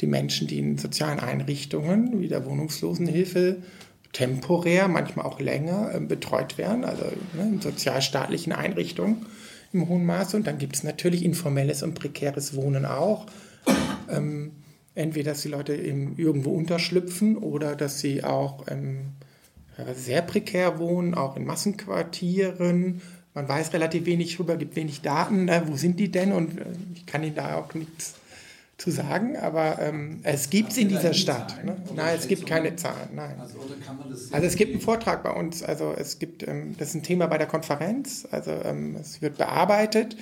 die 0.00 0.06
Menschen, 0.06 0.46
die 0.46 0.58
in 0.58 0.76
sozialen 0.76 1.18
Einrichtungen 1.18 2.20
wie 2.20 2.28
der 2.28 2.44
Wohnungslosenhilfe 2.44 3.56
temporär, 4.12 4.88
manchmal 4.88 5.26
auch 5.26 5.40
länger 5.40 5.94
äh, 5.94 6.00
betreut 6.00 6.58
werden, 6.58 6.84
also 6.84 7.04
ne, 7.34 7.42
in 7.42 7.60
sozialstaatlichen 7.60 8.52
Einrichtungen 8.52 9.26
im 9.72 9.88
hohen 9.88 10.06
Maße. 10.06 10.36
Und 10.36 10.46
dann 10.46 10.58
gibt 10.58 10.76
es 10.76 10.82
natürlich 10.82 11.24
informelles 11.24 11.82
und 11.82 11.94
prekäres 11.94 12.56
Wohnen 12.56 12.84
auch. 12.84 13.26
Ähm, 14.10 14.52
entweder, 14.94 15.32
dass 15.32 15.42
die 15.42 15.48
Leute 15.48 15.76
eben 15.76 16.14
irgendwo 16.16 16.50
unterschlüpfen 16.50 17.36
oder 17.36 17.76
dass 17.76 18.00
sie 18.00 18.24
auch 18.24 18.64
ähm, 18.68 19.12
sehr 19.94 20.22
prekär 20.22 20.78
wohnen, 20.78 21.14
auch 21.14 21.36
in 21.36 21.44
Massenquartieren. 21.44 23.00
Man 23.34 23.48
weiß 23.48 23.72
relativ 23.74 24.06
wenig 24.06 24.36
darüber, 24.36 24.56
gibt 24.56 24.74
wenig 24.74 25.02
Daten, 25.02 25.44
ne, 25.44 25.62
wo 25.66 25.76
sind 25.76 26.00
die 26.00 26.10
denn? 26.10 26.32
Und 26.32 26.58
äh, 26.58 26.64
ich 26.94 27.06
kann 27.06 27.22
Ihnen 27.22 27.34
da 27.34 27.56
auch 27.56 27.74
nichts 27.74 28.14
zu 28.78 28.92
sagen, 28.92 29.36
aber 29.36 29.80
ähm, 29.80 30.20
es 30.22 30.50
gibt 30.50 30.70
es 30.70 30.78
in 30.78 30.88
dieser 30.88 31.12
Stadt. 31.12 31.64
Ne? 31.64 31.76
Nein, 31.96 32.16
es 32.16 32.28
gibt 32.28 32.46
keine 32.46 32.76
Zahlen. 32.76 33.08
Nein. 33.12 33.34
Also, 33.40 33.58
also, 34.30 34.46
es 34.46 34.54
gibt 34.54 34.70
einen 34.70 34.80
Vortrag 34.80 35.24
bei 35.24 35.32
uns. 35.32 35.64
Also 35.64 35.92
es 35.98 36.20
gibt, 36.20 36.46
ähm, 36.46 36.76
das 36.78 36.90
ist 36.90 36.94
ein 36.94 37.02
Thema 37.02 37.26
bei 37.26 37.38
der 37.38 37.48
Konferenz. 37.48 38.26
Also 38.30 38.52
ähm, 38.52 38.96
es 39.00 39.20
wird 39.20 39.36
bearbeitet. 39.36 40.16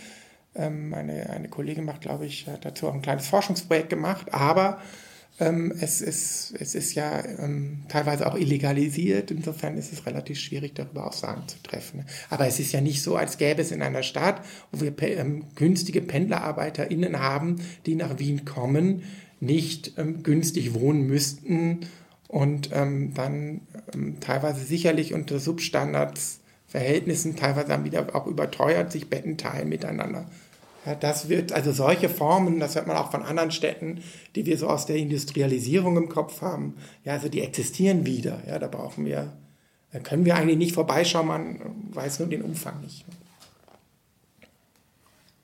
Ähm, 0.55 0.95
eine, 0.95 1.29
eine 1.29 1.49
Kollegin 1.49 1.85
macht, 1.85 2.01
glaube 2.01 2.25
ich, 2.25 2.47
dazu 2.63 2.89
auch 2.89 2.95
ein 2.95 3.03
kleines 3.03 3.29
Forschungsprojekt 3.29 3.91
gemacht. 3.91 4.33
Aber 4.33 4.81
ähm, 5.39 5.73
es, 5.81 6.01
ist, 6.01 6.55
es 6.59 6.75
ist 6.75 6.95
ja 6.95 7.25
ähm, 7.25 7.83
teilweise 7.89 8.27
auch 8.27 8.37
illegalisiert. 8.37 9.31
Insofern 9.31 9.77
ist 9.77 9.93
es 9.93 10.07
relativ 10.07 10.39
schwierig, 10.39 10.75
darüber 10.75 11.07
Aussagen 11.07 11.47
zu 11.47 11.63
treffen. 11.63 12.05
Aber 12.31 12.47
es 12.47 12.59
ist 12.59 12.73
ja 12.73 12.81
nicht 12.81 13.03
so, 13.03 13.17
als 13.17 13.39
gäbe 13.39 13.63
es 13.63 13.71
in 13.71 13.83
einer 13.83 14.03
Stadt, 14.03 14.43
wo 14.73 14.81
wir 14.81 14.95
ähm, 15.03 15.45
günstige 15.55 16.01
PendlerarbeiterInnen 16.01 17.19
haben, 17.19 17.57
die 17.85 17.95
nach 17.95 18.19
Wien 18.19 18.45
kommen, 18.45 19.03
nicht 19.41 19.93
ähm, 19.99 20.23
günstig 20.23 20.75
wohnen 20.75 21.07
müssten 21.07 21.81
und 22.29 22.71
ähm, 22.73 23.13
dann 23.15 23.61
ähm, 23.95 24.21
teilweise 24.21 24.65
sicherlich 24.65 25.13
unter 25.13 25.39
Substandards 25.39 26.41
Verhältnissen, 26.69 27.37
teilweise 27.37 27.69
dann 27.69 27.85
wieder 27.85 28.15
auch 28.15 28.27
überteuert, 28.27 28.91
sich 28.91 29.09
Betten 29.09 29.39
teilen 29.39 29.69
miteinander. 29.69 30.27
Das 30.95 31.29
wird, 31.29 31.53
also 31.53 31.73
solche 31.73 32.09
Formen, 32.09 32.61
das 32.61 32.77
hört 32.77 32.87
man 32.87 32.97
auch 32.97 33.11
von 33.11 33.23
anderen 33.23 33.51
Städten, 33.51 34.03
die 34.37 34.47
wir 34.47 34.57
so 34.57 34.69
aus 34.69 34.87
der 34.87 34.97
Industrialisierung 34.97 35.97
im 35.97 36.09
Kopf 36.09 36.43
haben, 36.43 36.75
ja, 37.05 37.15
also 37.15 37.29
die 37.29 37.41
existieren 37.41 38.07
wieder. 38.07 38.41
Ja, 38.47 38.59
da 38.59 38.69
brauchen 38.69 39.05
wir, 39.05 39.33
da 39.93 39.99
können 39.99 40.25
wir 40.25 40.37
eigentlich 40.37 40.59
nicht 40.59 40.75
vorbeischauen, 40.75 41.27
man 41.27 41.61
weiß 41.93 42.21
nur 42.21 42.29
den 42.29 42.43
Umfang 42.43 42.81
nicht. 42.83 43.05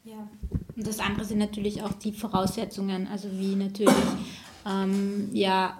Ja, 0.04 0.28
und 0.76 0.86
das 0.86 1.00
andere 1.00 1.24
sind 1.24 1.38
natürlich 1.38 1.82
auch 1.82 1.92
die 1.92 2.12
Voraussetzungen, 2.12 3.08
also 3.08 3.28
wie 3.32 3.56
natürlich 3.56 3.94
ähm, 4.66 5.28
ja 5.32 5.78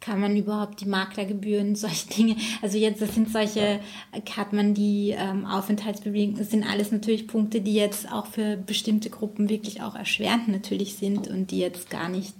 kann 0.00 0.18
man 0.18 0.34
überhaupt 0.34 0.80
die 0.80 0.86
Maklergebühren, 0.86 1.76
solche 1.76 2.08
Dinge, 2.08 2.36
also 2.62 2.78
jetzt, 2.78 3.02
das 3.02 3.14
sind 3.14 3.30
solche, 3.30 3.80
hat 4.36 4.52
man 4.52 4.74
die 4.74 5.14
ähm, 5.16 5.44
Aufenthaltsbewilligungen, 5.44 6.38
das 6.38 6.50
sind 6.50 6.64
alles 6.64 6.90
natürlich 6.90 7.26
Punkte, 7.26 7.60
die 7.60 7.74
jetzt 7.74 8.10
auch 8.10 8.26
für 8.26 8.56
bestimmte 8.56 9.10
Gruppen 9.10 9.48
wirklich 9.48 9.82
auch 9.82 9.94
erschwerend 9.94 10.48
natürlich 10.48 10.96
sind 10.96 11.28
und 11.28 11.50
die 11.50 11.58
jetzt 11.58 11.90
gar 11.90 12.08
nicht, 12.08 12.34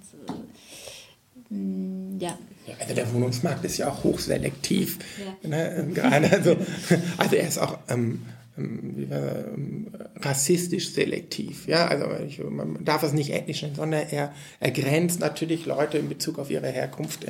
äh, 1.51 1.53
ja. 2.19 2.37
ja. 2.65 2.73
Also 2.79 2.95
der 2.95 3.13
Wohnungsmarkt 3.13 3.63
ist 3.63 3.77
ja 3.77 3.89
auch 3.89 4.03
hochselektiv. 4.03 4.97
Ja. 5.43 5.49
Ne? 5.49 5.89
Gerade 5.93 6.31
also, 6.31 6.57
also 7.17 7.35
er 7.35 7.47
ist 7.47 7.59
auch 7.59 7.77
ähm, 7.89 8.23
rassistisch 10.17 10.93
selektiv. 10.93 11.67
Ja, 11.67 11.87
also 11.87 12.05
ich, 12.25 12.43
man 12.43 12.83
darf 12.83 13.03
es 13.03 13.13
nicht 13.13 13.31
ethnisch 13.31 13.61
nennen, 13.61 13.75
sondern 13.75 14.07
er, 14.09 14.33
er 14.59 14.71
grenzt 14.71 15.19
natürlich 15.19 15.65
Leute 15.65 15.97
in 15.97 16.09
Bezug 16.09 16.37
auf 16.37 16.51
ihre 16.51 16.67
Herkunft 16.67 17.25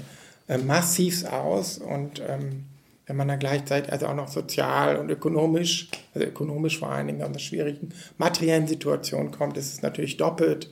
äh, 0.48 0.58
massiv 0.58 1.26
aus 1.26 1.78
und 1.78 2.22
ähm, 2.28 2.66
wenn 3.06 3.18
man 3.18 3.28
dann 3.28 3.40
gleichzeitig 3.40 3.92
also 3.92 4.08
auch 4.08 4.16
noch 4.16 4.30
sozial 4.30 4.98
und 4.98 5.10
ökonomisch, 5.10 5.90
also 6.14 6.28
ökonomisch 6.28 6.80
vor 6.80 6.90
allen 6.90 7.08
Dingen 7.08 7.22
aus 7.22 7.30
einer 7.30 7.40
schwierigen 7.40 7.90
materiellen 8.18 8.68
Situation 8.68 9.32
kommt, 9.32 9.58
ist 9.58 9.74
es 9.74 9.82
natürlich 9.82 10.18
doppelt. 10.18 10.72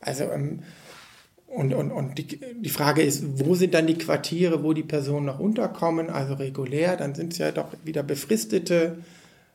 Also 0.00 0.24
ähm, 0.24 0.62
und, 1.46 1.72
und, 1.72 1.90
und 1.90 2.18
die, 2.18 2.26
die 2.26 2.68
Frage 2.68 3.02
ist, 3.02 3.38
wo 3.38 3.54
sind 3.54 3.74
dann 3.74 3.86
die 3.86 3.98
Quartiere, 3.98 4.62
wo 4.62 4.72
die 4.72 4.82
Personen 4.82 5.26
noch 5.26 5.38
unterkommen, 5.38 6.10
also 6.10 6.34
regulär, 6.34 6.96
dann 6.96 7.14
sind 7.14 7.32
es 7.32 7.38
ja 7.38 7.52
doch 7.52 7.68
wieder 7.84 8.02
befristete 8.02 8.98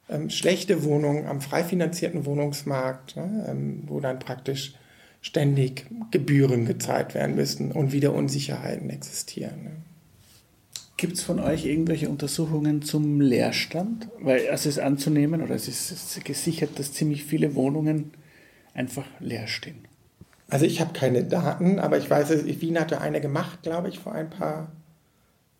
ähm, 0.09 0.29
schlechte 0.29 0.83
Wohnungen 0.83 1.27
am 1.27 1.41
frei 1.41 1.63
finanzierten 1.63 2.25
Wohnungsmarkt, 2.25 3.15
ne, 3.15 3.45
ähm, 3.49 3.83
wo 3.87 3.99
dann 3.99 4.19
praktisch 4.19 4.75
ständig 5.21 5.85
Gebühren 6.11 6.65
gezahlt 6.65 7.13
werden 7.13 7.35
müssen 7.35 7.71
und 7.71 7.93
wieder 7.93 8.13
Unsicherheiten 8.13 8.89
existieren. 8.89 9.63
Ne. 9.63 9.71
Gibt 10.97 11.17
es 11.17 11.23
von 11.23 11.39
euch 11.39 11.65
irgendwelche 11.65 12.09
Untersuchungen 12.09 12.81
zum 12.81 13.19
Leerstand? 13.19 14.09
Weil 14.19 14.41
es 14.51 14.65
ist 14.65 14.79
anzunehmen 14.79 15.41
oder 15.41 15.55
es 15.55 15.67
ist 15.67 16.23
gesichert, 16.23 16.77
dass 16.77 16.93
ziemlich 16.93 17.23
viele 17.23 17.55
Wohnungen 17.55 18.11
einfach 18.73 19.05
leer 19.19 19.47
stehen. 19.47 19.85
Also 20.49 20.65
ich 20.65 20.81
habe 20.81 20.93
keine 20.93 21.23
Daten, 21.23 21.79
aber 21.79 21.97
ich 21.97 22.09
weiß, 22.09 22.45
Wien 22.45 22.79
hatte 22.79 23.01
eine 23.01 23.21
gemacht, 23.21 23.63
glaube 23.63 23.89
ich, 23.89 23.99
vor 23.99 24.13
ein 24.13 24.29
paar 24.29 24.71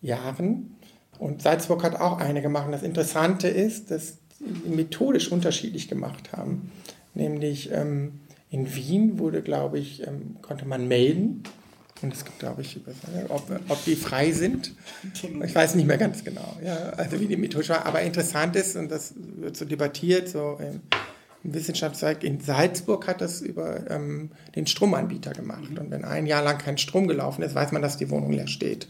Jahren. 0.02 0.76
Und 1.18 1.42
Salzburg 1.42 1.82
hat 1.82 2.00
auch 2.00 2.18
eine 2.18 2.42
gemacht. 2.42 2.66
Und 2.66 2.72
das 2.72 2.82
Interessante 2.82 3.48
ist, 3.48 3.90
dass 3.90 4.18
methodisch 4.66 5.30
unterschiedlich 5.30 5.88
gemacht 5.88 6.32
haben. 6.32 6.70
Nämlich 7.14 7.70
ähm, 7.72 8.20
in 8.50 8.74
Wien 8.74 9.18
wurde, 9.18 9.42
glaube 9.42 9.78
ich, 9.78 10.06
ähm, 10.06 10.36
konnte 10.42 10.66
man 10.66 10.88
melden. 10.88 11.42
Und 12.02 12.12
es 12.12 12.24
gibt, 12.24 12.38
glaube 12.38 12.62
ich, 12.62 12.80
ob, 13.28 13.50
ob 13.68 13.84
die 13.84 13.96
frei 13.96 14.32
sind. 14.32 14.74
Ich 15.44 15.54
weiß 15.54 15.74
nicht 15.74 15.86
mehr 15.86 15.96
ganz 15.96 16.22
genau, 16.22 16.56
ja, 16.62 16.90
also 16.90 17.18
wie 17.18 17.26
die 17.26 17.36
methodisch 17.36 17.70
war. 17.70 17.86
Aber 17.86 18.02
interessant 18.02 18.56
ist, 18.56 18.76
und 18.76 18.90
das 18.90 19.14
wird 19.16 19.56
so 19.56 19.64
debattiert, 19.64 20.28
so 20.28 20.58
im, 20.60 20.80
im 21.44 21.54
Wissenschaftszweig 21.54 22.22
in 22.22 22.40
Salzburg 22.40 23.06
hat 23.06 23.20
das 23.20 23.40
über 23.40 23.90
ähm, 23.90 24.30
den 24.54 24.66
Stromanbieter 24.66 25.32
gemacht. 25.32 25.78
Und 25.78 25.90
wenn 25.90 26.04
ein 26.04 26.26
Jahr 26.26 26.42
lang 26.42 26.58
kein 26.58 26.78
Strom 26.78 27.06
gelaufen 27.06 27.42
ist, 27.42 27.54
weiß 27.54 27.72
man, 27.72 27.80
dass 27.80 27.96
die 27.96 28.10
Wohnung 28.10 28.32
leer 28.32 28.48
steht. 28.48 28.88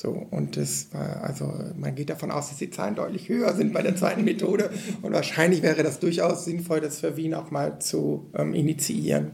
So, 0.00 0.26
und 0.30 0.56
das 0.56 0.88
war, 0.94 1.22
also 1.24 1.52
man 1.76 1.94
geht 1.94 2.08
davon 2.08 2.30
aus, 2.30 2.48
dass 2.48 2.56
die 2.56 2.70
Zahlen 2.70 2.94
deutlich 2.94 3.28
höher 3.28 3.52
sind 3.52 3.74
bei 3.74 3.82
der 3.82 3.96
zweiten 3.96 4.24
Methode. 4.24 4.70
Und 5.02 5.12
wahrscheinlich 5.12 5.60
wäre 5.60 5.82
das 5.82 5.98
durchaus 5.98 6.46
sinnvoll, 6.46 6.80
das 6.80 7.00
für 7.00 7.18
Wien 7.18 7.34
auch 7.34 7.50
mal 7.50 7.80
zu 7.80 8.30
ähm, 8.34 8.54
initiieren, 8.54 9.32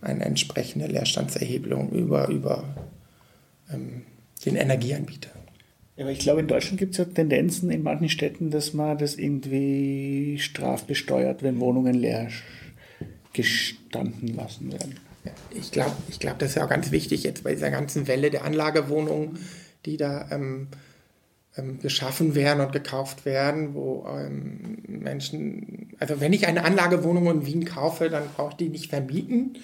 eine 0.00 0.24
entsprechende 0.24 0.86
Leerstandserhebung 0.86 1.90
über, 1.90 2.28
über 2.28 2.62
ähm, 3.72 4.02
den 4.46 4.54
Energieanbieter. 4.54 5.30
Ja, 5.96 6.04
aber 6.04 6.12
ich 6.12 6.20
glaube, 6.20 6.42
in 6.42 6.46
Deutschland 6.46 6.78
gibt 6.78 6.92
es 6.92 6.98
ja 6.98 7.06
Tendenzen 7.06 7.72
in 7.72 7.82
manchen 7.82 8.08
Städten, 8.08 8.52
dass 8.52 8.72
man 8.72 8.96
das 8.96 9.16
irgendwie 9.16 10.38
strafbesteuert, 10.38 11.42
wenn 11.42 11.58
Wohnungen 11.58 11.94
leer 11.94 12.28
gestanden 13.32 14.28
lassen 14.36 14.70
werden. 14.70 14.94
Ich 15.50 15.72
glaube, 15.72 15.90
ich 16.08 16.20
glaub, 16.20 16.38
das 16.38 16.50
ist 16.50 16.54
ja 16.54 16.64
auch 16.64 16.70
ganz 16.70 16.92
wichtig 16.92 17.24
jetzt 17.24 17.42
bei 17.42 17.54
dieser 17.54 17.72
ganzen 17.72 18.06
Welle 18.06 18.30
der 18.30 18.44
Anlagewohnungen 18.44 19.38
die 19.84 19.96
da 19.96 20.28
ähm, 20.30 20.68
ähm, 21.56 21.78
geschaffen 21.78 22.34
werden 22.34 22.64
und 22.64 22.72
gekauft 22.72 23.24
werden, 23.24 23.74
wo 23.74 24.06
ähm, 24.08 24.78
Menschen, 24.88 25.94
also 26.00 26.20
wenn 26.20 26.32
ich 26.32 26.46
eine 26.46 26.64
Anlagewohnung 26.64 27.30
in 27.30 27.46
Wien 27.46 27.64
kaufe, 27.64 28.10
dann 28.10 28.24
brauche 28.34 28.50
ich 28.50 28.56
die 28.56 28.68
nicht 28.68 28.90
vermieten, 28.90 29.56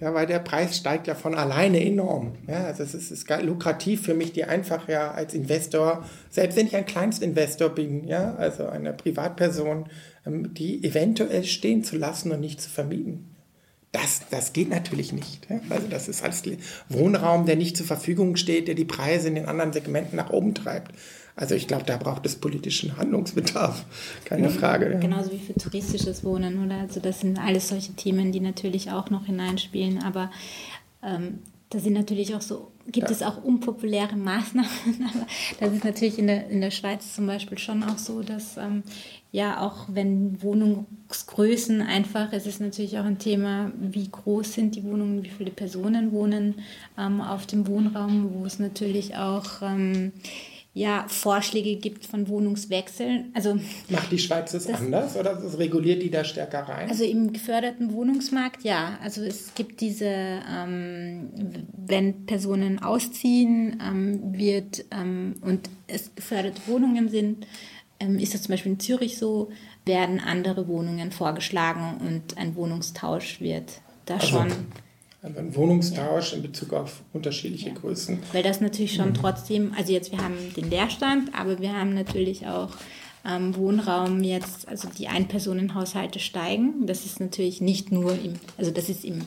ja, 0.00 0.14
weil 0.14 0.26
der 0.26 0.38
Preis 0.38 0.76
steigt 0.76 1.06
ja 1.06 1.14
von 1.14 1.34
alleine 1.34 1.84
enorm. 1.84 2.34
Ja, 2.48 2.64
also 2.64 2.82
es 2.82 2.94
ist, 2.94 3.10
ist 3.10 3.28
lukrativ 3.42 4.02
für 4.02 4.14
mich, 4.14 4.32
die 4.32 4.44
einfach 4.44 4.88
ja 4.88 5.10
als 5.12 5.34
Investor, 5.34 6.04
selbst 6.30 6.56
wenn 6.56 6.66
ich 6.66 6.76
ein 6.76 6.86
Kleinstinvestor 6.86 7.70
bin, 7.70 8.06
ja, 8.06 8.34
also 8.36 8.66
eine 8.66 8.92
Privatperson, 8.92 9.86
ähm, 10.26 10.54
die 10.54 10.84
eventuell 10.84 11.44
stehen 11.44 11.84
zu 11.84 11.96
lassen 11.96 12.30
und 12.30 12.40
nicht 12.40 12.60
zu 12.60 12.70
vermieten. 12.70 13.31
Das, 13.92 14.22
das 14.30 14.54
geht 14.54 14.70
natürlich 14.70 15.12
nicht. 15.12 15.46
Also 15.68 15.86
das 15.86 16.08
ist 16.08 16.24
alles 16.24 16.42
Wohnraum, 16.88 17.44
der 17.44 17.56
nicht 17.56 17.76
zur 17.76 17.84
Verfügung 17.84 18.36
steht, 18.36 18.66
der 18.66 18.74
die 18.74 18.86
Preise 18.86 19.28
in 19.28 19.34
den 19.34 19.44
anderen 19.46 19.72
Segmenten 19.72 20.16
nach 20.16 20.30
oben 20.30 20.54
treibt. 20.54 20.92
Also 21.36 21.54
ich 21.54 21.66
glaube, 21.66 21.84
da 21.84 21.96
braucht 21.96 22.26
es 22.26 22.36
politischen 22.36 22.96
Handlungsbedarf, 22.96 23.84
keine 24.24 24.44
ja, 24.44 24.48
Frage. 24.50 24.98
Genauso 24.98 25.32
wie 25.32 25.38
für 25.38 25.54
touristisches 25.54 26.24
Wohnen, 26.24 26.64
oder? 26.64 26.76
Also 26.78 27.00
das 27.00 27.20
sind 27.20 27.38
alles 27.38 27.68
solche 27.68 27.92
Themen, 27.92 28.32
die 28.32 28.40
natürlich 28.40 28.90
auch 28.90 29.10
noch 29.10 29.26
hineinspielen. 29.26 30.02
Aber 30.02 30.30
ähm, 31.02 31.40
da 31.70 31.78
sind 31.78 31.94
natürlich 31.94 32.34
auch 32.34 32.42
so, 32.42 32.70
gibt 32.86 33.08
ja. 33.08 33.16
es 33.16 33.22
auch 33.22 33.42
unpopuläre 33.42 34.16
Maßnahmen. 34.16 34.70
Aber 35.10 35.26
das 35.58 35.72
ist 35.72 35.84
natürlich 35.84 36.18
in 36.18 36.26
der, 36.26 36.48
in 36.48 36.60
der 36.60 36.70
Schweiz 36.70 37.14
zum 37.14 37.26
Beispiel 37.26 37.58
schon 37.58 37.82
auch 37.82 37.98
so, 37.98 38.22
dass 38.22 38.58
ähm, 38.58 38.82
ja 39.32 39.60
auch 39.60 39.86
wenn 39.88 40.40
Wohnungsgrößen 40.42 41.80
einfach, 41.80 42.32
es 42.32 42.46
ist 42.46 42.60
natürlich 42.60 42.98
auch 42.98 43.04
ein 43.04 43.18
Thema, 43.18 43.72
wie 43.80 44.08
groß 44.08 44.52
sind 44.52 44.76
die 44.76 44.84
Wohnungen, 44.84 45.24
wie 45.24 45.30
viele 45.30 45.50
Personen 45.50 46.12
wohnen 46.12 46.56
ähm, 46.98 47.20
auf 47.20 47.46
dem 47.46 47.66
Wohnraum, 47.66 48.34
wo 48.34 48.44
es 48.44 48.58
natürlich 48.58 49.16
auch 49.16 49.62
ähm, 49.62 50.12
ja, 50.74 51.04
Vorschläge 51.08 51.76
gibt 51.76 52.06
von 52.06 52.28
Wohnungswechseln. 52.28 53.30
Also, 53.34 53.58
Macht 53.88 54.10
die 54.10 54.18
Schweiz 54.18 54.52
das, 54.52 54.66
das 54.66 54.80
anders 54.80 55.16
oder 55.16 55.38
reguliert 55.58 56.02
die 56.02 56.10
da 56.10 56.24
stärker 56.24 56.60
rein? 56.60 56.88
Also 56.88 57.04
im 57.04 57.32
geförderten 57.32 57.92
Wohnungsmarkt 57.92 58.64
ja. 58.64 58.98
Also 59.02 59.22
es 59.22 59.54
gibt 59.54 59.82
diese, 59.82 60.06
ähm, 60.06 61.28
wenn 61.76 62.24
Personen 62.24 62.82
ausziehen 62.82 63.82
ähm, 63.86 64.38
wird 64.38 64.84
ähm, 64.90 65.34
und 65.42 65.68
es 65.88 66.14
geförderte 66.14 66.62
Wohnungen 66.66 67.10
sind, 67.10 67.46
ist 68.18 68.34
das 68.34 68.42
zum 68.42 68.52
Beispiel 68.52 68.72
in 68.72 68.80
Zürich 68.80 69.18
so, 69.18 69.50
werden 69.84 70.20
andere 70.20 70.68
Wohnungen 70.68 71.12
vorgeschlagen 71.12 71.98
und 72.00 72.38
ein 72.38 72.54
Wohnungstausch 72.54 73.40
wird 73.40 73.80
da 74.06 74.14
also, 74.14 74.26
schon. 74.26 74.52
Also 75.22 75.38
ein 75.38 75.54
Wohnungstausch 75.54 76.32
ja. 76.32 76.36
in 76.36 76.42
Bezug 76.42 76.72
auf 76.72 77.02
unterschiedliche 77.12 77.68
ja. 77.68 77.74
Größen. 77.74 78.18
Weil 78.32 78.42
das 78.42 78.60
natürlich 78.60 78.94
schon 78.94 79.10
mhm. 79.10 79.14
trotzdem, 79.14 79.72
also 79.76 79.92
jetzt 79.92 80.12
wir 80.12 80.18
haben 80.18 80.36
den 80.56 80.70
Leerstand, 80.70 81.30
aber 81.34 81.60
wir 81.60 81.72
haben 81.72 81.94
natürlich 81.94 82.46
auch 82.46 82.70
ähm, 83.24 83.54
Wohnraum 83.54 84.22
jetzt, 84.24 84.68
also 84.68 84.88
die 84.88 85.08
Einpersonenhaushalte 85.08 86.18
steigen. 86.18 86.86
Das 86.86 87.06
ist 87.06 87.20
natürlich 87.20 87.60
nicht 87.60 87.92
nur 87.92 88.12
im, 88.12 88.34
also 88.58 88.70
das 88.70 88.88
ist 88.88 89.04
im 89.04 89.20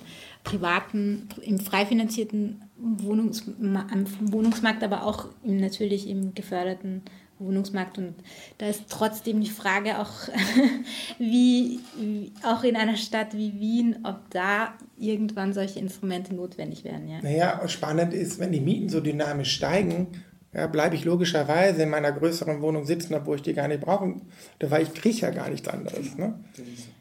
privaten, 0.43 1.29
im 1.41 1.59
frei 1.59 1.85
finanzierten 1.85 2.61
Wohnungsma 2.77 3.87
Wohnungsmarkt, 4.21 4.83
aber 4.83 5.05
auch 5.05 5.27
im, 5.43 5.57
natürlich 5.57 6.07
im 6.09 6.33
geförderten 6.35 7.03
Wohnungsmarkt. 7.39 7.97
Und 7.97 8.15
da 8.57 8.67
ist 8.67 8.83
trotzdem 8.89 9.41
die 9.41 9.49
Frage 9.49 9.99
auch, 9.99 10.11
wie, 11.19 11.79
auch 12.43 12.63
in 12.63 12.75
einer 12.75 12.97
Stadt 12.97 13.33
wie 13.33 13.59
Wien, 13.59 13.97
ob 14.03 14.29
da 14.29 14.73
irgendwann 14.97 15.53
solche 15.53 15.79
Instrumente 15.79 16.33
notwendig 16.33 16.83
werden. 16.83 17.07
Ja. 17.07 17.21
Naja, 17.21 17.67
spannend 17.67 18.13
ist, 18.13 18.39
wenn 18.39 18.51
die 18.51 18.61
Mieten 18.61 18.89
so 18.89 19.01
dynamisch 19.01 19.53
steigen, 19.53 20.07
ja, 20.53 20.67
bleibe 20.67 20.95
ich 20.95 21.03
logischerweise 21.03 21.83
in 21.83 21.89
meiner 21.89 22.13
größeren 22.13 22.61
Wohnung 22.61 22.85
sitzen, 22.85 23.13
obwohl 23.13 23.35
ich 23.35 23.41
die 23.41 23.53
gar 23.53 23.67
nicht 23.67 23.81
brauche, 23.81 24.15
weil 24.61 24.83
ich 24.83 24.93
kriege 24.93 25.17
ja 25.17 25.29
gar 25.29 25.49
nichts 25.49 25.67
anderes. 25.67 26.15
Ne? 26.17 26.39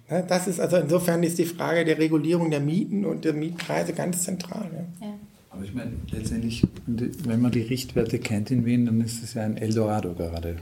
Das 0.09 0.49
ist 0.49 0.61
also 0.61 0.77
insofern 0.77 1.23
ist 1.23 1.39
die 1.39 1.45
Frage 1.45 1.85
der 1.85 1.99
Regulierung 1.99 2.51
der 2.51 2.61
Mieten 2.61 3.05
und 3.05 3.25
der 3.25 3.33
Mietpreise 3.33 3.93
ganz 3.93 4.25
zentral. 4.25 4.69
Ja. 5.01 5.07
Ja. 5.07 5.15
Aber 5.55 5.65
ich 5.65 5.73
meine, 5.73 5.93
letztendlich, 6.11 6.67
wenn 6.87 7.41
man 7.41 7.53
die 7.53 7.63
Richtwerte 7.63 8.19
kennt 8.19 8.51
in 8.51 8.65
Wien, 8.65 8.87
dann 8.87 9.01
ist 9.01 9.23
es 9.23 9.35
ja 9.35 9.43
ein 9.43 9.57
Eldorado 9.57 10.13
gerade. 10.15 10.57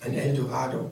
Ein 0.00 0.14
Eldorado? 0.14 0.90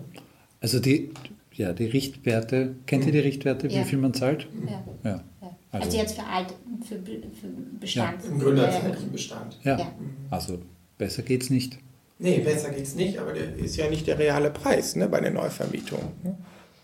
Also 0.60 0.80
die, 0.80 1.10
ja, 1.54 1.72
die 1.72 1.86
Richtwerte, 1.86 2.74
kennt 2.86 3.06
ihr 3.06 3.12
die 3.12 3.20
Richtwerte, 3.20 3.68
ja. 3.68 3.80
wie 3.80 3.84
viel 3.88 3.98
man 3.98 4.12
zahlt? 4.12 4.46
Ja. 4.66 4.84
ja. 5.10 5.24
Also, 5.72 5.86
also, 5.86 5.96
jetzt 5.96 6.16
für, 6.16 6.26
alt, 6.26 6.54
für, 6.86 6.96
für 6.96 7.46
Bestand. 7.80 8.22
Ja. 8.22 8.30
Im 8.30 8.38
gründerzeitlichen 8.38 9.12
Bestand. 9.12 9.58
Ja, 9.64 9.78
ja. 9.78 9.92
also 10.28 10.60
besser 10.98 11.22
geht 11.22 11.42
es 11.42 11.50
nicht. 11.50 11.78
Nee, 12.18 12.40
besser 12.40 12.70
geht 12.70 12.82
es 12.82 12.96
nicht, 12.96 13.18
aber 13.18 13.32
der 13.32 13.56
ist 13.56 13.76
ja 13.76 13.88
nicht 13.88 14.06
der 14.06 14.18
reale 14.18 14.50
Preis 14.50 14.94
ne, 14.94 15.08
bei 15.08 15.20
der 15.20 15.30
Neuvermietung. 15.30 16.00
Ne? 16.22 16.36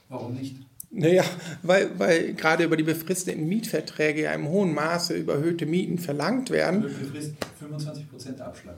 Warum 0.09 0.35
nicht? 0.35 0.57
Naja, 0.99 1.25
weil, 1.63 1.99
weil 1.99 2.33
gerade 2.33 2.65
über 2.65 2.77
die 2.77 2.83
befristeten 2.83 3.47
Mietverträge 3.47 4.23
ja 4.23 4.33
im 4.33 4.49
hohen 4.49 4.73
Maße 4.73 5.15
überhöhte 5.15 5.67
Mieten 5.67 5.99
verlangt 5.99 6.51
werden. 6.51 6.83
Befrist 6.83 7.35
25% 7.63 8.41
Abschlag. 8.41 8.77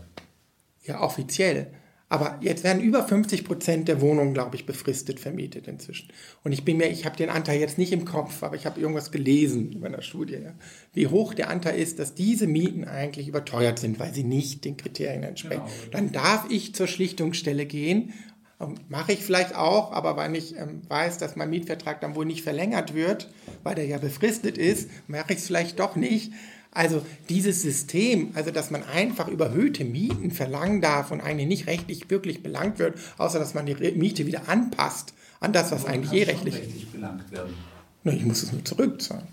Ja, 0.82 1.00
offiziell. 1.00 1.68
Aber 2.10 2.38
jetzt 2.40 2.64
werden 2.64 2.82
über 2.82 3.06
50 3.06 3.44
Prozent 3.44 3.86
der 3.86 4.00
Wohnungen, 4.00 4.32
glaube 4.32 4.56
ich, 4.56 4.64
befristet 4.64 5.20
vermietet 5.20 5.68
inzwischen. 5.68 6.08
Und 6.42 6.52
ich 6.52 6.64
bin 6.64 6.78
mir, 6.78 6.88
ich 6.88 7.04
habe 7.04 7.16
den 7.16 7.28
Anteil 7.28 7.60
jetzt 7.60 7.76
nicht 7.76 7.92
im 7.92 8.06
Kopf, 8.06 8.42
aber 8.42 8.56
ich 8.56 8.64
habe 8.64 8.80
irgendwas 8.80 9.12
gelesen 9.12 9.72
über 9.72 9.88
eine 9.88 10.02
Studie, 10.02 10.38
ja, 10.42 10.54
wie 10.94 11.06
hoch 11.06 11.34
der 11.34 11.50
Anteil 11.50 11.78
ist, 11.78 11.98
dass 11.98 12.14
diese 12.14 12.46
Mieten 12.46 12.84
eigentlich 12.84 13.28
überteuert 13.28 13.78
sind, 13.78 14.00
weil 14.00 14.14
sie 14.14 14.24
nicht 14.24 14.64
den 14.64 14.78
Kriterien 14.78 15.22
entsprechen. 15.22 15.64
Genau. 15.66 15.90
Dann 15.92 16.10
darf 16.10 16.46
ich 16.50 16.74
zur 16.74 16.86
Schlichtungsstelle 16.86 17.66
gehen 17.66 18.14
mache 18.88 19.12
ich 19.12 19.20
vielleicht 19.20 19.54
auch, 19.54 19.92
aber 19.92 20.16
wenn 20.16 20.34
ich 20.34 20.56
ähm, 20.56 20.82
weiß, 20.88 21.18
dass 21.18 21.36
mein 21.36 21.50
Mietvertrag 21.50 22.00
dann 22.00 22.14
wohl 22.16 22.26
nicht 22.26 22.42
verlängert 22.42 22.92
wird, 22.94 23.28
weil 23.62 23.76
der 23.76 23.86
ja 23.86 23.98
befristet 23.98 24.58
ist, 24.58 24.90
mache 25.06 25.32
ich 25.32 25.38
es 25.38 25.46
vielleicht 25.46 25.78
doch 25.78 25.94
nicht. 25.94 26.32
Also 26.72 27.04
dieses 27.28 27.62
System, 27.62 28.32
also 28.34 28.50
dass 28.50 28.70
man 28.70 28.82
einfach 28.82 29.28
überhöhte 29.28 29.84
Mieten 29.84 30.30
verlangen 30.30 30.80
darf 30.80 31.10
und 31.10 31.20
eigentlich 31.20 31.48
nicht 31.48 31.66
rechtlich 31.66 32.10
wirklich 32.10 32.42
belangt 32.42 32.78
wird, 32.78 32.98
außer 33.16 33.38
dass 33.38 33.54
man 33.54 33.66
die 33.66 33.74
Miete 33.74 34.26
wieder 34.26 34.48
anpasst 34.48 35.14
an 35.40 35.52
das, 35.52 35.70
was 35.70 35.86
eigentlich 35.86 36.12
eh 36.12 36.24
rechtlich, 36.24 36.56
rechtlich 36.56 36.88
belangt 36.90 37.30
werden. 37.30 37.54
Na, 38.04 38.12
ich 38.12 38.24
muss 38.24 38.42
es 38.42 38.52
nur 38.52 38.64
zurückzahlen. 38.64 39.26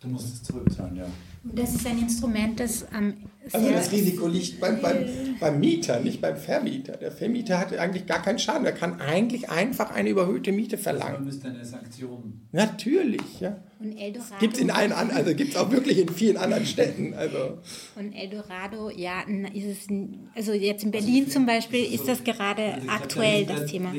Du 0.00 0.08
musst 0.08 0.34
es 0.34 0.42
zurückzahlen, 0.42 0.96
ja. 0.96 1.06
Das 1.44 1.74
ist 1.74 1.86
ein 1.86 1.98
Instrument, 1.98 2.60
das 2.60 2.86
am. 2.92 3.14
also 3.52 3.68
das 3.68 3.90
Risiko 3.90 4.28
liegt 4.28 4.60
beim, 4.60 4.80
beim, 4.80 5.06
beim 5.40 5.58
Mieter, 5.58 5.98
nicht 5.98 6.20
beim 6.20 6.36
Vermieter. 6.36 6.96
Der 6.96 7.10
Vermieter 7.10 7.58
hat 7.58 7.76
eigentlich 7.76 8.06
gar 8.06 8.22
keinen 8.22 8.38
Schaden. 8.38 8.64
Er 8.64 8.72
kann 8.72 9.00
eigentlich 9.00 9.50
einfach 9.50 9.90
eine 9.90 10.08
überhöhte 10.08 10.52
Miete 10.52 10.78
verlangen. 10.78 11.14
Also 11.14 11.24
müsste 11.24 11.48
eine 11.48 11.64
Sanktion. 11.64 12.42
Natürlich, 12.52 13.40
ja. 13.40 13.56
Und 13.80 13.98
Eldorado. 13.98 14.36
Gibt 14.38 14.54
es 14.54 14.60
in 14.60 14.70
allen 14.70 14.92
anderen, 14.92 15.18
also 15.18 15.34
gibt 15.34 15.50
es 15.50 15.56
auch 15.56 15.72
wirklich 15.72 15.98
in 15.98 16.08
vielen 16.10 16.36
anderen 16.36 16.64
Städten. 16.64 17.14
Also. 17.14 17.58
Und 17.96 18.12
Eldorado, 18.12 18.90
ja, 18.90 19.22
ist 19.52 19.64
es, 19.64 19.88
also 20.36 20.52
jetzt 20.52 20.84
in 20.84 20.92
Berlin 20.92 21.28
zum 21.28 21.44
Beispiel 21.44 21.92
ist 21.92 22.06
das 22.06 22.22
gerade 22.22 22.74
also 22.74 22.88
aktuell 22.88 23.46
das 23.46 23.68
Thema. 23.68 23.92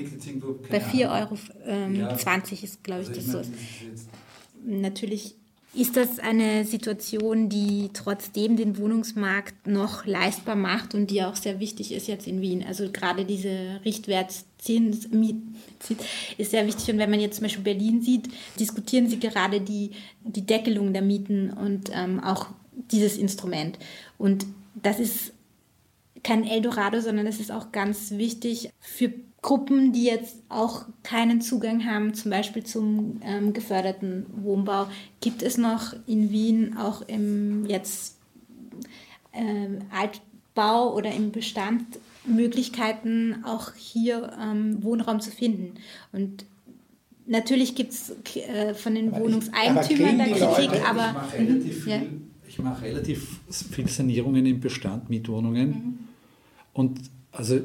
Bei 0.69 0.79
4,20 0.79 1.21
Euro 1.21 1.37
ähm, 1.65 1.95
ja. 1.95 2.11
ist, 2.11 2.83
glaube 2.83 3.01
ich, 3.01 3.09
also 3.09 3.13
das 3.13 3.25
so. 3.25 3.41
Natürlich 4.65 5.35
ist 5.75 5.97
das 5.97 6.19
eine 6.19 6.65
Situation, 6.65 7.49
die 7.49 7.89
trotzdem 7.93 8.57
den 8.57 8.77
Wohnungsmarkt 8.77 9.65
noch 9.65 10.05
leistbar 10.05 10.55
macht 10.55 10.93
und 10.93 11.09
die 11.09 11.23
auch 11.23 11.35
sehr 11.35 11.59
wichtig 11.59 11.91
ist 11.91 12.07
jetzt 12.07 12.27
in 12.27 12.41
Wien? 12.41 12.63
Also 12.63 12.91
gerade 12.91 13.25
diese 13.25 13.81
Richtwertzins 13.83 15.07
ist 16.37 16.51
sehr 16.51 16.67
wichtig. 16.67 16.93
Und 16.93 16.99
wenn 16.99 17.09
man 17.09 17.19
jetzt 17.19 17.37
zum 17.37 17.43
Beispiel 17.43 17.63
Berlin 17.63 18.01
sieht, 18.01 18.29
diskutieren 18.59 19.09
sie 19.09 19.19
gerade 19.19 19.61
die, 19.61 19.91
die 20.23 20.45
Deckelung 20.45 20.93
der 20.93 21.01
Mieten 21.01 21.51
und 21.51 21.89
ähm, 21.91 22.19
auch 22.23 22.47
dieses 22.91 23.17
Instrument. 23.17 23.79
Und 24.19 24.45
das 24.75 24.99
ist 24.99 25.33
kein 26.23 26.45
Eldorado, 26.45 27.01
sondern 27.01 27.25
es 27.25 27.39
ist 27.39 27.51
auch 27.51 27.71
ganz 27.71 28.11
wichtig 28.11 28.69
für 28.79 29.11
Gruppen, 29.43 29.91
die 29.91 30.05
jetzt 30.05 30.37
auch 30.47 30.85
keinen 31.03 31.41
Zugang 31.41 31.85
haben, 31.85 32.13
zum 32.13 32.31
Beispiel 32.31 32.63
zum 32.63 33.19
ähm, 33.23 33.53
geförderten 33.53 34.25
Wohnbau, 34.37 34.87
gibt 35.19 35.43
es 35.43 35.57
noch 35.57 35.93
in 36.07 36.31
Wien 36.31 36.77
auch 36.77 37.01
im 37.03 37.65
jetzt 37.65 38.17
ähm, 39.33 39.79
Altbau 39.91 40.95
oder 40.95 41.11
im 41.13 41.31
Bestand 41.31 41.83
Möglichkeiten, 42.25 43.43
auch 43.43 43.73
hier 43.75 44.31
ähm, 44.41 44.81
Wohnraum 44.81 45.19
zu 45.19 45.29
finden. 45.29 45.73
Und 46.13 46.45
natürlich 47.27 47.75
gibt 47.75 47.91
es 47.91 48.15
äh, 48.35 48.73
von 48.73 48.95
den 48.95 49.13
aber 49.13 49.25
Wohnungseigentümern 49.25 50.19
da 50.19 50.23
Kritik, 50.25 50.71
Leute, 50.71 50.85
aber 50.85 51.09
ich 51.09 51.13
mache 51.13 51.37
relativ, 51.37 51.87
ja. 51.87 51.99
viel, 51.99 52.63
mach 52.63 52.81
relativ 52.81 53.39
viel 53.49 53.89
Sanierungen 53.89 54.45
im 54.45 54.61
Bestand, 54.61 55.09
Mietwohnungen. 55.09 55.67
Mhm. 55.67 55.99
Und 56.71 57.01
also 57.33 57.59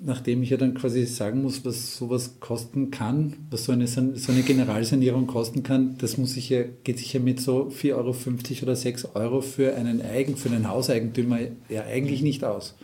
nachdem 0.00 0.42
ich 0.42 0.50
ja 0.50 0.56
dann 0.56 0.74
quasi 0.74 1.06
sagen 1.06 1.42
muss, 1.42 1.64
was 1.64 1.96
sowas 1.96 2.40
kosten 2.40 2.90
kann, 2.90 3.34
was 3.50 3.64
so 3.64 3.72
eine, 3.72 3.86
so 3.86 4.00
eine 4.00 4.42
Generalsanierung 4.42 5.26
kosten 5.26 5.62
kann, 5.62 5.96
das 5.98 6.18
muss 6.18 6.36
ich 6.36 6.50
ja, 6.50 6.62
geht 6.84 6.98
sich 6.98 7.12
ja 7.12 7.20
mit 7.20 7.40
so 7.40 7.68
4,50 7.68 7.92
Euro 7.94 8.14
oder 8.62 8.76
6 8.76 9.04
Euro 9.14 9.40
für 9.40 9.74
einen 9.74 10.02
Eigen, 10.02 10.36
für 10.36 10.50
einen 10.50 10.68
Hauseigentümer 10.68 11.38
ja 11.68 11.84
eigentlich 11.84 12.22
nicht 12.22 12.44
aus. 12.44 12.74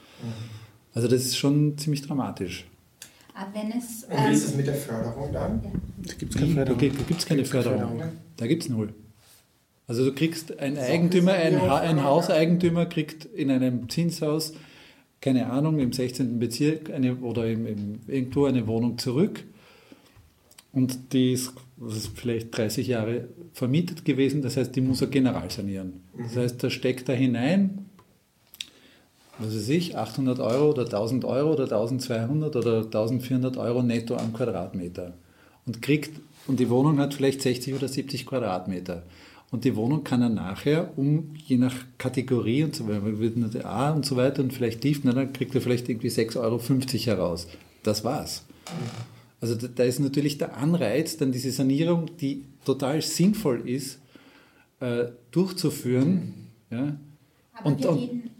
Also 0.94 1.08
das 1.08 1.22
ist 1.22 1.36
schon 1.36 1.78
ziemlich 1.78 2.02
dramatisch. 2.02 2.66
Aber 3.34 3.54
wenn 3.54 3.72
es, 3.72 4.04
Und 4.04 4.28
wie 4.28 4.32
ist 4.32 4.44
es 4.44 4.54
mit 4.54 4.66
der 4.66 4.74
Förderung 4.74 5.32
dann? 5.32 5.62
Da 6.04 6.14
gibt 6.14 6.34
es 6.34 6.40
keine 6.40 6.54
Förderung. 6.54 6.78
Da 6.78 6.86
gibt 6.86 7.20
es 7.20 7.26
keine 7.26 7.44
Förderung. 7.44 8.02
Da 8.36 8.46
gibt 8.46 8.62
es 8.62 8.68
null. 8.68 8.94
Also 9.86 10.04
du 10.04 10.14
kriegst 10.14 10.58
ein 10.58 10.78
Eigentümer, 10.78 11.32
ein, 11.32 11.60
ein 11.60 12.04
Hauseigentümer 12.04 12.86
kriegt 12.86 13.24
in 13.24 13.50
einem 13.50 13.88
Zinshaus 13.88 14.54
keine 15.22 15.50
Ahnung, 15.50 15.78
im 15.78 15.92
16. 15.92 16.38
Bezirk 16.38 16.90
eine, 16.90 17.16
oder 17.16 17.46
im, 17.46 17.64
im, 17.64 18.00
irgendwo 18.08 18.44
eine 18.44 18.66
Wohnung 18.66 18.98
zurück. 18.98 19.44
Und 20.72 21.12
die 21.12 21.32
ist, 21.32 21.52
ist, 21.86 22.18
vielleicht 22.18 22.56
30 22.56 22.88
Jahre 22.88 23.28
vermietet 23.52 24.04
gewesen, 24.04 24.42
das 24.42 24.56
heißt, 24.56 24.74
die 24.74 24.80
muss 24.80 25.00
er 25.00 25.06
general 25.06 25.50
sanieren. 25.50 26.02
Das 26.18 26.36
heißt, 26.36 26.62
da 26.62 26.70
steckt 26.70 27.08
da 27.08 27.12
hinein, 27.12 27.86
was 29.38 29.54
weiß 29.54 29.68
ich, 29.68 29.96
800 29.96 30.40
Euro 30.40 30.70
oder 30.70 30.84
1000 30.84 31.24
Euro 31.24 31.52
oder 31.52 31.64
1200 31.64 32.56
oder 32.56 32.78
1400 32.78 33.56
Euro 33.58 33.82
netto 33.82 34.16
am 34.16 34.32
Quadratmeter. 34.32 35.14
Und 35.66 35.82
kriegt, 35.82 36.20
und 36.48 36.58
die 36.58 36.68
Wohnung 36.68 36.98
hat 36.98 37.14
vielleicht 37.14 37.42
60 37.42 37.74
oder 37.74 37.86
70 37.86 38.26
Quadratmeter. 38.26 39.04
Und 39.52 39.64
die 39.64 39.76
Wohnung 39.76 40.02
kann 40.02 40.22
er 40.22 40.30
nachher, 40.30 40.96
um 40.96 41.34
je 41.36 41.58
nach 41.58 41.74
Kategorie 41.98 42.64
und 42.64 42.74
so 42.74 42.88
weiter, 42.88 43.18
wird 43.18 43.36
eine 43.36 43.64
A 43.66 43.90
und 43.90 44.06
so 44.06 44.16
weiter 44.16 44.42
und 44.42 44.50
vielleicht 44.50 44.80
tief, 44.80 45.02
na, 45.04 45.12
dann 45.12 45.34
kriegt 45.34 45.54
er 45.54 45.60
vielleicht 45.60 45.90
irgendwie 45.90 46.08
6,50 46.08 46.38
Euro 46.40 46.58
heraus. 46.58 47.46
Das 47.82 48.02
war's. 48.02 48.44
Also 49.42 49.54
da, 49.54 49.68
da, 49.68 49.84
ist 49.84 50.00
natürlich 50.00 50.38
der 50.38 50.56
Anreiz, 50.56 51.18
dann 51.18 51.32
diese 51.32 51.50
Sanierung, 51.50 52.16
die 52.18 52.44
total 52.64 53.02
sinnvoll 53.02 53.68
ist, 53.68 53.98
äh, 54.80 55.08
durchzuführen. 55.30 56.32
Ja. 56.70 56.96
Aber 57.52 57.66
und, 57.66 57.84
und, 57.84 57.98
reden, 57.98 58.30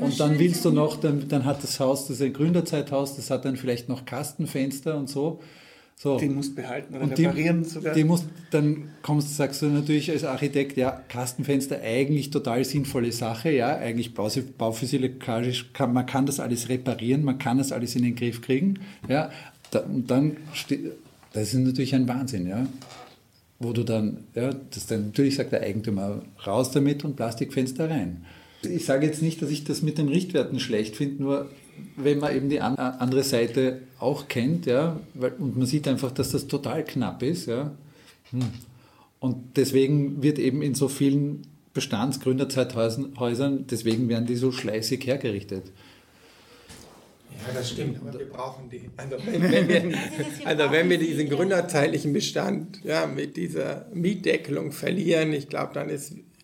und 0.00 0.18
dann 0.18 0.38
willst 0.38 0.64
du 0.64 0.70
noch, 0.70 0.96
dann, 0.96 1.28
dann 1.28 1.44
hat 1.44 1.62
das 1.62 1.78
Haus, 1.80 2.06
das 2.06 2.16
ist 2.16 2.22
ein 2.22 2.32
Gründerzeithaus, 2.32 3.16
das 3.16 3.30
hat 3.30 3.44
dann 3.44 3.56
vielleicht 3.56 3.90
noch 3.90 4.06
Kastenfenster 4.06 4.96
und 4.96 5.10
so. 5.10 5.40
So. 5.96 6.18
Den 6.18 6.34
musst 6.34 6.52
du 6.52 6.56
behalten 6.56 6.94
oder 6.94 7.04
und 7.04 7.18
reparieren 7.18 7.62
die, 7.62 7.68
sogar. 7.68 7.94
Die 7.94 8.04
musst, 8.04 8.26
dann 8.50 8.90
kommst, 9.02 9.36
sagst 9.36 9.62
du 9.62 9.66
natürlich 9.66 10.10
als 10.10 10.24
Architekt, 10.24 10.76
ja, 10.76 10.90
Kastenfenster 11.08 11.80
eigentlich 11.80 12.30
total 12.30 12.64
sinnvolle 12.64 13.12
Sache, 13.12 13.50
ja, 13.50 13.76
eigentlich 13.76 14.12
bauphysikalisch, 14.12 15.72
kann, 15.72 15.92
man 15.92 16.04
kann 16.04 16.26
das 16.26 16.40
alles 16.40 16.68
reparieren, 16.68 17.22
man 17.22 17.38
kann 17.38 17.58
das 17.58 17.72
alles 17.72 17.96
in 17.96 18.02
den 18.02 18.16
Griff 18.16 18.42
kriegen, 18.42 18.80
ja, 19.08 19.30
da, 19.70 19.80
und 19.80 20.10
dann, 20.10 20.36
das 21.32 21.54
ist 21.54 21.54
natürlich 21.54 21.94
ein 21.94 22.06
Wahnsinn, 22.08 22.48
ja, 22.48 22.66
wo 23.58 23.72
du 23.72 23.82
dann, 23.84 24.24
ja, 24.34 24.50
das 24.52 24.86
dann, 24.86 25.06
natürlich 25.06 25.36
sagt 25.36 25.52
der 25.52 25.62
Eigentümer, 25.62 26.22
raus 26.46 26.70
damit 26.72 27.04
und 27.04 27.16
Plastikfenster 27.16 27.88
rein. 27.88 28.24
Ich 28.62 28.84
sage 28.84 29.06
jetzt 29.06 29.22
nicht, 29.22 29.40
dass 29.42 29.50
ich 29.50 29.64
das 29.64 29.82
mit 29.82 29.98
den 29.98 30.08
Richtwerten 30.08 30.58
schlecht 30.58 30.96
finde, 30.96 31.22
nur 31.22 31.50
wenn 31.96 32.18
man 32.18 32.34
eben 32.34 32.48
die 32.48 32.60
andere 32.60 33.22
Seite 33.22 33.82
auch 33.98 34.28
kennt, 34.28 34.66
ja, 34.66 35.00
und 35.38 35.56
man 35.56 35.66
sieht 35.66 35.88
einfach, 35.88 36.10
dass 36.10 36.30
das 36.30 36.46
total 36.46 36.84
knapp 36.84 37.22
ist, 37.22 37.46
ja. 37.46 37.72
Hm. 38.30 38.40
Und 39.20 39.56
deswegen 39.56 40.22
wird 40.22 40.38
eben 40.38 40.60
in 40.60 40.74
so 40.74 40.88
vielen 40.88 41.46
Bestandsgründerzeithäusern, 41.72 43.66
deswegen 43.66 44.08
werden 44.08 44.26
die 44.26 44.36
so 44.36 44.52
schleißig 44.52 45.06
hergerichtet. 45.06 45.64
Ja, 47.46 47.54
das 47.54 47.70
stimmt, 47.70 48.00
aber 48.00 48.18
wir 48.18 48.28
brauchen 48.28 48.70
die. 48.70 48.88
Also 48.96 49.16
wenn, 49.24 49.42
wenn 49.68 49.68
wir, 49.68 49.98
also 50.44 50.70
wenn 50.70 50.88
wir 50.88 50.98
diesen 50.98 51.28
gründerzeitlichen 51.28 52.12
Bestand 52.12 52.80
ja, 52.84 53.06
mit 53.06 53.36
dieser 53.36 53.86
Mietdeckelung 53.92 54.72
verlieren, 54.72 55.32
ich 55.32 55.48
glaube, 55.48 55.74
dann, 55.74 55.90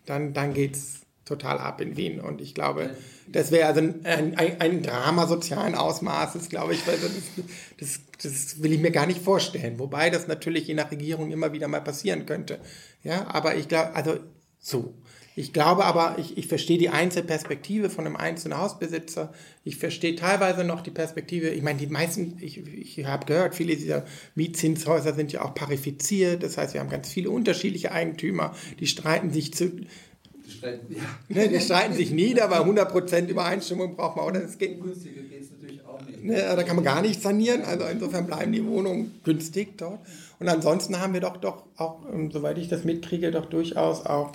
dann, 0.07 0.33
dann 0.33 0.55
geht 0.55 0.74
es 0.74 0.99
total 1.31 1.59
ab 1.59 1.81
in 1.81 1.97
Wien. 1.97 2.20
Und 2.20 2.41
ich 2.41 2.55
glaube, 2.55 2.91
das 3.28 3.53
wäre 3.53 3.68
also 3.68 3.81
ein, 3.81 4.05
ein, 4.05 4.61
ein, 4.61 4.83
Drama 4.83 5.26
sozialen 5.28 5.76
Ausmaßes, 5.76 6.49
glaube 6.49 6.74
ich. 6.74 6.87
Also 6.87 7.07
das, 7.07 7.47
das, 7.78 8.01
das, 8.22 8.62
will 8.62 8.72
ich 8.72 8.81
mir 8.81 8.91
gar 8.91 9.07
nicht 9.07 9.22
vorstellen. 9.22 9.78
Wobei 9.78 10.11
das 10.11 10.26
natürlich 10.26 10.66
je 10.66 10.74
nach 10.74 10.91
Regierung 10.91 11.31
immer 11.31 11.53
wieder 11.53 11.68
mal 11.68 11.81
passieren 11.81 12.26
könnte. 12.26 12.59
Ja, 13.05 13.28
aber 13.28 13.55
ich 13.55 13.68
glaube, 13.68 13.95
also 13.95 14.18
so. 14.59 14.95
Ich 15.37 15.53
glaube 15.53 15.85
aber, 15.85 16.16
ich, 16.18 16.37
ich 16.37 16.49
verstehe 16.49 16.76
die 16.76 16.89
Einzelperspektive 16.89 17.89
von 17.89 18.05
einem 18.05 18.16
einzelnen 18.16 18.59
Hausbesitzer. 18.59 19.33
Ich 19.64 19.76
verstehe 19.76 20.16
teilweise 20.16 20.64
noch 20.64 20.81
die 20.81 20.91
Perspektive, 20.91 21.51
ich 21.51 21.62
meine, 21.62 21.78
die 21.78 21.87
meisten, 21.87 22.37
ich, 22.41 22.59
ich 22.59 23.05
habe 23.07 23.26
gehört, 23.26 23.55
viele 23.55 23.76
dieser 23.76 24.05
Mietzinshäuser 24.35 25.14
sind 25.14 25.33
ja 25.33 25.43
auch 25.43 25.55
parifiziert. 25.55 26.43
Das 26.43 26.59
heißt, 26.59 26.74
wir 26.74 26.81
haben 26.81 26.91
ganz 26.91 27.09
viele 27.09 27.31
unterschiedliche 27.31 27.93
Eigentümer, 27.93 28.55
die 28.81 28.89
streiten 28.89 29.31
sich 29.31 29.55
zu, 29.55 29.70
die 30.51 30.57
streiten, 30.57 30.94
ja. 30.94 31.03
ne, 31.28 31.48
die 31.48 31.61
streiten 31.61 31.94
sich 31.94 32.11
nieder, 32.11 32.51
weil 32.51 32.62
100% 32.62 33.26
Übereinstimmung 33.26 33.96
braucht 33.96 34.16
man. 34.16 34.26
Oder 34.26 34.44
es 34.44 34.59
geht, 34.59 34.80
günstiger 34.80 35.22
geht 35.22 35.42
es 35.42 35.51
natürlich 35.51 35.84
auch 35.84 36.01
nicht. 36.07 36.24
Ne, 36.24 36.34
da 36.34 36.62
kann 36.62 36.76
man 36.76 36.84
gar 36.84 37.03
nicht 37.03 37.22
sanieren. 37.22 37.62
Also 37.62 37.84
insofern 37.86 38.26
bleiben 38.26 38.53
die 38.53 38.64
Wohnungen 38.64 39.20
günstig 39.24 39.78
dort. 39.78 40.01
Und 40.38 40.48
ansonsten 40.48 40.98
haben 41.01 41.12
wir 41.12 41.20
doch, 41.20 41.36
doch 41.36 41.64
auch, 41.76 42.01
ähm, 42.12 42.30
soweit 42.30 42.59
ich 42.59 42.68
das 42.68 42.84
mitkriege, 42.84 43.30
doch 43.30 43.46
durchaus 43.46 44.05
auch 44.07 44.32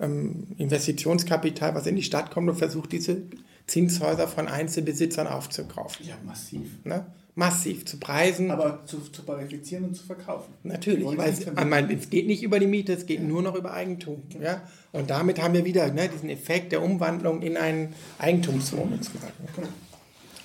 ähm, 0.00 0.48
Investitionskapital, 0.58 1.74
was 1.74 1.86
in 1.86 1.96
die 1.96 2.02
Stadt 2.02 2.30
kommt 2.30 2.48
und 2.48 2.56
versucht, 2.56 2.92
diese 2.92 3.22
Zinshäuser 3.66 4.28
von 4.28 4.48
Einzelbesitzern 4.48 5.26
aufzukaufen. 5.26 6.06
Ja, 6.06 6.14
massiv. 6.24 6.84
Ne? 6.84 7.06
Massiv 7.38 7.86
zu 7.86 7.98
preisen. 7.98 8.50
Aber 8.50 8.84
zu, 8.84 8.98
zu 8.98 9.22
parifizieren 9.22 9.84
und 9.84 9.94
zu 9.94 10.04
verkaufen. 10.04 10.52
Natürlich, 10.64 11.06
weil 11.16 11.30
es, 11.30 11.46
meine, 11.64 11.94
es 11.94 12.10
geht 12.10 12.26
nicht 12.26 12.42
über 12.42 12.58
die 12.58 12.66
Miete, 12.66 12.92
es 12.92 13.06
geht 13.06 13.20
ja. 13.20 13.24
nur 13.24 13.42
noch 13.42 13.54
über 13.54 13.72
Eigentum. 13.72 14.24
Ja. 14.42 14.62
Und 14.92 15.08
damit 15.10 15.40
haben 15.40 15.54
wir 15.54 15.64
wieder 15.64 15.90
ne, 15.92 16.08
diesen 16.12 16.30
Effekt 16.30 16.72
der 16.72 16.82
Umwandlung 16.82 17.40
in 17.42 17.56
einen 17.56 17.94
Eigentumswohnungsmarkt. 18.18 19.32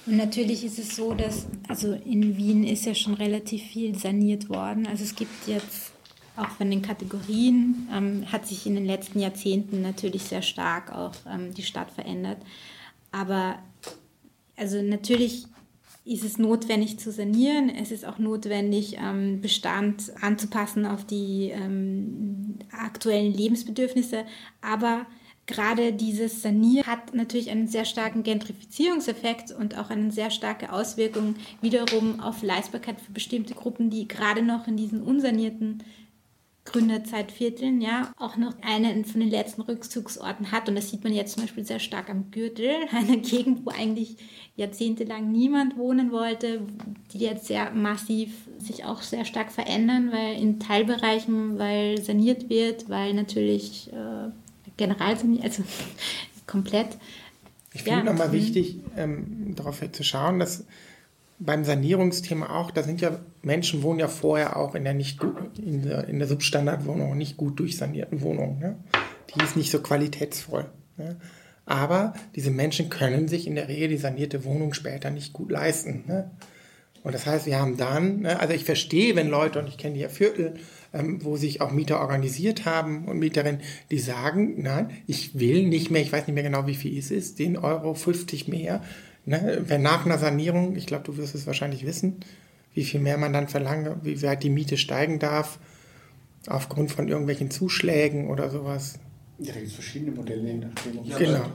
Und 0.05 0.17
natürlich 0.17 0.63
ist 0.63 0.77
es 0.77 0.95
so, 0.95 1.13
dass, 1.15 1.47
also 1.67 1.93
in 1.93 2.37
Wien 2.37 2.63
ist 2.63 2.85
ja 2.85 2.93
schon 2.93 3.15
relativ 3.15 3.63
viel 3.63 3.97
saniert 3.97 4.49
worden. 4.49 4.85
Also 4.85 5.03
es 5.03 5.15
gibt 5.15 5.47
jetzt 5.47 5.93
auch 6.35 6.49
von 6.49 6.69
den 6.69 6.83
Kategorien, 6.83 7.87
ähm, 7.91 8.31
hat 8.31 8.45
sich 8.45 8.67
in 8.67 8.75
den 8.75 8.85
letzten 8.85 9.19
Jahrzehnten 9.19 9.81
natürlich 9.81 10.23
sehr 10.23 10.41
stark 10.43 10.91
auch 10.91 11.13
ähm, 11.27 11.53
die 11.55 11.63
Stadt 11.63 11.89
verändert. 11.91 12.37
Aber 13.11 13.57
also 14.55 14.81
natürlich 14.81 15.45
ist 16.05 16.23
es 16.23 16.37
notwendig 16.37 16.99
zu 16.99 17.11
sanieren. 17.11 17.69
Es 17.69 17.91
ist 17.91 18.05
auch 18.05 18.19
notwendig, 18.19 18.97
ähm, 18.99 19.39
Bestand 19.41 20.11
anzupassen 20.21 20.85
auf 20.85 21.05
die 21.05 21.51
ähm, 21.53 22.59
aktuellen 22.71 23.33
Lebensbedürfnisse. 23.33 24.25
Aber 24.61 25.05
gerade 25.45 25.93
dieses 25.93 26.41
Sanieren 26.41 26.85
hat 26.87 27.13
natürlich 27.13 27.49
einen 27.49 27.67
sehr 27.67 27.85
starken 27.85 28.23
Gentrifizierungseffekt 28.23 29.51
und 29.51 29.77
auch 29.77 29.89
eine 29.89 30.11
sehr 30.11 30.29
starke 30.29 30.73
Auswirkung 30.73 31.35
wiederum 31.61 32.19
auf 32.19 32.43
Leistbarkeit 32.43 32.99
für 32.99 33.13
bestimmte 33.13 33.53
Gruppen, 33.53 33.89
die 33.89 34.07
gerade 34.07 34.41
noch 34.41 34.67
in 34.67 34.75
diesen 34.75 35.01
unsanierten 35.01 35.83
Gründerzeitvierteln 36.65 37.81
ja 37.81 38.13
auch 38.17 38.37
noch 38.37 38.53
einen 38.61 39.03
von 39.03 39.19
den 39.19 39.29
letzten 39.29 39.61
Rückzugsorten 39.61 40.51
hat. 40.51 40.69
Und 40.69 40.75
das 40.75 40.89
sieht 40.89 41.03
man 41.03 41.13
jetzt 41.13 41.33
zum 41.33 41.43
Beispiel 41.43 41.65
sehr 41.65 41.79
stark 41.79 42.09
am 42.09 42.31
Gürtel, 42.31 42.71
einer 42.91 43.17
Gegend, 43.17 43.65
wo 43.65 43.71
eigentlich 43.71 44.17
jahrzehntelang 44.55 45.31
niemand 45.31 45.77
wohnen 45.77 46.11
wollte, 46.11 46.61
die 47.11 47.19
jetzt 47.19 47.47
sehr 47.47 47.71
massiv 47.71 48.31
sich 48.59 48.85
auch 48.85 49.01
sehr 49.01 49.25
stark 49.25 49.51
verändern, 49.51 50.11
weil 50.11 50.39
in 50.39 50.59
Teilbereichen, 50.59 51.59
weil 51.59 52.01
saniert 52.01 52.49
wird, 52.49 52.87
weil 52.87 53.13
natürlich 53.13 53.91
äh, 53.91 54.29
general 54.77 55.17
saniert, 55.17 55.43
also 55.43 55.63
komplett. 56.47 56.97
Ich 57.73 57.83
finde 57.83 57.99
ja, 57.99 58.03
nochmal 58.03 58.29
mhm. 58.29 58.33
wichtig, 58.33 58.77
ähm, 58.95 59.53
darauf 59.55 59.81
zu 59.91 60.03
schauen, 60.03 60.39
dass 60.39 60.65
beim 61.39 61.63
Sanierungsthema 61.63 62.49
auch, 62.49 62.71
da 62.71 62.83
sind 62.83 63.01
ja 63.01 63.19
Menschen 63.41 63.83
wohnen 63.83 63.99
ja 63.99 64.07
vorher 64.07 64.55
auch 64.55 64.75
in 64.75 64.83
der 64.83 64.93
nicht 64.93 65.19
in 65.57 65.83
der, 65.83 66.07
in 66.07 66.19
der 66.19 66.27
Substandardwohnung, 66.27 67.17
nicht 67.17 67.37
gut 67.37 67.59
durchsanierten 67.59 68.21
Wohnung. 68.21 68.59
Ne? 68.59 68.77
Die 69.33 69.43
ist 69.43 69.57
nicht 69.57 69.71
so 69.71 69.81
qualitätsvoll. 69.81 70.65
Ne? 70.97 71.17
Aber 71.65 72.13
diese 72.35 72.51
Menschen 72.51 72.89
können 72.89 73.27
sich 73.27 73.47
in 73.47 73.55
der 73.55 73.67
Regel 73.67 73.89
die 73.89 73.97
sanierte 73.97 74.45
Wohnung 74.45 74.73
später 74.73 75.09
nicht 75.09 75.33
gut 75.33 75.51
leisten. 75.51 76.03
Ne? 76.07 76.31
Und 77.03 77.13
das 77.13 77.25
heißt, 77.25 77.45
wir 77.45 77.59
haben 77.59 77.75
dann, 77.75 78.21
ne, 78.21 78.39
also 78.39 78.53
ich 78.53 78.63
verstehe, 78.63 79.15
wenn 79.15 79.29
Leute, 79.29 79.59
und 79.59 79.67
ich 79.67 79.77
kenne 79.77 79.95
die 79.95 79.99
ja 79.99 80.09
Viertel, 80.09 80.55
ähm, 80.93 81.19
wo 81.23 81.35
sich 81.35 81.59
auch 81.59 81.71
Mieter 81.71 81.99
organisiert 81.99 82.65
haben 82.65 83.05
und 83.05 83.19
Mieterinnen, 83.19 83.61
die 83.91 83.99
sagen, 83.99 84.61
nein, 84.61 84.89
ich 85.05 85.37
will 85.37 85.67
nicht 85.67 85.91
mehr, 85.91 86.01
ich 86.01 86.13
weiß 86.13 86.27
nicht 86.27 86.33
mehr 86.33 86.43
genau, 86.43 86.65
wie 86.65 86.75
viel 86.75 86.97
es 86.97 87.11
ist, 87.11 87.37
10 87.37 87.57
Euro 87.57 87.93
50 87.93 88.47
mehr 88.47 88.81
Ne? 89.25 89.63
Wenn 89.65 89.81
nach 89.81 90.05
einer 90.05 90.17
Sanierung, 90.17 90.75
ich 90.75 90.85
glaube, 90.85 91.05
du 91.05 91.17
wirst 91.17 91.35
es 91.35 91.47
wahrscheinlich 91.47 91.85
wissen, 91.85 92.17
wie 92.73 92.83
viel 92.83 92.99
mehr 92.99 93.17
man 93.17 93.33
dann 93.33 93.47
verlangt, 93.47 94.03
wie 94.03 94.21
weit 94.21 94.43
die 94.43 94.49
Miete 94.49 94.77
steigen 94.77 95.19
darf, 95.19 95.59
aufgrund 96.47 96.91
von 96.91 97.07
irgendwelchen 97.07 97.51
Zuschlägen 97.51 98.29
oder 98.29 98.49
sowas. 98.49 98.99
Ja, 99.39 99.53
da 99.53 99.59
gibt 99.59 99.67
es 99.67 99.75
verschiedene 99.75 100.11
Modelle. 100.11 100.49
In 100.49 100.71
ja, 101.03 101.17
genau. 101.17 101.45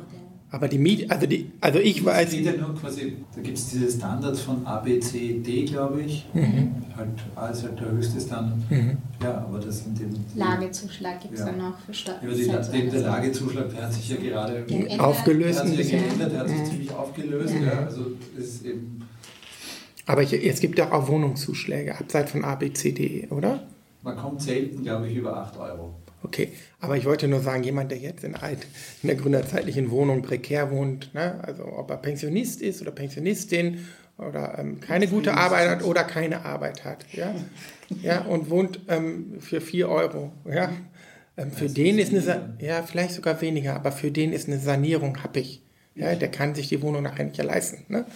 Aber 0.51 0.66
die 0.66 0.78
Miete, 0.78 1.11
also, 1.11 1.26
die, 1.26 1.51
also 1.61 1.78
ich 1.78 2.03
weiß. 2.03 2.34
Ja 2.40 2.53
nur 2.53 2.74
quasi, 2.74 3.16
da 3.34 3.42
gibt 3.42 3.59
es 3.59 3.68
diese 3.68 3.90
Standards 3.90 4.40
von 4.40 4.66
A, 4.66 4.78
B, 4.78 4.99
C, 4.99 5.40
D, 5.40 5.64
glaube 5.64 6.01
ich. 6.01 6.24
Mhm. 6.32 6.74
Halt, 6.96 7.09
A 7.36 7.49
ist 7.49 7.64
halt 7.64 7.78
der 7.78 7.90
höchste 7.90 8.18
Standard. 8.18 8.59
Mhm. 8.70 8.96
Ja, 9.22 9.44
aber 9.46 9.59
das 9.59 9.84
sind 9.84 10.01
eben. 10.01 10.24
Lagezuschlag 10.34 11.20
gibt 11.20 11.34
es 11.34 11.40
ja. 11.40 11.46
dann 11.46 11.59
noch 11.59 11.78
für 11.80 11.92
Stadt. 11.92 12.22
Ja, 12.22 12.30
die, 12.30 12.88
der 12.88 13.01
Lagezuschlag, 13.03 13.70
der 13.70 13.82
hat 13.82 13.92
sich 13.92 14.09
ja 14.09 14.16
gerade 14.16 14.64
aufgelöst. 14.99 15.59
Der 15.59 15.66
hat 15.66 15.76
sich 15.76 15.90
geändert, 15.90 16.32
der 16.32 16.40
hat 16.40 16.49
sich 16.49 16.59
mhm. 16.59 16.66
ziemlich 16.66 16.94
aufgelöst. 16.94 17.55
Mhm. 17.55 17.66
Ja, 17.66 17.84
also 17.84 18.07
ist 18.38 18.64
eben. 18.64 19.03
Aber 20.07 20.22
ich, 20.22 20.32
es 20.32 20.61
gibt 20.61 20.78
ja 20.78 20.90
auch 20.90 21.09
Wohnungszuschläge, 21.09 21.99
abseits 21.99 22.30
von 22.30 22.42
A, 22.42 22.55
B, 22.55 22.72
C, 22.72 22.92
D, 22.92 23.28
oder? 23.28 23.64
Man 24.03 24.16
kommt 24.16 24.40
selten, 24.40 24.82
glaube 24.82 25.09
ich, 25.09 25.16
über 25.16 25.36
8 25.36 25.59
Euro. 25.59 25.94
Okay, 26.23 26.53
aber 26.81 26.97
ich 26.97 27.05
wollte 27.05 27.29
nur 27.29 27.41
sagen, 27.41 27.62
jemand, 27.62 27.93
der 27.93 27.99
jetzt 27.99 28.25
in, 28.25 28.35
alt, 28.35 28.66
in 29.03 29.07
der 29.07 29.16
gründerzeitlichen 29.16 29.91
Wohnung 29.91 30.23
prekär 30.23 30.71
wohnt, 30.71 31.14
ne, 31.14 31.39
also 31.43 31.64
ob 31.64 31.91
er 31.91 31.97
Pensionist 31.97 32.61
ist 32.61 32.83
oder 32.83 32.91
Pensionistin 32.91 33.87
oder 34.16 34.59
ähm, 34.59 34.81
keine 34.81 35.07
gute 35.07 35.35
Arbeit 35.35 35.69
hat 35.69 35.85
oder 35.85 36.03
keine 36.03 36.45
Arbeit 36.45 36.85
hat, 36.85 37.07
ja, 37.12 37.35
ja 38.03 38.23
und 38.23 38.51
wohnt 38.51 38.81
ähm, 38.89 39.37
für 39.39 39.61
4 39.61 39.89
Euro, 39.89 40.33
ja, 40.45 40.73
ähm, 41.37 41.53
für 41.53 41.69
den 41.69 42.01
ist 42.01 42.12
eine, 42.12 42.57
ja, 42.61 42.83
vielleicht 42.83 43.12
sogar 43.12 43.41
weniger, 43.41 43.77
aber 43.77 43.93
für 43.93 44.11
den 44.11 44.33
ist 44.33 44.49
eine 44.49 44.59
Sanierung 44.59 45.23
happig, 45.23 45.62
ja, 45.95 46.16
der 46.16 46.31
kann 46.31 46.57
sich 46.57 46.69
die 46.69 46.83
Wohnung 46.83 47.05
nachher 47.05 47.27
nicht 47.27 47.41
leisten, 47.43 47.85
ne? 47.89 48.07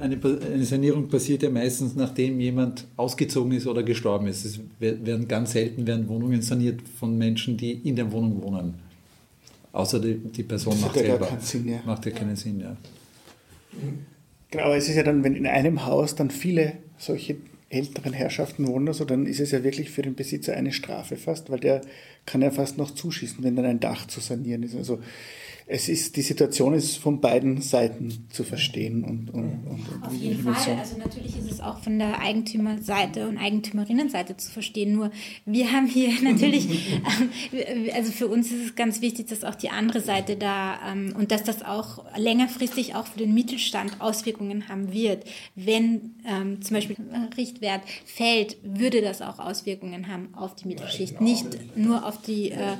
Eine, 0.00 0.18
eine, 0.52 0.64
Sanierung 0.64 1.08
passiert 1.08 1.42
ja 1.42 1.50
meistens, 1.50 1.94
nachdem 1.94 2.40
jemand 2.40 2.86
ausgezogen 2.96 3.52
ist 3.52 3.66
oder 3.66 3.82
gestorben 3.82 4.26
ist. 4.26 4.44
Es 4.44 4.60
werden 4.78 5.28
ganz 5.28 5.52
selten 5.52 5.86
werden 5.86 6.08
Wohnungen 6.08 6.42
saniert 6.42 6.80
von 6.98 7.16
Menschen, 7.16 7.56
die 7.56 7.72
in 7.72 7.96
der 7.96 8.10
Wohnung 8.10 8.42
wohnen. 8.42 8.74
Außer 9.72 10.00
die, 10.00 10.14
die 10.14 10.42
Person 10.42 10.80
macht 10.80 10.94
selber. 10.94 11.28
Sinn, 11.40 11.68
ja. 11.68 11.80
Macht 11.84 12.06
ja 12.06 12.12
keinen 12.12 12.36
Sinn, 12.36 12.60
ja. 12.60 12.76
Genau, 14.50 14.64
aber 14.64 14.76
es 14.76 14.88
ist 14.88 14.96
ja 14.96 15.02
dann, 15.02 15.22
wenn 15.22 15.36
in 15.36 15.46
einem 15.46 15.84
Haus 15.84 16.14
dann 16.14 16.30
viele 16.30 16.72
solche 16.98 17.36
älteren 17.68 18.12
Herrschaften 18.12 18.66
wohnen, 18.68 18.88
also 18.88 19.04
dann 19.04 19.26
ist 19.26 19.40
es 19.40 19.50
ja 19.50 19.64
wirklich 19.64 19.90
für 19.90 20.02
den 20.02 20.14
Besitzer 20.14 20.54
eine 20.54 20.72
Strafe 20.72 21.16
fast, 21.16 21.50
weil 21.50 21.60
der 21.60 21.82
kann 22.24 22.40
ja 22.40 22.50
fast 22.50 22.78
noch 22.78 22.92
zuschießen, 22.92 23.42
wenn 23.42 23.56
dann 23.56 23.64
ein 23.64 23.80
Dach 23.80 24.06
zu 24.06 24.20
sanieren 24.20 24.62
ist. 24.62 24.76
Also 24.76 25.00
es 25.68 25.88
ist, 25.88 26.14
die 26.14 26.22
Situation 26.22 26.74
ist 26.74 26.96
von 26.96 27.20
beiden 27.20 27.60
Seiten 27.60 28.28
zu 28.30 28.44
verstehen. 28.44 29.02
Und, 29.02 29.30
und, 29.34 29.66
und 29.66 30.02
Auf 30.02 30.14
jeden 30.14 30.40
Fall. 30.44 30.78
Also 30.78 30.96
natürlich 30.96 31.36
ist 31.36 31.50
es 31.50 31.60
auch 31.60 31.80
von 31.80 31.98
der 31.98 32.20
Eigentümerseite 32.20 33.26
und 33.26 33.36
Eigentümerinnenseite 33.36 34.36
zu 34.36 34.48
verstehen. 34.48 34.92
Nur 34.92 35.10
wir 35.44 35.72
haben 35.72 35.88
hier 35.88 36.10
natürlich, 36.22 37.00
ähm, 37.52 37.90
also 37.92 38.12
für 38.12 38.28
uns 38.28 38.52
ist 38.52 38.64
es 38.64 38.74
ganz 38.76 39.00
wichtig, 39.00 39.26
dass 39.26 39.42
auch 39.42 39.56
die 39.56 39.70
andere 39.70 40.00
Seite 40.00 40.36
da 40.36 40.78
ähm, 40.92 41.14
und 41.18 41.32
dass 41.32 41.42
das 41.42 41.64
auch 41.64 42.04
längerfristig 42.16 42.94
auch 42.94 43.08
für 43.08 43.18
den 43.18 43.34
Mittelstand 43.34 44.00
Auswirkungen 44.00 44.68
haben 44.68 44.92
wird. 44.92 45.24
Wenn 45.56 46.14
ähm, 46.24 46.62
zum 46.62 46.74
Beispiel 46.76 46.96
Richtwert 47.36 47.82
fällt, 48.04 48.56
würde 48.62 49.02
das 49.02 49.20
auch 49.20 49.40
Auswirkungen 49.40 50.06
haben 50.06 50.28
auf 50.32 50.54
die 50.54 50.68
Mittelschicht. 50.68 51.20
Nicht 51.20 51.76
nur 51.76 52.06
auf 52.06 52.22
die 52.22 52.52
äh, 52.52 52.76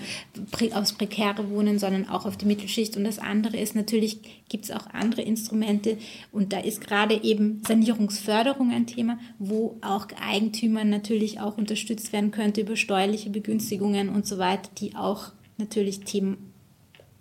aufs 0.73 0.93
prekäre 0.93 1.51
Wohnen, 1.51 1.81
sondern 1.81 2.09
auch 2.09 2.27
auf 2.27 2.37
die 2.37 2.47
Mittelschicht 2.47 2.76
Mittelschicht. 2.77 2.97
Und 2.97 3.05
das 3.05 3.19
andere 3.19 3.57
ist 3.57 3.75
natürlich, 3.75 4.21
gibt 4.49 4.65
es 4.65 4.71
auch 4.71 4.87
andere 4.93 5.23
Instrumente. 5.23 5.97
Und 6.33 6.53
da 6.53 6.61
ist 6.61 6.81
gerade 6.81 7.23
eben 7.23 7.63
Sanierungsförderung 7.67 8.71
ein 8.71 8.87
Thema, 8.87 9.19
wo 9.39 9.79
auch 9.83 10.07
Eigentümer 10.21 10.85
natürlich 10.85 11.41
auch 11.41 11.57
unterstützt 11.59 12.13
werden 12.13 12.31
könnte 12.31 12.61
über 12.61 12.77
steuerliche 12.77 13.31
Begünstigungen 13.31 14.09
und 14.09 14.27
so 14.27 14.39
weiter, 14.39 14.71
die 14.79 14.95
auch 14.95 15.33
natürlich 15.59 16.01
Themen 16.01 16.53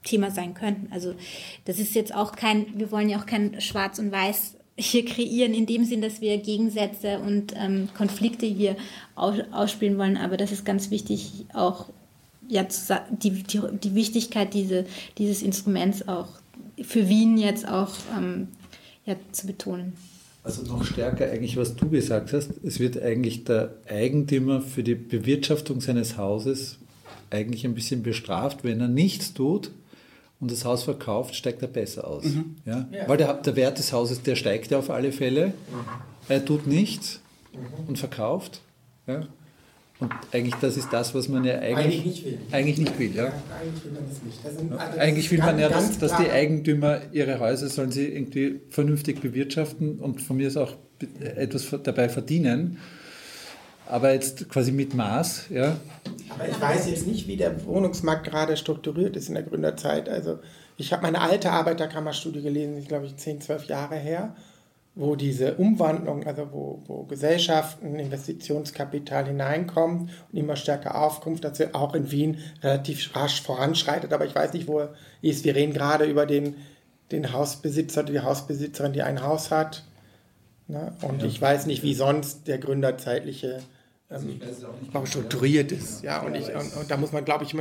Thema 0.03 0.29
sein 0.29 0.53
könnten. 0.53 0.91
Also 0.91 1.15
das 1.65 1.79
ist 1.79 1.95
jetzt 1.95 2.13
auch 2.13 2.33
kein, 2.33 2.67
wir 2.77 2.91
wollen 2.91 3.09
ja 3.09 3.19
auch 3.19 3.25
kein 3.25 3.59
Schwarz 3.59 3.97
und 3.97 4.11
Weiß 4.11 4.55
hier 4.77 5.05
kreieren, 5.05 5.53
in 5.53 5.65
dem 5.65 5.85
Sinn, 5.85 6.01
dass 6.01 6.21
wir 6.21 6.37
Gegensätze 6.37 7.19
und 7.19 7.53
ähm, 7.57 7.87
Konflikte 7.97 8.45
hier 8.45 8.75
ausspielen 9.15 9.97
wollen. 9.97 10.17
Aber 10.17 10.37
das 10.37 10.51
ist 10.51 10.65
ganz 10.65 10.91
wichtig, 10.91 11.45
auch 11.53 11.87
ja, 12.47 12.65
die, 13.09 13.43
die, 13.43 13.61
die 13.83 13.95
Wichtigkeit 13.95 14.53
diese, 14.53 14.85
dieses 15.17 15.41
Instruments 15.41 16.07
auch 16.07 16.27
für 16.81 17.07
Wien 17.09 17.37
jetzt 17.37 17.67
auch 17.67 17.91
ähm, 18.17 18.49
ja, 19.05 19.15
zu 19.31 19.47
betonen. 19.47 19.93
Also 20.43 20.61
noch 20.61 20.83
stärker 20.83 21.25
eigentlich, 21.31 21.57
was 21.57 21.75
du 21.75 21.89
gesagt 21.89 22.31
hast, 22.31 22.51
es 22.63 22.79
wird 22.79 23.01
eigentlich 23.01 23.45
der 23.45 23.73
Eigentümer 23.89 24.61
für 24.61 24.83
die 24.83 24.93
Bewirtschaftung 24.93 25.81
seines 25.81 26.17
Hauses 26.17 26.77
eigentlich 27.31 27.65
ein 27.65 27.73
bisschen 27.73 28.03
bestraft, 28.03 28.63
wenn 28.63 28.79
er 28.79 28.87
nichts 28.87 29.33
tut 29.33 29.71
und 30.39 30.51
das 30.51 30.63
Haus 30.63 30.83
verkauft, 30.83 31.35
steigt 31.35 31.63
er 31.63 31.67
besser 31.67 32.07
aus. 32.07 32.25
Mhm. 32.25 32.57
Ja? 32.65 32.87
ja? 32.91 33.07
Weil 33.07 33.17
der, 33.17 33.33
der 33.33 33.55
Wert 33.55 33.79
des 33.79 33.91
Hauses, 33.91 34.21
der 34.21 34.35
steigt 34.35 34.69
ja 34.69 34.77
auf 34.77 34.91
alle 34.91 35.11
Fälle. 35.11 35.47
Mhm. 35.47 35.53
Er 36.29 36.45
tut 36.45 36.67
nichts 36.67 37.21
mhm. 37.51 37.87
und 37.87 37.97
verkauft. 37.97 38.61
Ja? 39.07 39.27
Und 39.99 40.11
eigentlich, 40.33 40.55
das 40.55 40.75
ist 40.75 40.91
das, 40.91 41.15
was 41.15 41.29
man 41.29 41.45
ja 41.45 41.59
eigentlich, 41.59 41.77
eigentlich 41.81 42.05
nicht 42.05 42.25
will. 42.25 42.37
Eigentlich 42.51 42.77
nicht 42.77 42.99
will, 42.99 43.15
ja. 43.15 43.31
eigentlich 43.61 43.85
will 43.85 43.91
man 43.93 44.03
das 44.09 44.23
nicht. 44.23 44.45
Also 44.45 44.99
eigentlich 44.99 45.31
will 45.31 45.39
man 45.39 45.57
ja, 45.57 45.69
dass, 45.69 45.97
dass 45.97 46.17
die 46.17 46.29
Eigentümer 46.29 46.99
ihre 47.13 47.39
Häuser 47.39 47.69
sollen 47.69 47.91
sie 47.91 48.07
irgendwie 48.07 48.59
vernünftig 48.69 49.21
bewirtschaften 49.21 49.99
und 49.99 50.21
von 50.21 50.35
mir 50.35 50.49
ist 50.49 50.57
auch 50.57 50.75
etwas 51.21 51.73
dabei 51.83 52.09
verdienen. 52.09 52.77
Aber 53.87 54.11
jetzt 54.13 54.49
quasi 54.49 54.71
mit 54.71 54.95
Maß, 54.95 55.45
ja. 55.49 55.77
Aber 56.29 56.49
ich 56.49 56.59
weiß 56.59 56.89
jetzt 56.89 57.07
nicht, 57.07 57.27
wie 57.27 57.37
der 57.37 57.65
Wohnungsmarkt 57.65 58.25
gerade 58.25 58.57
strukturiert 58.57 59.15
ist 59.15 59.29
in 59.29 59.35
der 59.35 59.43
Gründerzeit. 59.43 60.09
Also 60.09 60.39
ich 60.75 60.91
habe 60.91 61.03
meine 61.03 61.21
alte 61.21 61.51
Arbeiterkammerstudie 61.51 62.41
gelesen, 62.41 62.77
ich 62.77 62.87
glaube 62.87 63.05
ich 63.05 63.15
10, 63.15 63.41
12 63.41 63.65
Jahre 63.65 63.95
her 63.95 64.35
wo 64.95 65.15
diese 65.17 65.55
Umwandlung, 65.55 66.25
also 66.25 66.47
wo, 66.51 66.81
wo 66.87 67.03
Gesellschaften, 67.03 67.99
Investitionskapital 67.99 69.25
hineinkommt 69.25 70.09
und 70.31 70.39
immer 70.39 70.55
stärker 70.55 71.01
aufkommt, 71.01 71.43
dass 71.43 71.57
sie 71.57 71.73
auch 71.75 71.93
in 71.93 72.11
Wien 72.11 72.39
relativ 72.63 73.13
rasch 73.15 73.41
voranschreitet. 73.41 74.13
Aber 74.13 74.25
ich 74.25 74.33
weiß 74.33 74.53
nicht, 74.53 74.67
wo 74.67 74.79
er 74.79 74.93
ist. 75.21 75.43
Wir 75.43 75.55
reden 75.55 75.73
gerade 75.73 76.05
über 76.05 76.25
den, 76.25 76.55
den 77.11 77.33
Hausbesitzer, 77.33 78.03
die 78.03 78.21
Hausbesitzerin, 78.21 78.93
die 78.93 79.01
ein 79.01 79.21
Haus 79.21 79.51
hat. 79.51 79.83
Ne? 80.67 80.93
Und 81.01 81.21
ja. 81.21 81.27
ich 81.27 81.41
weiß 81.41 81.65
nicht, 81.65 81.83
wie 81.83 81.93
sonst 81.93 82.47
der 82.47 82.57
gründerzeitliche 82.57 83.59
ähm, 84.09 84.39
auch 84.93 85.05
strukturiert 85.07 85.73
ist. 85.73 86.03
Ja, 86.03 86.21
und, 86.21 86.35
ich, 86.35 86.47
und, 86.47 86.75
und 86.77 86.89
da 86.89 86.95
muss 86.95 87.11
man, 87.11 87.25
glaube 87.25 87.43
ich, 87.43 87.53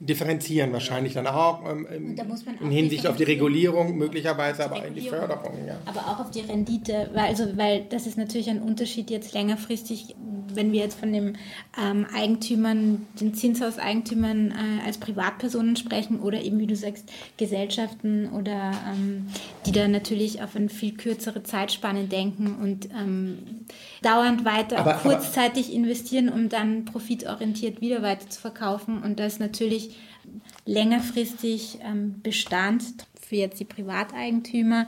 differenzieren 0.00 0.72
wahrscheinlich 0.72 1.12
dann 1.12 1.26
auch 1.26 1.62
ähm, 1.70 2.16
in 2.60 2.70
Hinsicht 2.70 3.06
auf 3.06 3.16
die 3.16 3.24
Regulierung 3.24 3.98
möglicherweise, 3.98 4.64
aber 4.64 4.82
in 4.86 4.94
die 4.94 5.02
Förderung. 5.02 5.52
Ja. 5.66 5.76
Aber 5.84 6.00
auch 6.00 6.20
auf 6.20 6.30
die 6.30 6.40
Rendite, 6.40 7.10
weil, 7.12 7.26
also, 7.26 7.56
weil 7.58 7.84
das 7.90 8.06
ist 8.06 8.16
natürlich 8.16 8.48
ein 8.48 8.62
Unterschied 8.62 9.10
jetzt 9.10 9.34
längerfristig, 9.34 10.16
wenn 10.54 10.72
wir 10.72 10.80
jetzt 10.80 10.98
von 10.98 11.12
den 11.12 11.36
ähm, 11.78 12.06
Eigentümern, 12.14 13.06
den 13.20 13.34
Zinshauseigentümern 13.34 14.52
äh, 14.52 14.86
als 14.86 14.96
Privatpersonen 14.96 15.76
sprechen 15.76 16.18
oder 16.20 16.40
eben, 16.40 16.58
wie 16.58 16.66
du 16.66 16.76
sagst, 16.76 17.04
Gesellschaften 17.36 18.30
oder 18.30 18.72
ähm, 18.90 19.26
die 19.66 19.72
da 19.72 19.86
natürlich 19.86 20.42
auf 20.42 20.56
eine 20.56 20.70
viel 20.70 20.94
kürzere 20.94 21.42
Zeitspanne 21.42 22.04
denken 22.04 22.56
und 22.60 22.88
ähm, 22.98 23.66
dauernd 24.00 24.46
weiter 24.46 24.78
aber, 24.78 24.94
kurzzeitig 24.94 25.66
aber, 25.66 25.76
investieren, 25.76 26.30
um 26.30 26.48
dann 26.48 26.86
profitorientiert 26.86 27.82
wieder 27.82 28.00
weiter 28.02 28.30
zu 28.30 28.40
verkaufen 28.40 29.02
und 29.02 29.20
das 29.20 29.38
natürlich 29.38 29.89
längerfristig 30.64 31.78
ähm, 31.82 32.20
Bestand 32.22 32.82
für 33.20 33.36
jetzt 33.36 33.60
die 33.60 33.64
Privateigentümer. 33.64 34.86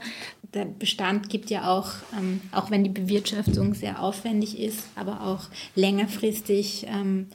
Der 0.53 0.65
Bestand 0.65 1.29
gibt 1.29 1.49
ja 1.49 1.71
auch, 1.71 1.93
ähm, 2.17 2.41
auch 2.51 2.71
wenn 2.71 2.83
die 2.83 2.89
Bewirtschaftung 2.89 3.73
sehr 3.73 4.01
aufwendig 4.01 4.59
ist, 4.59 4.83
aber 4.95 5.25
auch 5.25 5.49
längerfristig 5.75 6.85
ähm, 6.87 7.27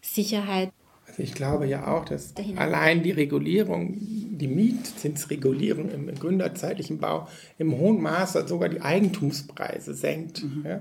Sicherheit. 0.00 0.70
Also 1.06 1.22
ich 1.22 1.34
glaube 1.34 1.66
ja 1.66 1.88
auch, 1.88 2.04
dass 2.04 2.34
allein 2.56 3.02
die 3.02 3.10
Regulierung, 3.10 3.96
die 3.98 4.46
Mietzinsregulierung 4.46 5.90
im 5.90 6.14
gründerzeitlichen 6.14 6.98
Bau 6.98 7.26
im 7.58 7.76
hohen 7.76 8.00
Maße 8.00 8.46
sogar 8.46 8.68
die 8.68 8.80
Eigentumspreise 8.80 9.94
senkt. 9.94 10.44
Mhm. 10.44 10.64
Ja? 10.64 10.80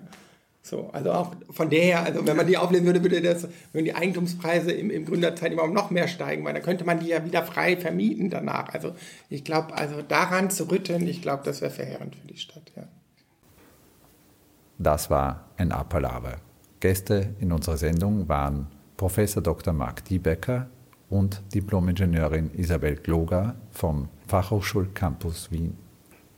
So, 0.62 0.90
also 0.92 1.12
auch 1.14 1.36
von 1.50 1.70
der 1.70 2.04
also 2.04 2.28
wenn 2.28 2.36
man 2.36 2.46
die 2.46 2.58
auflesen 2.58 2.86
würde, 2.86 3.02
würde 3.02 3.22
das, 3.22 3.48
würden 3.72 3.86
die 3.86 3.96
Eigentumspreise 3.96 4.72
im, 4.72 4.92
im 4.92 5.06
Gründerzeitraum 5.06 5.74
noch 5.74 5.90
mehr 5.90 6.08
steigen, 6.08 6.44
weil 6.44 6.54
dann 6.54 6.64
könnte 6.64 6.84
man 6.84 7.00
die 7.00 7.08
ja 7.08 7.26
wieder 7.26 7.44
frei 7.44 7.78
vermieten 7.78 8.30
danach. 8.30 8.70
Also 8.74 8.94
ich 9.30 9.44
glaube, 9.44 9.74
also 9.76 10.02
daran 10.02 10.50
zu 10.50 10.70
rütteln, 10.70 11.08
ich 11.08 11.22
glaube, 11.22 11.44
das 11.46 11.62
wäre 11.62 11.72
verheerend 11.72 12.16
für 12.16 12.28
die 12.28 12.38
Stadt, 12.38 12.72
ja. 12.76 12.84
Das 14.78 15.10
war 15.10 15.50
ein 15.58 15.72
Appalaber. 15.72 16.38
Gäste 16.80 17.36
in 17.40 17.52
unserer 17.52 17.76
Sendung 17.76 18.30
waren 18.30 18.68
Professor 18.96 19.44
Dr. 19.44 19.74
Marc 19.74 20.06
Diebecker 20.06 20.70
und 21.10 21.42
Diplomingenieurin 21.54 22.52
Isabel 22.54 22.96
Gloger 22.96 23.56
vom 23.72 24.10
Fachhochschulcampus 24.28 25.52
Wien. 25.52 25.78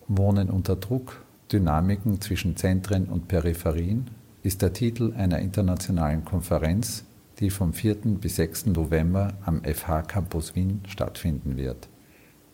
Wohnen 0.08 0.50
unter 0.50 0.76
Druck, 0.76 1.24
Dynamiken 1.52 2.22
zwischen 2.22 2.56
Zentren 2.56 3.06
und 3.06 3.28
Peripherien 3.28 4.10
ist 4.44 4.62
der 4.62 4.74
Titel 4.74 5.14
einer 5.14 5.40
internationalen 5.40 6.24
Konferenz, 6.26 7.06
die 7.40 7.50
vom 7.50 7.74
4. 7.74 7.96
bis 8.20 8.36
6. 8.38 8.68
November 8.68 9.34
am 9.46 9.64
FH 9.64 10.04
Campus 10.04 10.56
Wien 10.56 10.82
stattfinden 10.88 11.58
wird. 11.58 11.90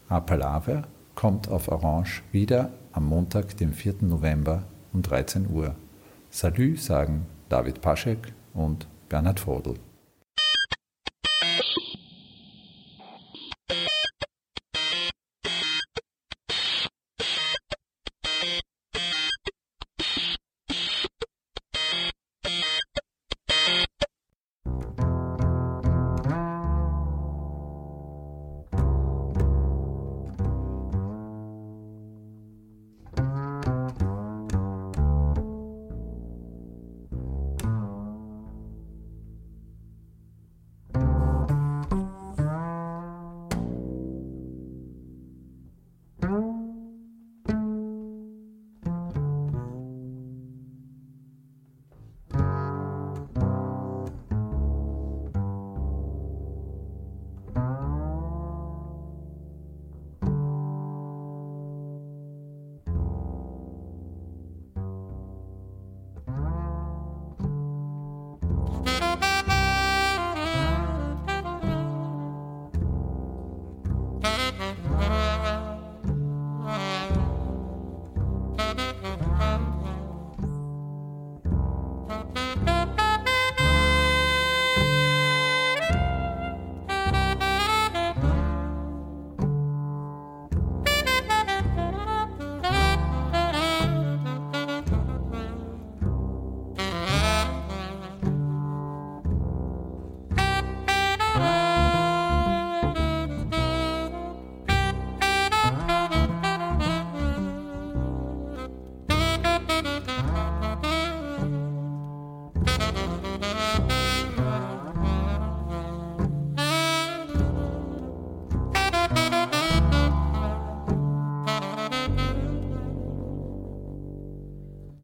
Apalaver 0.10 0.88
kommt 1.16 1.48
auf 1.48 1.68
Orange 1.68 2.24
wieder 2.32 2.72
am 2.92 3.06
Montag, 3.06 3.56
dem 3.58 3.74
4. 3.74 3.96
November 4.02 4.64
um 4.92 5.04
13 5.04 5.50
Uhr. 5.52 5.76
Salü 6.32 6.78
sagen 6.78 7.28
David 7.48 7.82
Paschek 7.82 8.34
und 8.54 8.88
Bernhard 9.08 9.40
Vogel. 9.40 9.76